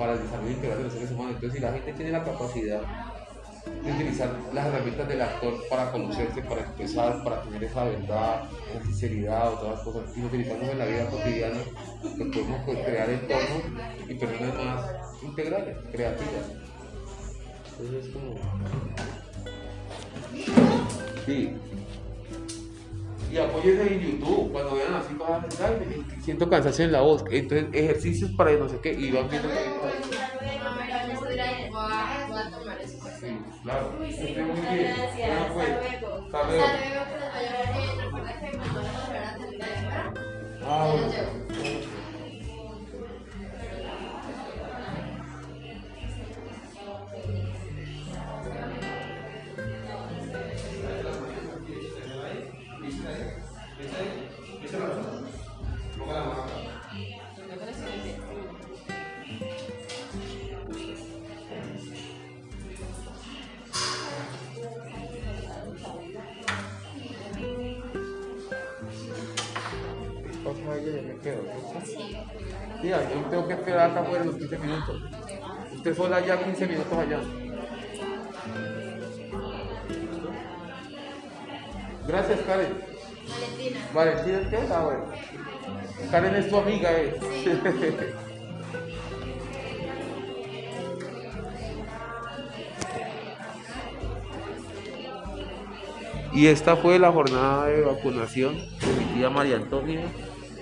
para 0.00 0.14
el 0.14 0.22
desarrollo 0.22 0.50
integral 0.50 0.78
de 0.78 0.84
los 0.84 0.92
seres 0.94 1.10
humanos. 1.10 1.34
Entonces, 1.34 1.58
si 1.58 1.60
la 1.60 1.72
gente 1.74 1.92
tiene 1.92 2.10
la 2.10 2.24
capacidad 2.24 2.80
de 3.84 3.92
utilizar 3.92 4.30
las 4.54 4.66
herramientas 4.66 5.06
del 5.06 5.20
actor 5.20 5.54
para 5.68 5.92
conocerse, 5.92 6.40
para 6.40 6.62
expresar, 6.62 7.22
para 7.22 7.42
tener 7.42 7.64
esa 7.64 7.84
verdad, 7.84 8.48
esa 8.70 8.82
sinceridad 8.82 9.52
o 9.52 9.56
todas 9.58 9.74
las 9.74 9.82
cosas, 9.82 10.16
y 10.16 10.20
lo 10.22 10.28
utilizamos 10.28 10.70
en 10.70 10.78
la 10.78 10.86
vida 10.86 11.06
cotidiana, 11.10 11.60
pues 12.00 12.14
podemos 12.14 12.60
pues, 12.64 12.78
crear 12.78 13.10
entornos 13.10 13.62
y 14.08 14.14
personas 14.14 14.54
más 14.64 15.22
integrales, 15.22 15.76
creativas. 15.92 16.46
Entonces 17.72 18.06
es 18.06 18.12
como... 18.14 18.36
Sí. 21.26 21.54
Y 23.32 23.38
apóyense 23.38 23.94
en 23.94 24.00
YouTube 24.00 24.50
cuando 24.52 24.74
vean 24.74 24.94
así 24.94 25.14
cosas, 25.14 25.42
me 26.16 26.22
siento 26.22 26.48
cansancio 26.50 26.84
en 26.84 26.92
la 26.92 27.00
voz. 27.00 27.24
Entonces, 27.30 27.68
ejercicios 27.72 28.30
para 28.32 28.52
no 28.52 28.68
sé 28.68 28.78
qué, 28.82 28.92
y 28.92 29.10
van 29.12 29.28
viendo. 29.30 29.48
Sí, 33.20 33.38
claro. 33.62 33.92
Uy, 34.00 34.12
sí, 34.12 34.28
Esté 34.28 34.42
muy 34.42 34.56
muchas 34.56 34.74
bien. 34.74 34.94
gracias. 34.96 35.54
Bueno, 35.54 35.76
pues, 35.80 35.90
Hasta 35.90 36.00
luego. 36.00 36.14
Hasta 36.24 36.40
Hasta 36.40 36.48
luego. 36.48 36.66
luego, 36.88 37.04
que 37.06 37.16
les 37.20 37.32
vaya 37.32 37.52
bien. 41.62 41.89
Quedo. 71.20 71.42
Sí. 71.84 72.16
Yo 72.82 72.96
tengo 73.30 73.46
que 73.46 73.54
esperar 73.54 73.90
acá 73.90 74.00
afuera 74.00 74.24
los 74.24 74.36
15 74.36 74.58
minutos. 74.58 75.02
Usted 75.74 75.96
sola 75.96 76.20
ya 76.20 76.42
15 76.42 76.66
minutos 76.66 76.98
allá. 76.98 77.20
Gracias, 82.06 82.40
Karen. 82.40 82.90
Valentina. 83.28 83.80
Valentina, 83.94 84.50
¿qué 84.50 84.56
es? 84.56 84.70
Ah, 84.70 84.82
bueno. 84.82 85.04
Karen 86.10 86.34
es 86.34 86.48
tu 86.48 86.56
amiga, 86.56 86.90
¿eh? 86.92 87.14
Y 96.32 96.46
esta 96.46 96.76
fue 96.76 96.98
la 96.98 97.10
jornada 97.10 97.66
de 97.66 97.82
vacunación 97.82 98.54
de 98.56 98.92
mi 98.98 99.04
tía 99.14 99.30
María 99.30 99.56
Antonia, 99.56 100.02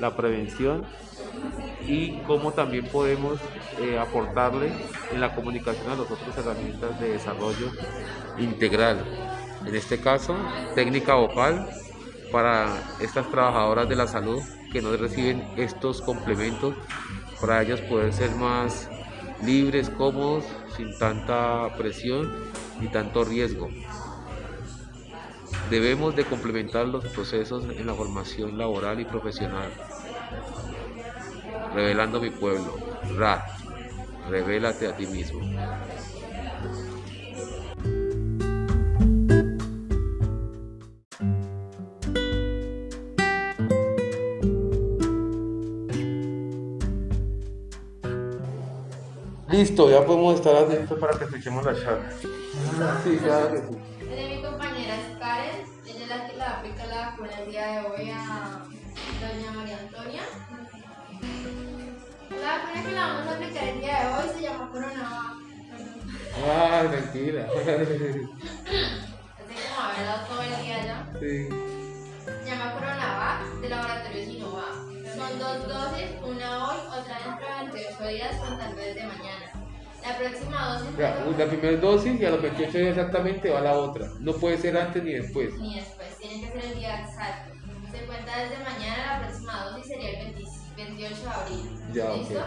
la 0.00 0.16
prevención 0.16 0.84
y 1.86 2.18
cómo 2.26 2.52
también 2.52 2.86
podemos 2.86 3.38
eh, 3.80 3.98
aportarle 3.98 4.70
en 5.12 5.20
la 5.20 5.34
comunicación 5.34 5.90
a 5.90 5.96
las 5.96 6.10
otras 6.10 6.36
herramientas 6.36 7.00
de 7.00 7.10
desarrollo 7.10 7.70
integral. 8.38 9.04
En 9.66 9.74
este 9.74 10.00
caso, 10.00 10.36
técnica 10.74 11.14
vocal 11.14 11.68
para 12.30 12.76
estas 13.00 13.30
trabajadoras 13.30 13.88
de 13.88 13.96
la 13.96 14.06
salud 14.06 14.40
que 14.72 14.82
no 14.82 14.94
reciben 14.96 15.42
estos 15.56 16.02
complementos, 16.02 16.74
para 17.40 17.62
ellas 17.62 17.80
poder 17.80 18.12
ser 18.12 18.30
más 18.32 18.88
libres, 19.44 19.88
cómodos, 19.90 20.44
sin 20.76 20.96
tanta 20.98 21.74
presión 21.76 22.30
y 22.80 22.88
tanto 22.88 23.24
riesgo. 23.24 23.68
Debemos 25.70 26.16
de 26.16 26.24
complementar 26.24 26.88
los 26.88 27.04
procesos 27.06 27.64
en 27.64 27.86
la 27.86 27.92
formación 27.92 28.56
laboral 28.56 29.00
y 29.00 29.04
profesional. 29.04 29.70
Revelando 31.74 32.20
mi 32.22 32.30
pueblo. 32.30 32.78
RAT. 33.16 33.42
Revélate 34.30 34.86
a 34.86 34.96
ti 34.96 35.06
mismo. 35.06 35.40
Listo, 49.50 49.90
ya 49.90 50.04
podemos 50.06 50.36
estar 50.36 50.56
atentos 50.56 50.98
para 50.98 51.18
que 51.18 51.24
escuchemos 51.24 51.64
la 51.64 51.74
charla. 51.74 52.10
Sí, 53.02 53.18
claro 53.22 53.52
que 53.52 53.58
sí. 53.58 53.78
Karen, 55.28 55.60
ella 55.84 56.04
es 56.04 56.08
la 56.08 56.26
que 56.26 56.36
le 56.36 56.42
aplica 56.42 56.86
la 56.86 57.10
vacuna 57.10 57.30
el 57.38 57.50
día 57.50 57.66
de 57.66 57.78
hoy 57.86 58.10
a 58.10 58.64
doña 59.20 59.50
María 59.52 59.78
Antonia. 59.78 60.22
La 62.30 62.56
vacuna 62.56 62.82
que 62.82 62.88
le 62.88 62.94
vamos 62.94 63.26
a 63.26 63.34
aplicar 63.34 63.64
el 63.68 63.80
día 63.80 64.00
de 64.00 64.06
hoy 64.06 64.28
se 64.34 64.40
llama 64.40 64.70
Coronavac. 64.72 65.36
Ah, 66.48 66.82
mentira. 66.90 67.42
Así 67.52 67.60
como 69.68 69.80
haber 69.84 70.06
dado 70.06 70.26
todo 70.28 70.42
el 70.44 70.62
día 70.62 70.78
ya. 70.86 70.98
Sí. 71.20 71.48
Se 72.24 72.50
llama 72.50 72.72
Coronavac 72.72 73.38
de 73.60 73.68
Laboratorio 73.68 74.24
Sinovac. 74.24 74.76
Son 75.14 75.38
dos 75.38 75.68
dosis, 75.68 76.10
una 76.22 76.68
hoy, 76.70 76.78
otra 76.86 77.18
dentro 77.22 77.46
de 77.46 77.54
28 77.72 78.08
días, 78.08 78.36
contando 78.36 78.80
desde 78.80 79.06
mañana. 79.06 79.57
La 80.02 80.16
próxima 80.16 80.78
dosis 80.78 80.96
Ya, 80.98 81.24
la 81.38 81.46
primera 81.46 81.76
dosis 81.76 82.20
y 82.20 82.24
a 82.24 82.30
los 82.30 82.42
28 82.42 82.78
días 82.78 82.96
exactamente 82.96 83.50
va 83.50 83.60
la 83.60 83.76
otra. 83.76 84.08
No 84.20 84.32
puede 84.34 84.58
ser 84.58 84.76
antes 84.76 85.02
ni 85.02 85.12
después. 85.12 85.54
ni 85.58 85.76
después, 85.76 86.16
tiene 86.18 86.40
que 86.40 86.52
ser 86.52 86.70
el 86.70 86.78
día 86.78 87.00
exacto. 87.00 87.54
Se 87.90 88.04
cuenta 88.04 88.38
desde 88.38 88.62
mañana, 88.62 89.18
la 89.18 89.26
próxima 89.26 89.64
dosis 89.64 89.86
sería 89.86 90.10
el 90.10 90.34
20 90.34 90.58
28 90.78 91.22
de 91.22 91.28
abril. 91.28 91.70
Ya, 91.92 92.14
¿Listo? 92.14 92.44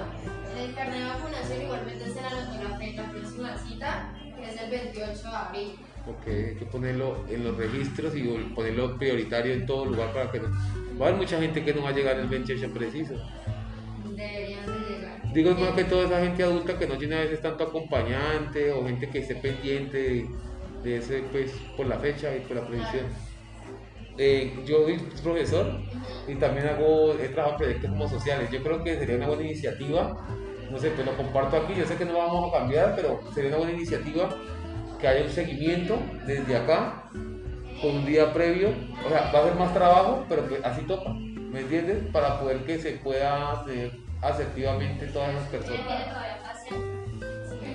el 0.57 0.73
carnet 0.75 0.99
de 0.99 1.05
vacunación 1.05 1.61
igualmente 1.63 2.05
se 2.05 2.21
le 2.21 2.27
anotó 2.27 2.63
la 2.63 2.77
fecha, 2.77 3.03
la 3.03 3.11
próxima 3.11 3.57
cita, 3.57 4.13
que 4.35 4.49
es 4.49 4.61
el 4.61 4.69
28 4.69 5.21
de 5.21 5.35
abril. 5.35 5.71
Ok, 6.07 6.27
hay 6.27 6.55
que 6.55 6.65
ponerlo 6.65 7.25
en 7.29 7.43
los 7.43 7.57
registros 7.57 8.15
y 8.15 8.23
ponerlo 8.55 8.97
prioritario 8.97 9.53
en 9.53 9.65
todo 9.65 9.85
lugar 9.85 10.13
para 10.13 10.31
que 10.31 10.39
no. 10.39 10.49
Va 10.99 11.05
a 11.05 11.09
haber 11.09 11.19
mucha 11.19 11.39
gente 11.39 11.63
que 11.63 11.73
no 11.73 11.83
va 11.83 11.89
a 11.89 11.93
llegar 11.93 12.19
el 12.19 12.27
28 12.27 12.73
preciso. 12.73 13.15
Deberían 14.05 14.65
de 14.65 14.71
llegar. 14.71 14.80
Digo, 15.33 15.51
es 15.51 15.59
más 15.59 15.71
que 15.71 15.85
toda 15.85 16.05
esa 16.05 16.19
gente 16.19 16.43
adulta 16.43 16.77
que 16.77 16.87
no 16.87 16.97
tiene 16.97 17.15
a 17.15 17.21
veces 17.21 17.41
tanto 17.41 17.63
acompañante 17.63 18.71
o 18.71 18.85
gente 18.85 19.09
que 19.09 19.19
esté 19.19 19.35
pendiente 19.35 19.97
de, 19.97 20.29
de 20.83 20.97
ese, 20.97 21.23
pues, 21.31 21.53
por 21.77 21.87
la 21.87 21.97
fecha 21.97 22.35
y 22.35 22.41
por 22.41 22.57
la 22.57 22.67
precisión. 22.67 23.05
Eh, 24.17 24.53
yo 24.65 24.83
soy 24.83 24.97
profesor 25.23 25.79
y 26.27 26.35
también 26.35 26.67
hago, 26.67 27.13
he 27.13 27.29
trabajado 27.29 27.51
en 27.51 27.57
proyectos 27.57 27.89
como 27.89 28.09
sociales. 28.09 28.51
Yo 28.51 28.61
creo 28.61 28.83
que 28.83 28.97
sería 28.97 29.15
una 29.15 29.27
buena 29.27 29.43
iniciativa, 29.43 30.17
no 30.69 30.77
sé, 30.77 30.89
pues 30.91 31.07
lo 31.07 31.15
comparto 31.15 31.57
aquí, 31.57 31.73
yo 31.75 31.85
sé 31.85 31.95
que 31.95 32.05
no 32.05 32.17
vamos 32.17 32.53
a 32.53 32.59
cambiar, 32.59 32.95
pero 32.95 33.21
sería 33.33 33.49
una 33.49 33.57
buena 33.59 33.73
iniciativa 33.73 34.29
que 34.99 35.07
haya 35.07 35.23
un 35.23 35.31
seguimiento 35.31 35.97
desde 36.27 36.55
acá, 36.57 37.09
con 37.81 37.95
un 37.95 38.05
día 38.05 38.31
previo, 38.33 38.69
o 39.05 39.09
sea, 39.09 39.31
va 39.33 39.39
a 39.39 39.43
ser 39.45 39.55
más 39.55 39.73
trabajo, 39.73 40.25
pero 40.29 40.43
pues 40.45 40.63
así 40.63 40.81
toca, 40.83 41.09
¿me 41.13 41.61
entiendes? 41.61 41.97
Para 42.11 42.39
poder 42.39 42.59
que 42.59 42.77
se 42.77 42.91
pueda 42.91 43.63
tener 43.65 43.91
asertivamente 44.21 45.07
todas 45.07 45.29
esas 45.31 45.47
personas. 45.49 45.81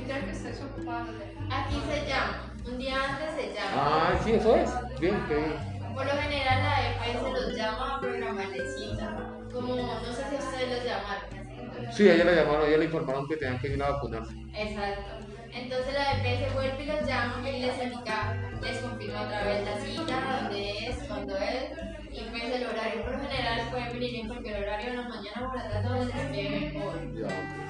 Creo 0.06 0.24
que 0.24 0.30
estés 0.30 0.62
ocupado. 0.62 1.06
Aquí 1.50 1.82
se 1.88 2.06
llama, 2.08 2.54
un 2.64 2.78
día 2.78 2.96
antes 3.10 3.34
se 3.34 3.54
llama. 3.54 3.72
Ah, 3.74 4.20
sí, 4.22 4.32
eso 4.32 4.56
es. 4.56 4.70
Bien, 5.00 5.24
qué 5.26 5.34
bien. 5.34 5.54
Por 5.94 6.06
lo 6.06 6.12
general 6.12 6.62
la 6.62 6.90
EPS 6.90 7.22
los 7.22 7.56
llama 7.56 7.96
a 7.96 8.00
programarle 8.00 8.68
cita. 8.76 9.16
Como, 9.52 9.74
no 9.74 10.12
sé 10.12 10.22
si 10.30 10.36
ustedes 10.36 10.68
los 10.70 10.84
llamaron. 10.84 11.92
Sí, 11.92 12.08
ella 12.08 12.24
la 12.24 12.32
llamaron, 12.32 12.68
ella 12.68 12.78
le 12.78 12.84
informaron 12.84 13.26
que 13.26 13.36
tenían 13.36 13.58
que 13.58 13.68
ir 13.68 13.82
a 13.82 13.90
vacunarse. 13.90 14.34
Exacto. 14.54 15.26
Entonces 15.52 15.94
la 15.94 16.12
EPS 16.12 16.54
vuelve 16.54 16.82
y 16.82 16.86
los 16.86 17.06
llama 17.06 17.50
y 17.50 17.60
les 17.62 17.82
indica, 17.82 18.36
les 18.62 18.78
confirma 18.78 19.22
otra 19.22 19.42
vez 19.42 19.64
la 19.64 19.80
cita, 19.80 20.40
dónde 20.42 20.86
es, 20.86 20.96
cuándo 21.08 21.36
es, 21.36 21.85
y 22.16 22.30
pues 22.30 22.44
el 22.44 22.66
horario. 22.66 23.02
Por 23.02 23.12
lo 23.12 23.28
general 23.28 23.68
pueden 23.70 23.92
venir 23.92 24.16
en 24.16 24.28
cualquier 24.28 24.62
horario, 24.62 24.90
en 24.90 24.96
la 24.96 25.08
mañana 25.08 25.46
o 25.46 25.50
por 25.50 25.56
la 25.56 25.70
tarde. 25.70 26.72
Ya, 27.14 27.26
ok. 27.26 27.66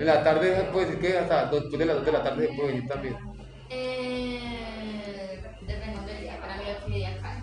En 0.00 0.06
la 0.06 0.22
tarde 0.24 0.56
se 0.56 0.62
puede 0.64 0.86
decir 0.86 1.00
que 1.00 1.18
hasta 1.18 1.46
después 1.46 1.78
de 1.78 1.84
las 1.84 1.96
2 1.96 2.04
de 2.06 2.12
la 2.12 2.22
tarde 2.22 2.48
se 2.48 2.54
puede 2.54 2.68
venir 2.72 2.88
también. 2.88 3.16
Eh, 3.68 5.42
dependiendo 5.60 6.06
del 6.06 6.20
día, 6.22 6.40
para 6.40 6.56
mí 6.56 6.62
lo 6.66 6.86
que 6.86 6.92
día 6.92 7.10
acá. 7.10 7.42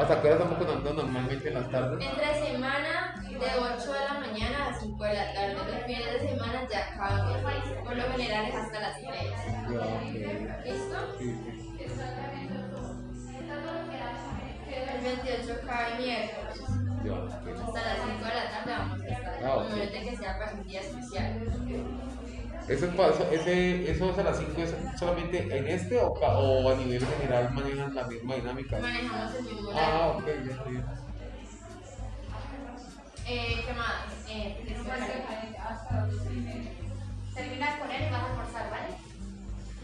¿Hasta 0.00 0.20
qué 0.20 0.26
hora 0.26 0.36
estamos 0.36 0.58
vacunando 0.58 1.02
normalmente 1.02 1.48
en 1.48 1.54
las 1.54 1.70
tardes? 1.70 2.04
Entre 2.04 2.46
semana, 2.46 3.22
de 3.28 3.36
8 3.36 3.92
de 3.92 4.00
la 4.00 4.14
mañana 4.14 4.68
a 4.68 4.74
5 4.80 5.04
de 5.04 5.14
la 5.14 5.34
tarde. 5.34 5.54
Los 5.54 5.84
fines 5.84 6.12
de 6.12 6.28
semana 6.28 6.68
ya 6.70 6.96
cambian. 6.96 7.84
Por 7.84 7.96
lo 7.96 8.02
general 8.12 8.46
es 8.46 8.54
hasta 8.54 8.80
las 8.80 8.96
3. 8.96 9.08
Ya, 9.70 9.78
ok. 9.78 10.64
¿Listo? 10.64 11.18
Sí, 11.18 11.38
sí. 11.44 11.74
El 15.04 15.16
28 15.16 15.60
cae 15.66 15.98
miércoles. 16.00 16.60
Hasta 16.64 17.82
las 17.82 17.98
5 18.04 18.24
de 18.24 18.34
la 18.34 18.50
tarde 18.50 18.72
vamos 18.72 19.00
a 19.02 19.06
estar. 19.06 19.44
Ah, 19.44 19.56
ok. 19.56 19.66
A 19.70 19.74
menos 19.76 19.92
de 19.92 20.00
que 20.00 20.16
sea 20.16 20.38
para 20.38 20.52
un 20.54 20.66
día 20.66 20.80
especial. 20.80 21.42
¿Eso, 22.66 22.86
es 22.86 23.40
ese, 23.40 23.90
¿Eso 23.90 24.10
es 24.10 24.18
a 24.18 24.22
las 24.22 24.38
5 24.38 24.62
es 24.62 24.74
solamente 24.98 25.58
en 25.58 25.68
este 25.68 26.00
o, 26.00 26.70
a 26.70 26.74
nivel 26.76 27.04
general 27.06 27.52
manejan 27.52 27.94
la 27.94 28.06
misma 28.06 28.34
dinámica? 28.36 28.78
Manejamos 28.78 29.34
el 29.34 29.42
mismo 29.44 29.70
Ah, 29.74 30.14
ok, 30.16 30.26
ya 30.26 30.52
está 30.52 30.64
bien. 30.64 30.84
Eh, 33.26 33.62
¿Qué 33.66 33.72
más? 33.74 33.94
Eh, 34.30 34.64
Termina 37.34 37.78
con 37.78 37.90
él 37.90 38.02
y 38.06 38.10
vas 38.10 38.22
a 38.22 38.26
almorzar, 38.30 38.70
¿vale? 38.70 38.96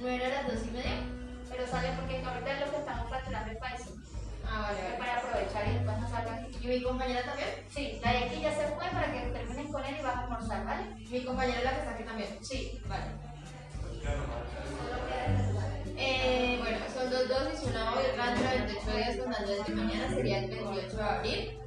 ¿No 0.01 0.09
era 0.09 0.27
a 0.27 0.43
las 0.43 0.55
2 0.55 0.67
y 0.67 0.71
media? 0.71 1.03
Pero 1.51 1.67
sale 1.67 1.89
porque 1.97 2.25
ahorita 2.25 2.53
es 2.53 2.61
lo 2.61 2.71
que 2.71 2.79
estamos 2.79 3.09
fraccionando 3.11 3.51
el 3.51 3.59
país. 3.59 4.00
Ah, 4.47 4.61
vale, 4.63 4.99
para 4.99 5.17
aprovechar 5.19 5.69
y 5.69 5.75
después 5.75 5.99
no 5.99 6.09
salgan. 6.09 6.47
¿Y 6.61 6.67
mi 6.67 6.83
compañera 6.83 7.23
también? 7.25 7.49
Sí, 7.69 8.01
la 8.03 8.13
de 8.13 8.19
aquí 8.19 8.41
ya 8.41 8.53
se 8.53 8.67
fue 8.69 8.85
para 8.91 9.13
que 9.13 9.21
terminen 9.31 9.73
con 9.73 9.85
él 9.85 9.97
y 9.99 10.03
vas 10.03 10.17
a 10.17 10.21
almorzar, 10.21 10.65
¿vale? 10.65 10.85
Mi 11.11 11.25
compañera 11.25 11.59
es 11.59 11.65
la 11.65 11.71
que 11.71 11.79
está 11.79 11.91
aquí 11.93 12.05
también. 12.05 12.39
Sí. 12.45 12.81
Vale. 12.87 13.05
Eh, 15.97 16.57
bueno, 16.59 16.79
son 16.93 17.11
dos 17.11 17.29
dosis, 17.29 17.69
una 17.69 17.93
hoy, 17.93 18.05
otra 18.13 18.27
dentro 18.35 18.51
de 18.51 18.59
28 18.59 18.97
días 18.97 19.17
contando 19.17 19.53
desde 19.53 19.75
mañana, 19.75 20.09
sería 20.15 20.39
el 20.39 20.51
28 20.51 20.97
de 20.97 21.03
abril. 21.03 21.61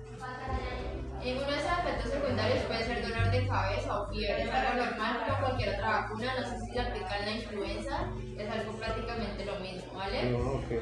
En 1.24 1.38
uno 1.38 1.48
de 1.48 1.56
esos 1.58 1.72
efectos 1.80 2.12
secundarios 2.12 2.64
puede 2.66 2.84
ser 2.84 3.02
dolor 3.02 3.32
de 3.32 3.48
cabeza 3.48 4.02
o 4.02 4.08
fiebre, 4.12 4.44
es 4.44 4.52
algo 4.52 4.84
normal 4.86 5.24
como 5.26 5.40
cualquier 5.40 5.76
otra 5.76 5.90
vacuna, 6.02 6.34
no 6.38 6.46
sé 6.50 6.60
si 6.66 6.74
se 6.74 6.80
aplica 6.82 7.18
en 7.20 7.26
la 7.26 7.32
influenza, 7.32 7.96
es 8.38 8.50
algo 8.50 8.74
prácticamente 8.78 9.46
lo 9.46 9.56
mismo, 9.60 9.94
¿vale? 9.94 10.20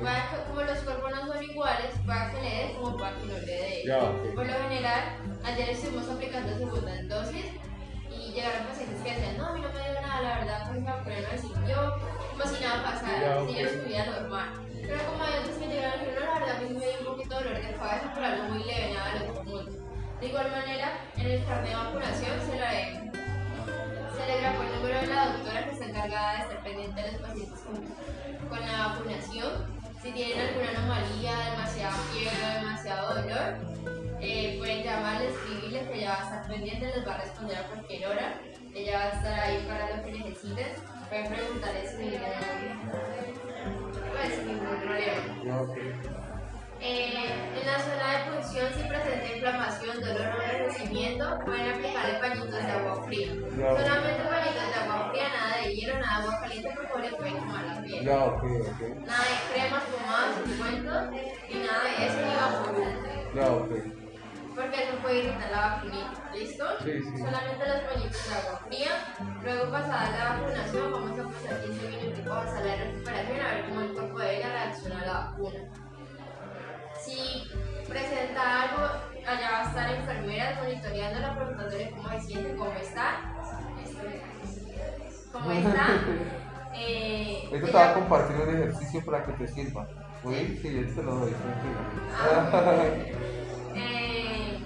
Ah, 0.04 0.30
que- 0.32 0.44
como 0.50 0.62
los 0.62 0.80
cuerpos 0.80 1.12
no 1.12 1.28
son 1.34 1.44
iguales, 1.44 1.92
para 2.08 2.32
que 2.32 2.42
le 2.42 2.50
dé 2.50 2.74
como 2.76 2.98
para 2.98 3.16
que 3.18 3.26
no 3.28 3.34
le 3.34 3.42
dé. 3.46 3.84
Por 4.36 4.46
lo 4.48 4.54
general, 4.54 5.02
ayer 5.44 5.70
estuvimos 5.70 6.10
aplicando 6.10 6.58
segundas 6.58 7.08
dosis 7.08 7.46
y 8.10 8.34
llegaron 8.34 8.66
pacientes 8.68 9.02
que 9.04 9.14
decían, 9.14 9.38
no, 9.38 9.46
a 9.48 9.54
mí 9.54 9.62
no 9.62 9.70
me 9.70 9.92
dio 9.92 10.02
nada, 10.02 10.22
la 10.22 10.36
verdad, 10.40 10.64
pues 10.68 10.80
me 10.82 10.92
vacuné, 10.92 11.22
no 11.22 11.38
siguió, 11.42 12.00
como 12.32 12.44
si 12.56 12.64
nada 12.64 12.84
pasara, 12.84 13.22
Ya, 13.22 13.46
siguió 13.46 13.68
ok. 13.68 13.74
su 13.78 13.88
vida 13.88 14.06
normal. 14.20 14.50
Pero 14.82 15.04
como 15.06 15.24
a 15.24 15.28
veces 15.30 15.58
me 15.60 15.68
llegaron 15.68 16.02
y 16.02 16.06
no, 16.12 16.20
la 16.20 16.40
verdad, 16.40 16.56
a 16.58 16.60
mí 16.62 16.70
me 16.74 16.86
dio 16.88 17.00
un 17.00 17.06
poquito 17.06 17.38
de 17.38 17.44
dolor 17.44 17.62
de 17.62 17.74
cabeza, 17.78 18.12
pero 18.16 18.26
algo 18.26 18.44
muy 18.50 18.64
leve, 18.64 18.94
nada 18.96 19.30
otro 19.30 19.44
mundo. 19.44 19.81
De 20.22 20.28
igual 20.28 20.52
manera, 20.52 21.00
en 21.18 21.26
el 21.26 21.44
carnet 21.46 21.70
de 21.70 21.76
vacunación 21.76 22.40
se 22.46 22.54
le, 22.54 23.12
se 24.14 24.28
le 24.28 24.38
el 24.38 24.76
número 24.76 25.02
de 25.02 25.08
la 25.08 25.26
doctora 25.34 25.66
que 25.66 25.72
está 25.72 25.86
encargada 25.86 26.34
de 26.34 26.42
estar 26.44 26.64
pendiente 26.64 27.02
de 27.02 27.12
los 27.14 27.22
pacientes 27.22 27.60
con, 27.62 28.48
con 28.48 28.60
la 28.60 28.88
vacunación. 28.90 29.82
Si 30.00 30.12
tienen 30.12 30.48
alguna 30.48 30.70
anomalía, 30.78 31.34
demasiada 31.52 31.94
fiebre 32.14 32.38
demasiado 32.60 33.16
dolor, 33.16 33.56
eh, 34.22 34.58
pueden 34.60 34.84
llamarle, 34.84 35.30
escribirle 35.30 35.88
que 35.88 35.98
ella 35.98 36.10
va 36.10 36.20
a 36.20 36.24
estar 36.24 36.48
pendiente, 36.48 36.86
les 36.86 37.08
va 37.08 37.14
a 37.16 37.18
responder 37.18 37.58
a 37.58 37.64
cualquier 37.64 38.08
hora. 38.08 38.40
Ella 38.76 39.00
va 39.00 39.06
a 39.06 39.10
estar 39.10 39.40
ahí 39.40 39.66
para 39.68 39.98
lo 39.98 40.04
que 40.04 40.12
necesiten. 40.12 40.68
Pueden 41.10 41.34
preguntarle 41.34 41.88
si 41.88 41.96
pues, 44.12 44.36
sin 44.36 44.48
ningún 44.48 44.80
problema. 44.82 46.21
No. 46.82 46.88
Eh, 46.88 47.30
en 47.60 47.68
la 47.68 47.78
zona 47.78 48.06
de 48.10 48.32
punción, 48.32 48.68
si 48.74 48.88
presenta 48.90 49.36
inflamación, 49.36 50.02
dolor 50.02 50.34
o 50.36 50.42
enrojecimiento, 50.42 51.40
pueden 51.46 51.74
aplicarle 51.74 52.14
pañitos 52.20 52.52
de 52.52 52.72
agua 52.72 53.04
fría. 53.04 53.28
Ya. 53.58 53.78
Solamente 53.78 54.24
pañitos 54.24 54.68
de 54.68 54.80
agua 54.82 55.10
fría, 55.12 55.30
nada 55.30 55.58
de 55.62 55.76
hielo, 55.76 56.00
nada 56.00 56.22
de 56.22 56.28
agua 56.28 56.40
caliente, 56.42 56.70
porque 56.76 57.10
le 57.10 57.16
puede 57.18 57.34
quemar 57.34 57.66
la 57.66 57.82
piel. 57.84 58.10
Ok. 58.10 58.44
Nada 59.06 59.24
de 59.30 59.54
cremas, 59.54 59.84
pomadas, 59.84 60.36
ungüentos, 60.44 61.04
y 61.50 61.56
nada 61.56 61.84
de 61.84 62.06
eso, 62.08 62.20
ni. 62.74 63.40
Ya, 63.40 63.52
ok. 63.52 63.72
Porque 64.56 64.84
eso 64.84 64.98
puede 65.02 65.20
irritar 65.20 65.52
la 65.52 65.62
vacunita, 65.62 66.32
¿listo? 66.34 66.66
Sí, 66.84 66.92
sí. 67.00 67.18
Solamente 67.18 67.68
los 67.68 67.82
pañitos 67.94 68.30
de 68.30 68.36
agua 68.36 68.60
fría. 68.68 68.92
Luego, 69.44 69.72
pasada 69.72 70.12
la 70.12 70.30
vacunación, 70.34 70.92
vamos 70.92 71.20
a 71.20 71.24
pasar 71.30 71.62
15 71.62 71.88
minutos 71.88 72.28
a 72.28 72.62
de 72.62 72.76
recuperación 72.76 73.40
a 73.40 73.54
ver 73.54 73.66
cómo 73.70 73.82
el 73.82 73.94
cuerpo 73.94 74.20
de 74.20 74.38
ella 74.38 74.50
reacciona 74.50 75.02
a 75.02 75.06
la 75.06 75.14
vacuna. 75.14 75.81
Si 77.12 77.52
presenta 77.90 78.64
algo, 78.64 78.84
allá 79.28 79.52
va 79.52 79.60
a 79.60 79.68
estar 79.68 79.94
enfermeras 79.94 80.64
monitoreándola, 80.64 81.36
preguntándole 81.36 81.92
cómo 81.92 82.10
se 82.10 82.20
siente, 82.22 82.56
cómo 82.56 82.72
está. 82.72 83.22
¿Cómo 85.32 85.52
está? 85.52 85.88
Eh, 86.74 87.44
Ahorita 87.48 87.66
te 87.66 87.72
voy 87.74 87.82
a 87.82 87.94
compartir 87.94 88.36
un 88.38 88.56
ejercicio 88.56 89.04
para 89.06 89.26
que 89.26 89.34
te 89.34 89.48
sirva. 89.50 89.86
¿Oí? 90.24 90.58
Sí, 90.62 90.74
yo 90.74 90.96
te 90.96 91.04
lo 91.04 91.16
doy, 91.16 91.32
tranquilo. 91.32 91.82
Eh, 93.76 94.58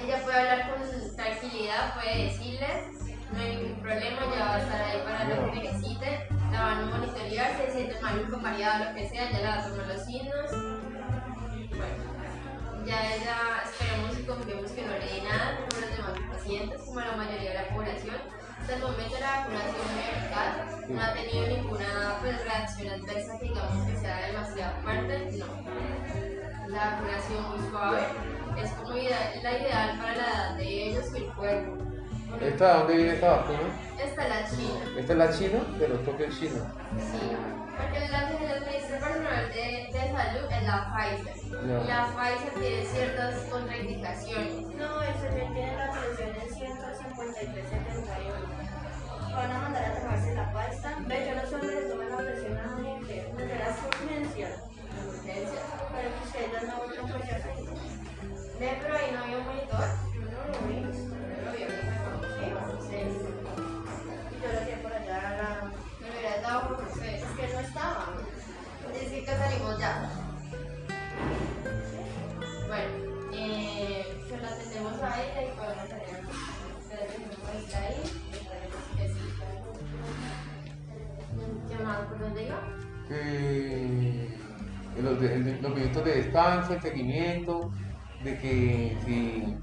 ella 0.00 0.22
puede 0.24 0.38
hablar 0.38 0.70
con 0.70 1.16
tranquilidad, 1.16 1.94
puede 1.94 2.24
decirles, 2.26 2.86
no 3.32 3.40
hay 3.40 3.56
ningún 3.56 3.82
problema, 3.82 4.18
ella 4.32 4.44
va 4.44 4.54
a 4.54 4.60
estar 4.60 4.80
ahí 4.80 5.00
para 5.04 5.24
lo 5.24 5.52
que 5.52 5.60
necesite, 5.60 6.28
la 6.52 6.62
van 6.62 6.78
a 6.78 6.86
monitorear, 6.86 7.50
si 7.56 7.62
se 7.66 7.72
siente 7.72 8.00
maluco, 8.00 8.36
mareada, 8.38 8.90
lo 8.90 8.94
que 8.94 9.08
sea, 9.08 9.30
ya 9.32 9.38
le 9.40 9.44
va 9.44 9.54
a 9.54 9.68
tomar 9.68 9.86
los 9.88 10.04
signos. 10.04 10.85
Bueno, 11.76 12.86
ya 12.86 13.14
ella 13.14 13.36
esperemos 13.64 14.18
y 14.18 14.22
confiemos 14.24 14.70
que 14.72 14.82
no 14.82 14.92
le 14.92 15.06
dé 15.06 15.22
nada 15.22 15.56
como 15.56 15.80
los 15.80 15.90
demás 15.96 16.12
pacientes, 16.32 16.80
como 16.82 17.00
la 17.00 17.12
mayoría 17.16 17.50
de 17.50 17.54
la 17.54 17.68
población. 17.68 18.16
Hasta 18.60 18.74
el 18.76 18.82
momento 18.82 19.14
la 19.20 19.30
vacunación 19.38 19.86
muy 19.94 20.04
eficaz, 20.10 20.88
no 20.88 21.00
ha 21.02 21.12
tenido 21.12 21.46
ninguna 21.48 22.16
pues, 22.20 22.44
reacción 22.44 22.88
adversa 23.00 23.38
que 23.38 23.44
digamos 23.46 23.86
que 23.86 23.96
sea 23.96 24.26
demasiado 24.26 24.72
fuerte, 24.82 25.30
no 25.38 25.46
la 26.68 26.90
vacunación 26.90 27.42
muy 27.50 27.70
suave 27.70 28.00
es 28.60 28.70
como 28.72 28.96
ida- 28.96 29.32
la 29.42 29.52
ideal 29.52 29.98
para 29.98 30.16
la 30.16 30.24
edad 30.26 30.56
de 30.56 30.88
ellos 30.88 31.04
y 31.14 31.18
el 31.18 31.26
cuerpo. 31.34 31.76
¿Esta 32.40 32.66
de 32.72 32.78
dónde 32.78 32.96
viene 32.96 33.12
esta 33.14 33.30
vacuna? 33.36 33.58
Esta 34.02 34.22
es 34.24 34.28
la 34.28 34.50
china, 34.50 34.80
¿Esta 34.98 35.12
es 35.12 35.18
la 35.18 35.30
china? 35.30 35.58
De 35.78 35.88
los 35.88 36.04
toques 36.04 36.38
chinos. 36.40 36.62
sí. 36.98 37.36
Porque 37.76 38.08
la 38.08 38.28
que 38.28 38.38
les 38.46 38.60
ministra 38.66 38.98
personal 38.98 39.52
de, 39.52 39.88
de 39.92 40.02
salud 40.12 40.46
es 40.50 40.62
la 40.62 40.92
Pfizer. 40.92 41.36
La 41.86 42.06
Pfizer 42.06 42.52
tiene 42.58 42.84
ciertas 42.86 43.34
contraindicaciones. 43.50 44.54
No, 44.76 45.02
el 45.02 45.14
señor 45.14 45.52
tiene 45.52 45.76
la 45.76 45.92
solución 45.92 46.30
en 46.30 46.48
153.71. 46.48 49.36
Van 49.36 49.50
a 49.50 49.58
mandar 49.60 49.84
a 49.84 49.94
tomarse 50.00 50.34
la 50.34 50.50
pasta. 50.52 50.96
Ve, 51.06 51.26
yo 51.28 51.34
no 51.34 51.46
solo 51.50 51.64
le 51.64 51.82
toman 51.82 52.08
la 52.08 52.16
presión 52.16 52.56
a 52.56 52.66
nadie, 52.66 52.98
que 53.06 53.28
no 53.32 53.38
será 53.38 53.68
urgencia. 53.68 54.48
Urgencia. 55.08 55.60
Pero 55.92 56.08
que 56.14 56.22
ustedes 56.24 56.62
no 56.62 56.74
no 56.86 56.92
si 57.22 57.30
acaso. 57.30 57.62
Ve, 58.58 58.68
pero 58.80 58.94
ahí 58.96 59.08
no 59.12 59.18
había 59.22 59.36
un 59.38 59.44
monitor. 59.44 59.88
Yo 60.14 60.20
no 60.20 60.26
lo 60.48 60.58
vi. 60.66 60.76
No 60.80 60.85
Que. 69.64 70.08
Bueno, 72.68 72.90
eh, 73.32 74.04
se 74.28 74.36
la 74.38 74.48
atendemos 74.48 75.02
a 75.02 75.22
ella 75.22 75.42
y 75.42 75.56
podemos 75.56 75.88
la 75.88 77.58
está 77.58 77.78
ahí. 77.78 78.02
que. 78.96 79.06
¿Qué 81.76 81.84
más? 81.84 81.98
¿Por 82.06 82.18
dónde 82.20 82.46
iba? 82.46 82.60
Eh, 83.10 84.28
los, 85.00 85.20
de- 85.20 85.58
los 85.60 85.74
minutos 85.74 86.04
de 86.04 86.14
descanso, 86.22 86.74
el 86.74 86.82
seguimiento, 86.82 87.70
de 88.24 88.38
que 88.38 88.96
si 89.04 89.56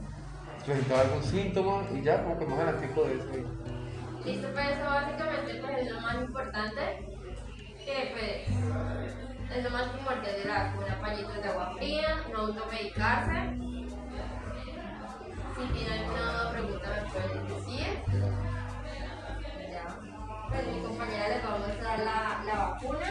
presentaba 0.65 1.01
algún 1.01 1.23
síntoma 1.23 1.83
y 1.93 2.01
ya 2.01 2.23
como 2.23 2.39
que 2.39 2.45
más 2.45 2.57
garantico 2.57 3.03
de 3.05 3.13
eso. 3.15 3.25
Listo, 4.25 4.47
pues 4.53 4.69
eso 4.69 4.85
básicamente 4.85 5.55
pues, 5.61 5.77
es 5.79 5.91
lo 5.91 5.99
más 6.01 6.15
importante. 6.15 6.81
Que 7.85 8.13
pues 8.13 8.47
es 9.51 9.63
lo 9.63 9.69
más 9.69 9.89
primordial 9.89 10.35
de 10.35 10.45
la 10.45 10.63
vacuna, 10.63 11.01
pañitos 11.01 11.41
de 11.41 11.49
agua 11.49 11.73
fría, 11.77 12.23
no 12.31 12.39
automedicarse. 12.39 13.53
Si 15.55 15.73
tiene 15.73 15.99
alguna 15.99 16.51
pregunta 16.51 16.89
me 16.89 17.11
pueden 17.11 17.47
decir. 17.47 18.03
Ya. 19.71 19.99
Pues 20.49 20.67
mi 20.67 20.81
compañera 20.81 21.27
les 21.29 21.45
va 21.45 21.55
a 21.55 21.57
mostrar 21.57 21.99
la, 21.99 22.43
la 22.45 22.55
vacuna. 22.55 23.07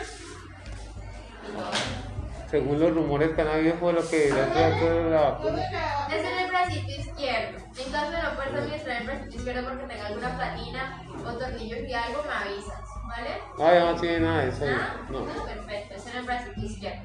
Según 2.51 2.81
los 2.81 2.95
rumores 2.95 3.31
que 3.31 3.41
han 3.41 3.49
habido 3.49 3.75
fue 3.77 3.93
lo 3.93 4.09
que 4.09 4.33
de 4.33 5.11
la 5.11 5.31
vacuna. 5.31 5.63
Es 6.09 6.25
en 6.25 6.39
el 6.39 6.49
bracito 6.51 6.91
izquierdo. 6.91 7.59
En 7.79 7.93
caso 7.93 8.11
de 8.11 8.23
no 8.23 8.35
poder 8.35 8.57
administrar 8.57 9.01
el 9.01 9.07
bracito 9.07 9.37
izquierdo 9.37 9.69
porque 9.69 9.87
tenga 9.87 10.07
alguna 10.07 10.37
platina 10.37 11.03
o 11.25 11.33
tornillos 11.33 11.79
y 11.89 11.95
algo, 11.95 12.23
me 12.25 12.33
avisas, 12.33 12.92
¿vale? 13.13 13.31
Ah, 13.59 13.75
ya 13.75 13.93
no 13.93 14.01
tiene 14.01 14.21
nada 14.21 14.45
de 14.45 14.49
eso. 14.51 14.65
ahí. 14.65 14.71
¿Ah? 14.75 14.97
No. 15.11 15.21
Bueno, 15.21 15.45
perfecto, 15.45 15.95
es 15.95 16.07
en 16.07 16.17
el 16.17 16.25
bracito 16.25 16.61
izquierdo. 16.61 17.03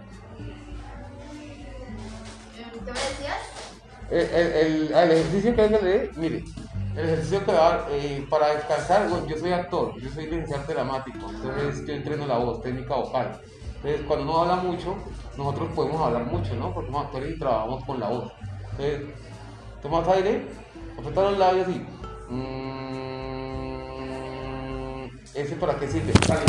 ¿Qué 2.86 2.92
me 2.92 3.00
decías? 3.00 3.38
El, 4.10 4.20
el, 4.20 4.52
el, 4.54 4.96
ah, 4.96 5.04
el 5.04 5.12
ejercicio 5.12 5.56
que 5.56 6.12
mire, 6.16 6.44
el 6.96 7.06
ejercicio 7.06 7.46
que 7.46 7.52
va 7.52 7.86
eh, 7.92 8.26
para 8.30 8.54
descansar, 8.56 9.10
bueno, 9.10 9.28
yo 9.28 9.38
soy 9.38 9.52
actor, 9.52 10.00
yo 10.00 10.10
soy 10.10 10.26
licenciado 10.26 10.64
dramático, 10.74 11.30
entonces 11.30 11.86
yo 11.86 11.94
entreno 11.94 12.26
la 12.26 12.38
voz, 12.38 12.62
técnica 12.62 12.96
vocal. 12.96 13.42
Entonces, 13.76 14.02
cuando 14.08 14.24
uno 14.32 14.42
habla 14.42 14.56
mucho, 14.56 14.96
nosotros 15.38 15.70
podemos 15.76 16.02
hablar 16.02 16.26
mucho, 16.26 16.56
¿no? 16.56 16.74
Porque 16.74 16.90
somos 16.90 17.06
actores 17.06 17.36
y 17.36 17.40
trabajamos 17.40 17.84
con 17.86 18.00
la 18.00 18.10
voz. 18.10 18.32
Entonces, 18.72 19.02
tomas 19.82 20.08
aire, 20.08 20.48
apretas 20.98 21.24
los 21.32 21.38
labios 21.38 21.68
y. 21.70 21.86
mm, 22.34 22.77
¿Ese 25.38 25.56
para 25.56 25.80
qué 25.80 25.88
sirve? 25.88 26.12
Vale. 26.28 26.42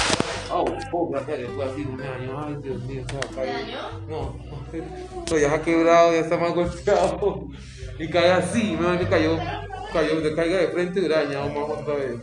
Oh, 0.50 0.64
oh, 0.92 1.08
Dios, 1.26 1.50
fue 1.54 1.64
así, 1.66 1.82
un 1.82 2.00
año. 2.00 2.42
Ay, 2.42 2.56
Dios 2.62 2.82
mío, 2.84 3.04
se 3.06 3.16
va 3.16 3.20
a 3.20 3.28
¿Te 3.28 3.34
caer. 3.34 3.52
dañó? 3.52 4.06
No, 4.08 4.34
pero 4.70 4.84
ya 5.38 5.50
se 5.50 5.54
ha 5.54 5.62
quebrado, 5.62 6.12
ya 6.12 6.20
está 6.20 6.38
más 6.38 6.54
golpeado. 6.54 7.48
Y 7.98 8.08
cae 8.08 8.32
así, 8.32 8.78
me 8.80 8.98
que 8.98 9.06
cayó, 9.06 9.36
cayó, 9.92 10.22
se 10.22 10.34
caiga 10.34 10.56
de 10.56 10.68
frente 10.68 11.00
y 11.00 11.08
dañado 11.08 11.50
más 11.50 11.80
otra 11.80 11.94
vez. 11.96 12.16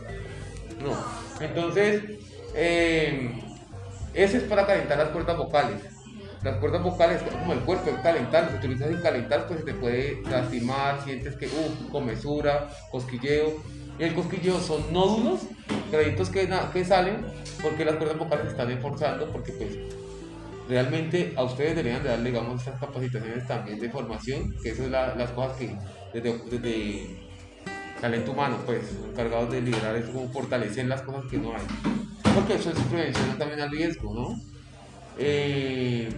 No. 0.82 0.96
Entonces, 1.40 2.02
eh, 2.54 3.40
ese 4.12 4.38
es 4.38 4.42
para 4.42 4.66
calentar 4.66 4.98
las 4.98 5.10
cuerdas 5.10 5.36
vocales. 5.36 5.82
Las 6.42 6.56
cuerdas 6.56 6.82
vocales, 6.82 7.22
como 7.22 7.52
el 7.52 7.60
cuerpo, 7.60 7.90
el 7.90 8.02
calentar, 8.02 8.50
si 8.50 8.56
utilizas 8.56 8.88
sin 8.88 9.02
calentar, 9.02 9.46
pues 9.46 9.60
se 9.60 9.66
te 9.66 9.74
puede 9.74 10.20
lastimar, 10.28 11.00
sientes 11.04 11.36
que, 11.36 11.46
uff, 11.46 11.90
comezura, 11.92 12.68
cosquilleo. 12.90 13.54
Y 13.98 14.02
el 14.04 14.14
cosquilleo 14.14 14.58
son 14.60 14.92
nódulos, 14.92 15.40
granitos 15.90 16.28
que, 16.30 16.48
que 16.72 16.84
salen 16.84 17.24
porque 17.62 17.84
las 17.84 17.96
cuerdas 17.96 18.18
vocales 18.18 18.46
están 18.48 18.70
esforzando, 18.70 19.30
porque 19.32 19.52
pues 19.52 19.78
realmente 20.68 21.32
a 21.36 21.44
ustedes 21.44 21.76
deberían 21.76 22.02
de 22.02 22.10
darle, 22.10 22.30
digamos, 22.30 22.60
estas 22.60 22.78
capacitaciones 22.80 23.46
también 23.46 23.78
de 23.78 23.88
formación, 23.90 24.54
que 24.62 24.70
eso 24.70 24.82
es 24.84 24.90
la- 24.90 25.14
las 25.14 25.30
cosas 25.30 25.56
que 25.56 25.76
desde, 26.12 26.38
desde 26.50 27.16
talento 28.00 28.32
humano, 28.32 28.58
pues, 28.66 28.82
encargados 29.10 29.50
de 29.52 29.62
liderar 29.62 29.96
eso, 29.96 30.12
como 30.12 30.28
fortalecer 30.30 30.86
las 30.86 31.02
cosas 31.02 31.24
que 31.30 31.38
no 31.38 31.52
hay. 31.54 31.62
Porque 32.34 32.54
eso 32.54 32.70
es 32.70 32.78
prevención 32.80 33.38
también 33.38 33.60
al 33.60 33.70
riesgo, 33.70 34.12
¿no? 34.14 34.40
Eh, 35.18 36.08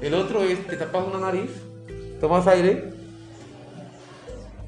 el 0.00 0.14
otro 0.14 0.42
es, 0.44 0.66
te 0.66 0.76
tapas 0.76 1.06
una 1.06 1.18
nariz, 1.20 1.50
tomas 2.20 2.46
aire, 2.46 2.90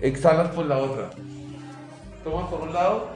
exhalas 0.01 0.51
por 0.51 0.67
la 0.67 0.79
otra. 0.79 1.11
Tomas 2.25 2.49
por 2.49 2.61
un 2.63 2.73
lado 2.73 3.09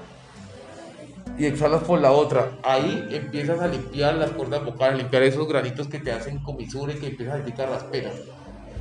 y 1.38 1.46
exhalas 1.46 1.82
por 1.84 2.00
la 2.00 2.12
otra. 2.12 2.52
Ahí 2.62 3.08
empiezas 3.10 3.60
a 3.60 3.68
limpiar 3.68 4.14
las 4.14 4.30
cuerdas 4.30 4.64
vocales, 4.64 4.98
limpiar 4.98 5.22
esos 5.22 5.48
granitos 5.48 5.88
que 5.88 5.98
te 5.98 6.12
hacen 6.12 6.38
comisura 6.38 6.92
y 6.92 6.96
que 6.96 7.06
empiezas 7.08 7.34
a 7.34 7.36
sentir 7.38 7.54
carraspera. 7.54 8.10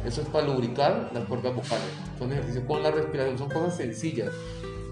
Eso 0.05 0.21
es 0.21 0.27
para 0.27 0.47
lubricar 0.47 1.09
las 1.13 1.25
cuerdas 1.25 1.55
vocales. 1.55 1.85
Son 2.17 2.31
ejercicios 2.31 2.65
con 2.65 2.83
la 2.83 2.91
respiración, 2.91 3.37
son 3.37 3.49
cosas 3.49 3.77
sencillas. 3.77 4.31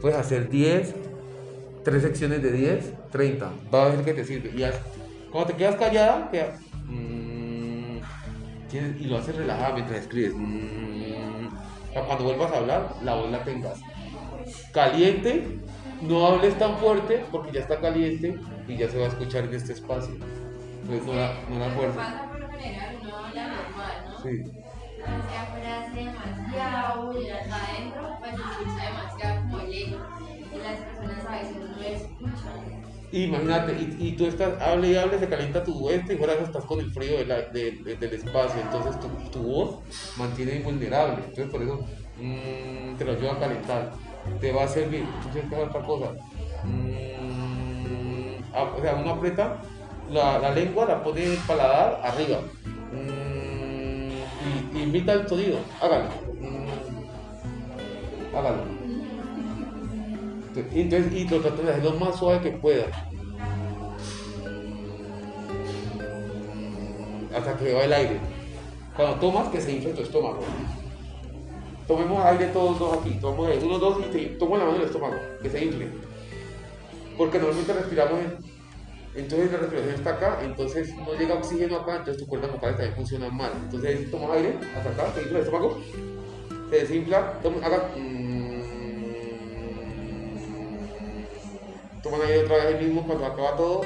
Puedes 0.01 0.17
hacer 0.17 0.49
10, 0.49 0.95
3 1.83 2.01
secciones 2.01 2.41
de 2.41 2.51
10, 2.51 2.93
30. 3.11 3.51
Va 3.73 3.85
a 3.85 3.89
ver 3.89 4.05
que 4.05 4.13
te 4.13 4.23
sirve. 4.23 4.49
Y 4.49 4.63
cuando 5.31 5.51
te 5.51 5.57
quedas 5.57 5.75
callada, 5.75 6.29
mm, 6.85 7.97
y 8.71 9.05
lo 9.05 9.17
haces 9.17 9.35
relajada 9.35 9.73
mientras 9.73 9.99
escribes. 10.01 10.33
mm, 10.35 11.47
para 11.93 12.05
cuando 12.05 12.23
vuelvas 12.23 12.51
a 12.51 12.57
hablar, 12.57 12.95
la 13.03 13.15
voz 13.15 13.31
la 13.31 13.43
tengas. 13.43 13.79
Caliente, 14.71 15.59
no 16.01 16.27
hables 16.27 16.57
tan 16.57 16.77
fuerte 16.77 17.27
porque 17.31 17.51
ya 17.51 17.61
está 17.61 17.79
caliente 17.79 18.39
y 18.67 18.77
ya 18.77 18.89
se 18.89 18.97
va 18.97 19.05
a 19.05 19.09
escuchar 19.09 19.45
en 19.45 19.53
este 19.53 19.73
espacio. 19.73 20.13
Entonces 20.81 21.05
no 21.05 21.13
la, 21.13 21.45
no 21.49 21.59
la 21.59 21.69
fuerces. 21.71 21.95
pasa 21.97 22.27
por 22.29 22.39
lo 22.39 22.49
general, 22.49 22.97
uno 23.01 23.17
habla 23.17 23.47
normal, 23.47 23.93
¿no? 24.09 24.21
Sí. 24.21 24.51
Afuera 25.05 25.85
hace 25.85 25.99
demasiado 25.99 27.07
bulla, 27.13 27.37
adentro 27.37 28.17
pues 28.19 28.31
se 28.31 28.37
escucha 28.63 28.85
demasiado 28.87 29.41
como 29.41 29.59
el 29.59 29.73
eco 29.73 30.07
y 30.51 30.57
las 30.59 30.79
personas 30.79 31.25
a 31.25 31.31
veces 31.41 31.55
no 31.69 31.81
escuchan. 31.83 32.89
Imagínate, 33.11 33.73
y, 33.73 34.07
y 34.07 34.15
tú 34.15 34.25
estás, 34.27 34.61
hable 34.61 34.89
y 34.89 34.95
hable, 34.95 35.17
se 35.19 35.27
calienta 35.27 35.63
tu 35.63 35.89
este 35.89 36.13
y 36.13 36.17
fuera 36.17 36.33
estás 36.33 36.65
con 36.65 36.79
el 36.79 36.91
frío 36.91 37.17
de 37.17 37.25
la- 37.25 37.41
de- 37.49 37.71
de- 37.83 37.95
del 37.97 38.13
espacio, 38.13 38.61
entonces 38.61 38.99
tu, 38.99 39.09
tu 39.31 39.41
voz 39.43 39.79
mantiene 40.15 40.55
invulnerable, 40.57 41.25
entonces 41.25 41.49
por 41.49 41.63
eso 41.63 41.85
mm, 42.15 42.97
te 42.97 43.05
lo 43.05 43.13
ayuda 43.13 43.33
a 43.33 43.39
calentar, 43.39 43.91
te 44.39 44.51
va 44.51 44.63
a 44.63 44.67
servir, 44.67 45.05
tienes 45.31 45.49
que 45.49 45.55
hacer 45.55 45.69
otra 45.69 45.81
cosa, 45.81 46.11
Mm, 46.63 47.19
o 48.53 48.81
sea, 48.81 48.95
uno 48.95 49.11
aprieta 49.11 49.61
la, 50.11 50.51
lengua, 50.51 50.85
la 50.85 51.03
pone 51.03 51.23
el 51.23 51.37
paladar 51.39 52.01
arriba, 52.03 52.39
Mm, 52.91 54.09
y, 54.73 54.77
y 54.77 54.83
imita 54.83 55.13
el 55.13 55.27
sonido, 55.27 55.59
hágalo, 55.81 56.09
Mm, 56.41 56.67
hágalo. 58.35 58.79
Y 60.73 60.81
Entonces, 60.81 61.31
lo 61.31 61.39
tratas 61.39 61.65
de 61.65 61.71
hacer 61.71 61.83
lo 61.83 61.93
más 61.93 62.17
suave 62.17 62.41
que 62.41 62.51
pueda. 62.57 62.85
Hasta 67.35 67.57
que 67.57 67.73
va 67.73 67.83
el 67.83 67.93
aire. 67.93 68.19
Cuando 68.95 69.15
tomas, 69.19 69.47
que 69.49 69.61
se 69.61 69.71
infle 69.71 69.93
tu 69.93 70.01
estómago. 70.01 70.39
Tomemos 71.89 72.23
aire 72.23 72.45
todos 72.53 72.77
dos 72.77 72.99
aquí. 72.99 73.17
Tomamos 73.19 73.47
aire. 73.49 73.65
Uno, 73.65 73.79
dos 73.79 73.97
y 73.99 74.03
te 74.11 74.25
tomo 74.37 74.55
la 74.57 74.63
mano 74.63 74.75
en 74.75 74.81
el 74.83 74.87
estómago. 74.87 75.15
Que 75.41 75.49
se 75.49 75.65
infle. 75.65 75.87
Porque 77.17 77.39
normalmente 77.39 77.73
respiramos 77.73 78.19
en- 78.19 78.37
Entonces 79.15 79.51
la 79.51 79.57
respiración 79.57 79.95
está 79.95 80.11
acá, 80.11 80.39
entonces 80.43 80.95
no 80.95 81.15
llega 81.15 81.33
oxígeno 81.33 81.77
acá, 81.77 81.95
entonces 81.97 82.17
tu 82.23 82.27
cuerda 82.29 82.47
vocal 82.47 82.73
también 82.75 82.93
funciona 82.93 83.27
mal. 83.29 83.51
Entonces 83.63 84.11
tomas 84.11 84.29
aire 84.37 84.53
hasta 84.77 84.91
acá, 84.91 85.11
se 85.15 85.21
infla 85.23 85.39
el 85.39 85.43
estómago, 85.45 85.79
se 86.69 86.75
desinfla, 86.75 87.39
toma, 87.41 87.65
haga. 87.65 87.89
mm, 87.97 88.61
toman 92.03 92.21
aire 92.21 92.43
otra 92.45 92.55
vez 92.57 92.65
ahí 92.67 92.85
mismo 92.85 93.03
cuando 93.07 93.25
acaba 93.25 93.55
todo. 93.57 93.81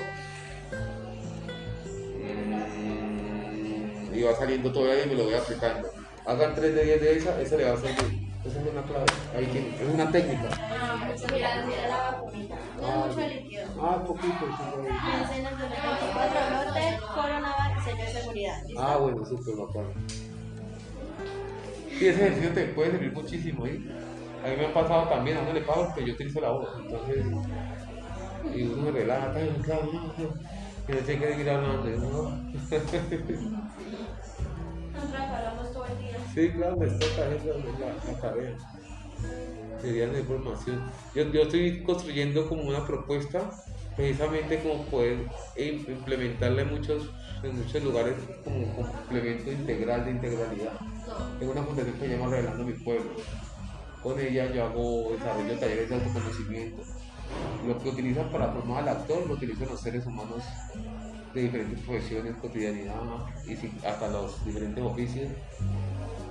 Mm, 4.12 4.14
y 4.14 4.22
va 4.24 4.36
saliendo 4.36 4.72
todo 4.74 4.92
ahí 4.92 5.04
y 5.06 5.10
me 5.10 5.16
lo 5.16 5.24
voy 5.24 5.36
aplicando. 5.36 5.90
Hagan 6.26 6.56
3 6.56 6.76
de 6.76 6.84
10 6.86 7.02
de 7.02 7.18
esa, 7.18 7.42
esa 7.42 7.56
le 7.58 7.66
va 7.66 7.74
a 7.74 7.78
servir. 7.78 8.34
Esa 8.46 8.60
es 8.62 8.68
una 8.68 8.82
clave. 8.84 9.06
Ahí 9.36 9.46
tiene, 9.48 9.70
es 9.70 9.94
una 9.94 10.12
técnica. 10.12 10.50
Ah, 10.60 11.10
mira, 11.32 11.66
mira 11.66 11.88
la 11.88 12.12
vacunita. 12.12 12.56
No 12.82 13.06
es 13.06 13.16
mucho 13.16 13.28
líquido. 13.28 13.66
Ah, 13.82 14.04
poquito. 14.06 14.46
sí, 14.58 15.40
en 15.40 15.46
el 15.46 15.56
24 15.56 16.66
lote, 16.66 17.00
coronavirus, 17.14 17.84
sello 17.84 18.04
de 18.06 18.12
seguridad. 18.12 18.58
Ah, 18.78 18.98
bueno, 18.98 19.26
súper 19.26 19.56
bacán. 19.56 19.86
Sí, 21.98 22.08
ese 22.08 22.22
ejercicio 22.26 22.54
te 22.54 22.66
puede 22.68 22.92
servir 22.92 23.14
muchísimo, 23.14 23.66
¿eh? 23.66 23.80
A 24.44 24.48
mí 24.50 24.56
me 24.58 24.66
ha 24.66 24.74
pasado 24.74 25.08
también, 25.08 25.38
a 25.38 25.42
uno 25.42 25.54
le 25.54 25.62
pago 25.62 25.86
porque 25.86 26.06
yo 26.06 26.14
utilizo 26.14 26.42
la 26.42 26.50
voz, 26.52 26.68
entonces... 26.80 27.26
Y 28.54 28.64
uno 28.64 28.82
me 28.84 28.92
relaja, 28.92 29.32
"Ay, 29.36 29.56
claro, 29.64 29.90
no, 29.94 30.02
no, 30.18 30.34
que 30.86 30.94
no 30.94 31.00
tiene 31.00 31.22
que 31.22 31.32
seguir 31.32 31.50
hablando, 31.50 31.90
¿no? 31.90 32.44
Sí, 36.34 36.52
claro, 36.54 36.78
me 36.78 36.90
toca 36.98 37.34
eso, 37.34 37.64
es 37.66 37.78
la, 37.80 37.98
la 38.04 38.20
tarea. 38.20 38.58
Sería 39.76 40.08
la 40.08 40.20
información. 40.20 40.92
Yo, 41.14 41.24
yo 41.32 41.42
estoy 41.44 41.84
construyendo 41.84 42.48
como 42.48 42.64
una 42.64 42.86
propuesta, 42.86 43.64
precisamente 43.96 44.62
como 44.64 44.90
poder 44.90 45.32
im- 45.56 45.90
implementarla 45.90 46.62
en 46.64 46.70
muchos, 46.70 47.18
en 47.42 47.58
muchos 47.58 47.84
lugares 47.84 48.16
como 48.44 48.74
complemento 48.74 49.52
integral 49.52 50.06
de 50.06 50.12
integralidad. 50.12 50.78
Tengo 51.38 51.52
una 51.54 51.66
fundación 51.66 52.00
que 52.00 52.08
se 52.08 52.10
llama 52.18 52.30
Revelando 52.32 52.66
mi 52.66 52.80
Pueblo. 52.80 53.28
Con 54.00 54.20
ella 54.20 54.52
yo 54.54 54.66
hago 54.66 55.14
desarrollo 55.14 55.54
de 55.56 55.60
talleres 55.60 55.90
de 55.90 55.96
autoconocimiento. 55.96 56.84
Lo 57.62 57.82
que 57.82 57.90
utilizan 57.90 58.32
para 58.32 58.54
formar 58.54 58.84
al 58.84 58.90
actor 58.98 59.28
lo 59.28 59.36
utilizan 59.36 59.70
los 59.70 59.82
seres 59.82 60.06
humanos 60.08 60.68
de 61.34 61.42
diferentes 61.44 61.84
profesiones, 61.86 62.38
cotidianidad 62.40 63.02
y 63.46 63.86
hasta 63.86 64.10
los 64.10 64.44
diferentes 64.46 64.84
oficios 64.84 65.32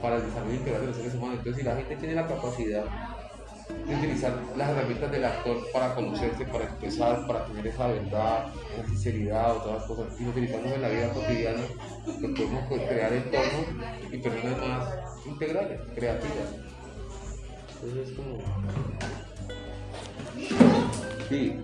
para 0.02 0.16
el 0.16 0.26
desarrollo 0.26 0.54
integral 0.54 0.80
de 0.82 0.86
los 0.88 0.96
seres 0.96 1.14
humanos. 1.14 1.38
Entonces, 1.38 1.62
si 1.62 1.68
la 1.68 1.76
gente 1.76 1.96
tiene 1.96 2.14
la 2.14 2.26
capacidad 2.26 2.84
de 3.86 3.94
utilizar 3.94 4.38
las 4.56 4.70
herramientas 4.70 5.10
del 5.10 5.24
actor 5.24 5.56
para 5.72 5.94
conocerse, 5.94 6.44
para 6.44 6.64
expresar, 6.64 7.26
para 7.26 7.46
tener 7.46 7.66
esa 7.68 7.86
verdad, 7.86 8.52
esa 8.76 8.88
sinceridad 8.88 9.56
o 9.56 9.60
todas 9.60 9.78
las 9.78 9.86
cosas, 9.86 10.20
y 10.20 10.24
lo 10.24 10.30
utilizamos 10.30 10.72
en 10.72 10.82
la 10.82 10.88
vida 10.88 11.08
cotidiana, 11.10 11.62
pues 12.04 12.16
podemos 12.18 12.88
crear 12.88 13.12
entornos 13.12 13.66
y 14.10 14.18
personas 14.18 14.58
más 14.58 15.26
integrales, 15.26 15.80
creativas. 15.94 16.48
Entonces 17.74 18.08
es 18.08 18.16
como... 18.16 18.38
Sí. 21.28 21.62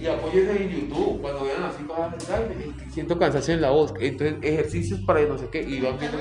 Y 0.00 0.06
apóyense 0.06 0.62
en 0.62 0.68
YouTube 0.70 1.20
cuando 1.20 1.44
vean 1.44 1.64
así 1.64 1.82
cosas, 1.84 2.30
"Ay, 2.30 2.72
me 2.76 2.90
siento 2.92 3.18
cansancio 3.18 3.54
en 3.54 3.60
la 3.60 3.70
voz. 3.70 3.92
Entonces, 4.00 4.36
ejercicios 4.42 5.00
para 5.00 5.20
no 5.22 5.36
sé 5.38 5.48
qué, 5.50 5.62
y 5.62 5.80
van 5.80 5.98
viendo 5.98 6.18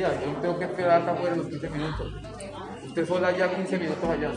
Yo 0.00 0.40
tengo 0.40 0.58
que 0.58 0.64
esperar 0.64 1.02
acá 1.02 1.12
afuera 1.12 1.36
los 1.36 1.46
15 1.48 1.70
minutos. 1.70 2.12
Usted 2.86 3.06
sola 3.06 3.36
ya 3.36 3.54
15 3.54 3.78
minutos 3.78 4.04
allá. 4.04 4.30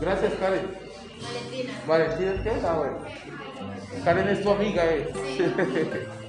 Gracias, 0.00 0.32
Karen. 0.34 0.66
Valentina. 1.22 1.72
Valentina, 1.86 2.42
¿qué? 2.42 2.52
Ah, 2.66 2.74
bueno. 2.74 2.98
Karen 4.04 4.28
es 4.28 4.42
tu 4.42 4.50
amiga, 4.50 4.82
¿eh? 4.86 6.08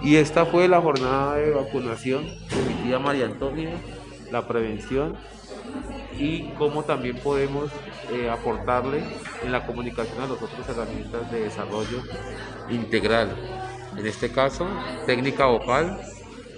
Y 0.00 0.16
esta 0.16 0.46
fue 0.46 0.68
la 0.68 0.80
jornada 0.80 1.34
de 1.36 1.50
vacunación 1.50 2.24
de 2.24 2.62
mi 2.66 2.74
tía 2.82 2.98
María 2.98 3.26
Antonia, 3.26 3.72
la 4.30 4.46
prevención 4.46 5.16
y 6.18 6.50
cómo 6.58 6.82
también 6.82 7.16
podemos 7.18 7.70
eh, 8.12 8.28
aportarle 8.28 9.02
en 9.42 9.52
la 9.52 9.64
comunicación 9.64 10.20
a 10.20 10.26
las 10.26 10.42
otras 10.42 10.68
herramientas 10.68 11.30
de 11.30 11.40
desarrollo 11.42 12.02
integral. 12.68 13.34
En 13.96 14.06
este 14.06 14.30
caso, 14.30 14.66
técnica 15.06 15.46
vocal 15.46 16.00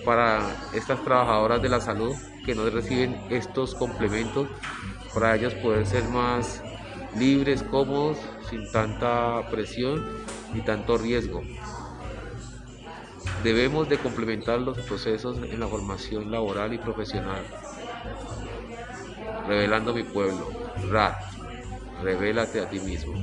para 0.05 0.41
estas 0.75 1.03
trabajadoras 1.05 1.61
de 1.61 1.69
la 1.69 1.81
salud 1.81 2.15
que 2.45 2.55
no 2.55 2.69
reciben 2.69 3.21
estos 3.29 3.75
complementos, 3.75 4.49
para 5.13 5.37
ellas 5.37 5.55
poder 5.55 5.87
ser 5.87 6.05
más 6.05 6.63
libres, 7.19 7.63
cómodos, 7.63 8.19
sin 8.49 8.71
tanta 8.73 9.49
presión 9.51 10.05
y 10.55 10.61
tanto 10.63 10.97
riesgo. 10.97 11.43
Debemos 13.45 13.89
de 13.89 13.99
complementar 13.99 14.61
los 14.61 14.79
procesos 14.79 15.39
en 15.39 15.61
la 15.61 15.67
formación 15.67 16.31
laboral 16.31 16.73
y 16.75 16.79
profesional. 16.79 17.43
Revelando 19.43 19.93
mi 19.93 20.05
pueblo, 20.05 20.61
RAT. 20.77 21.19
Revélate 21.97 22.59
a 22.61 22.67
ti 22.67 22.81
mismo. 22.81 23.23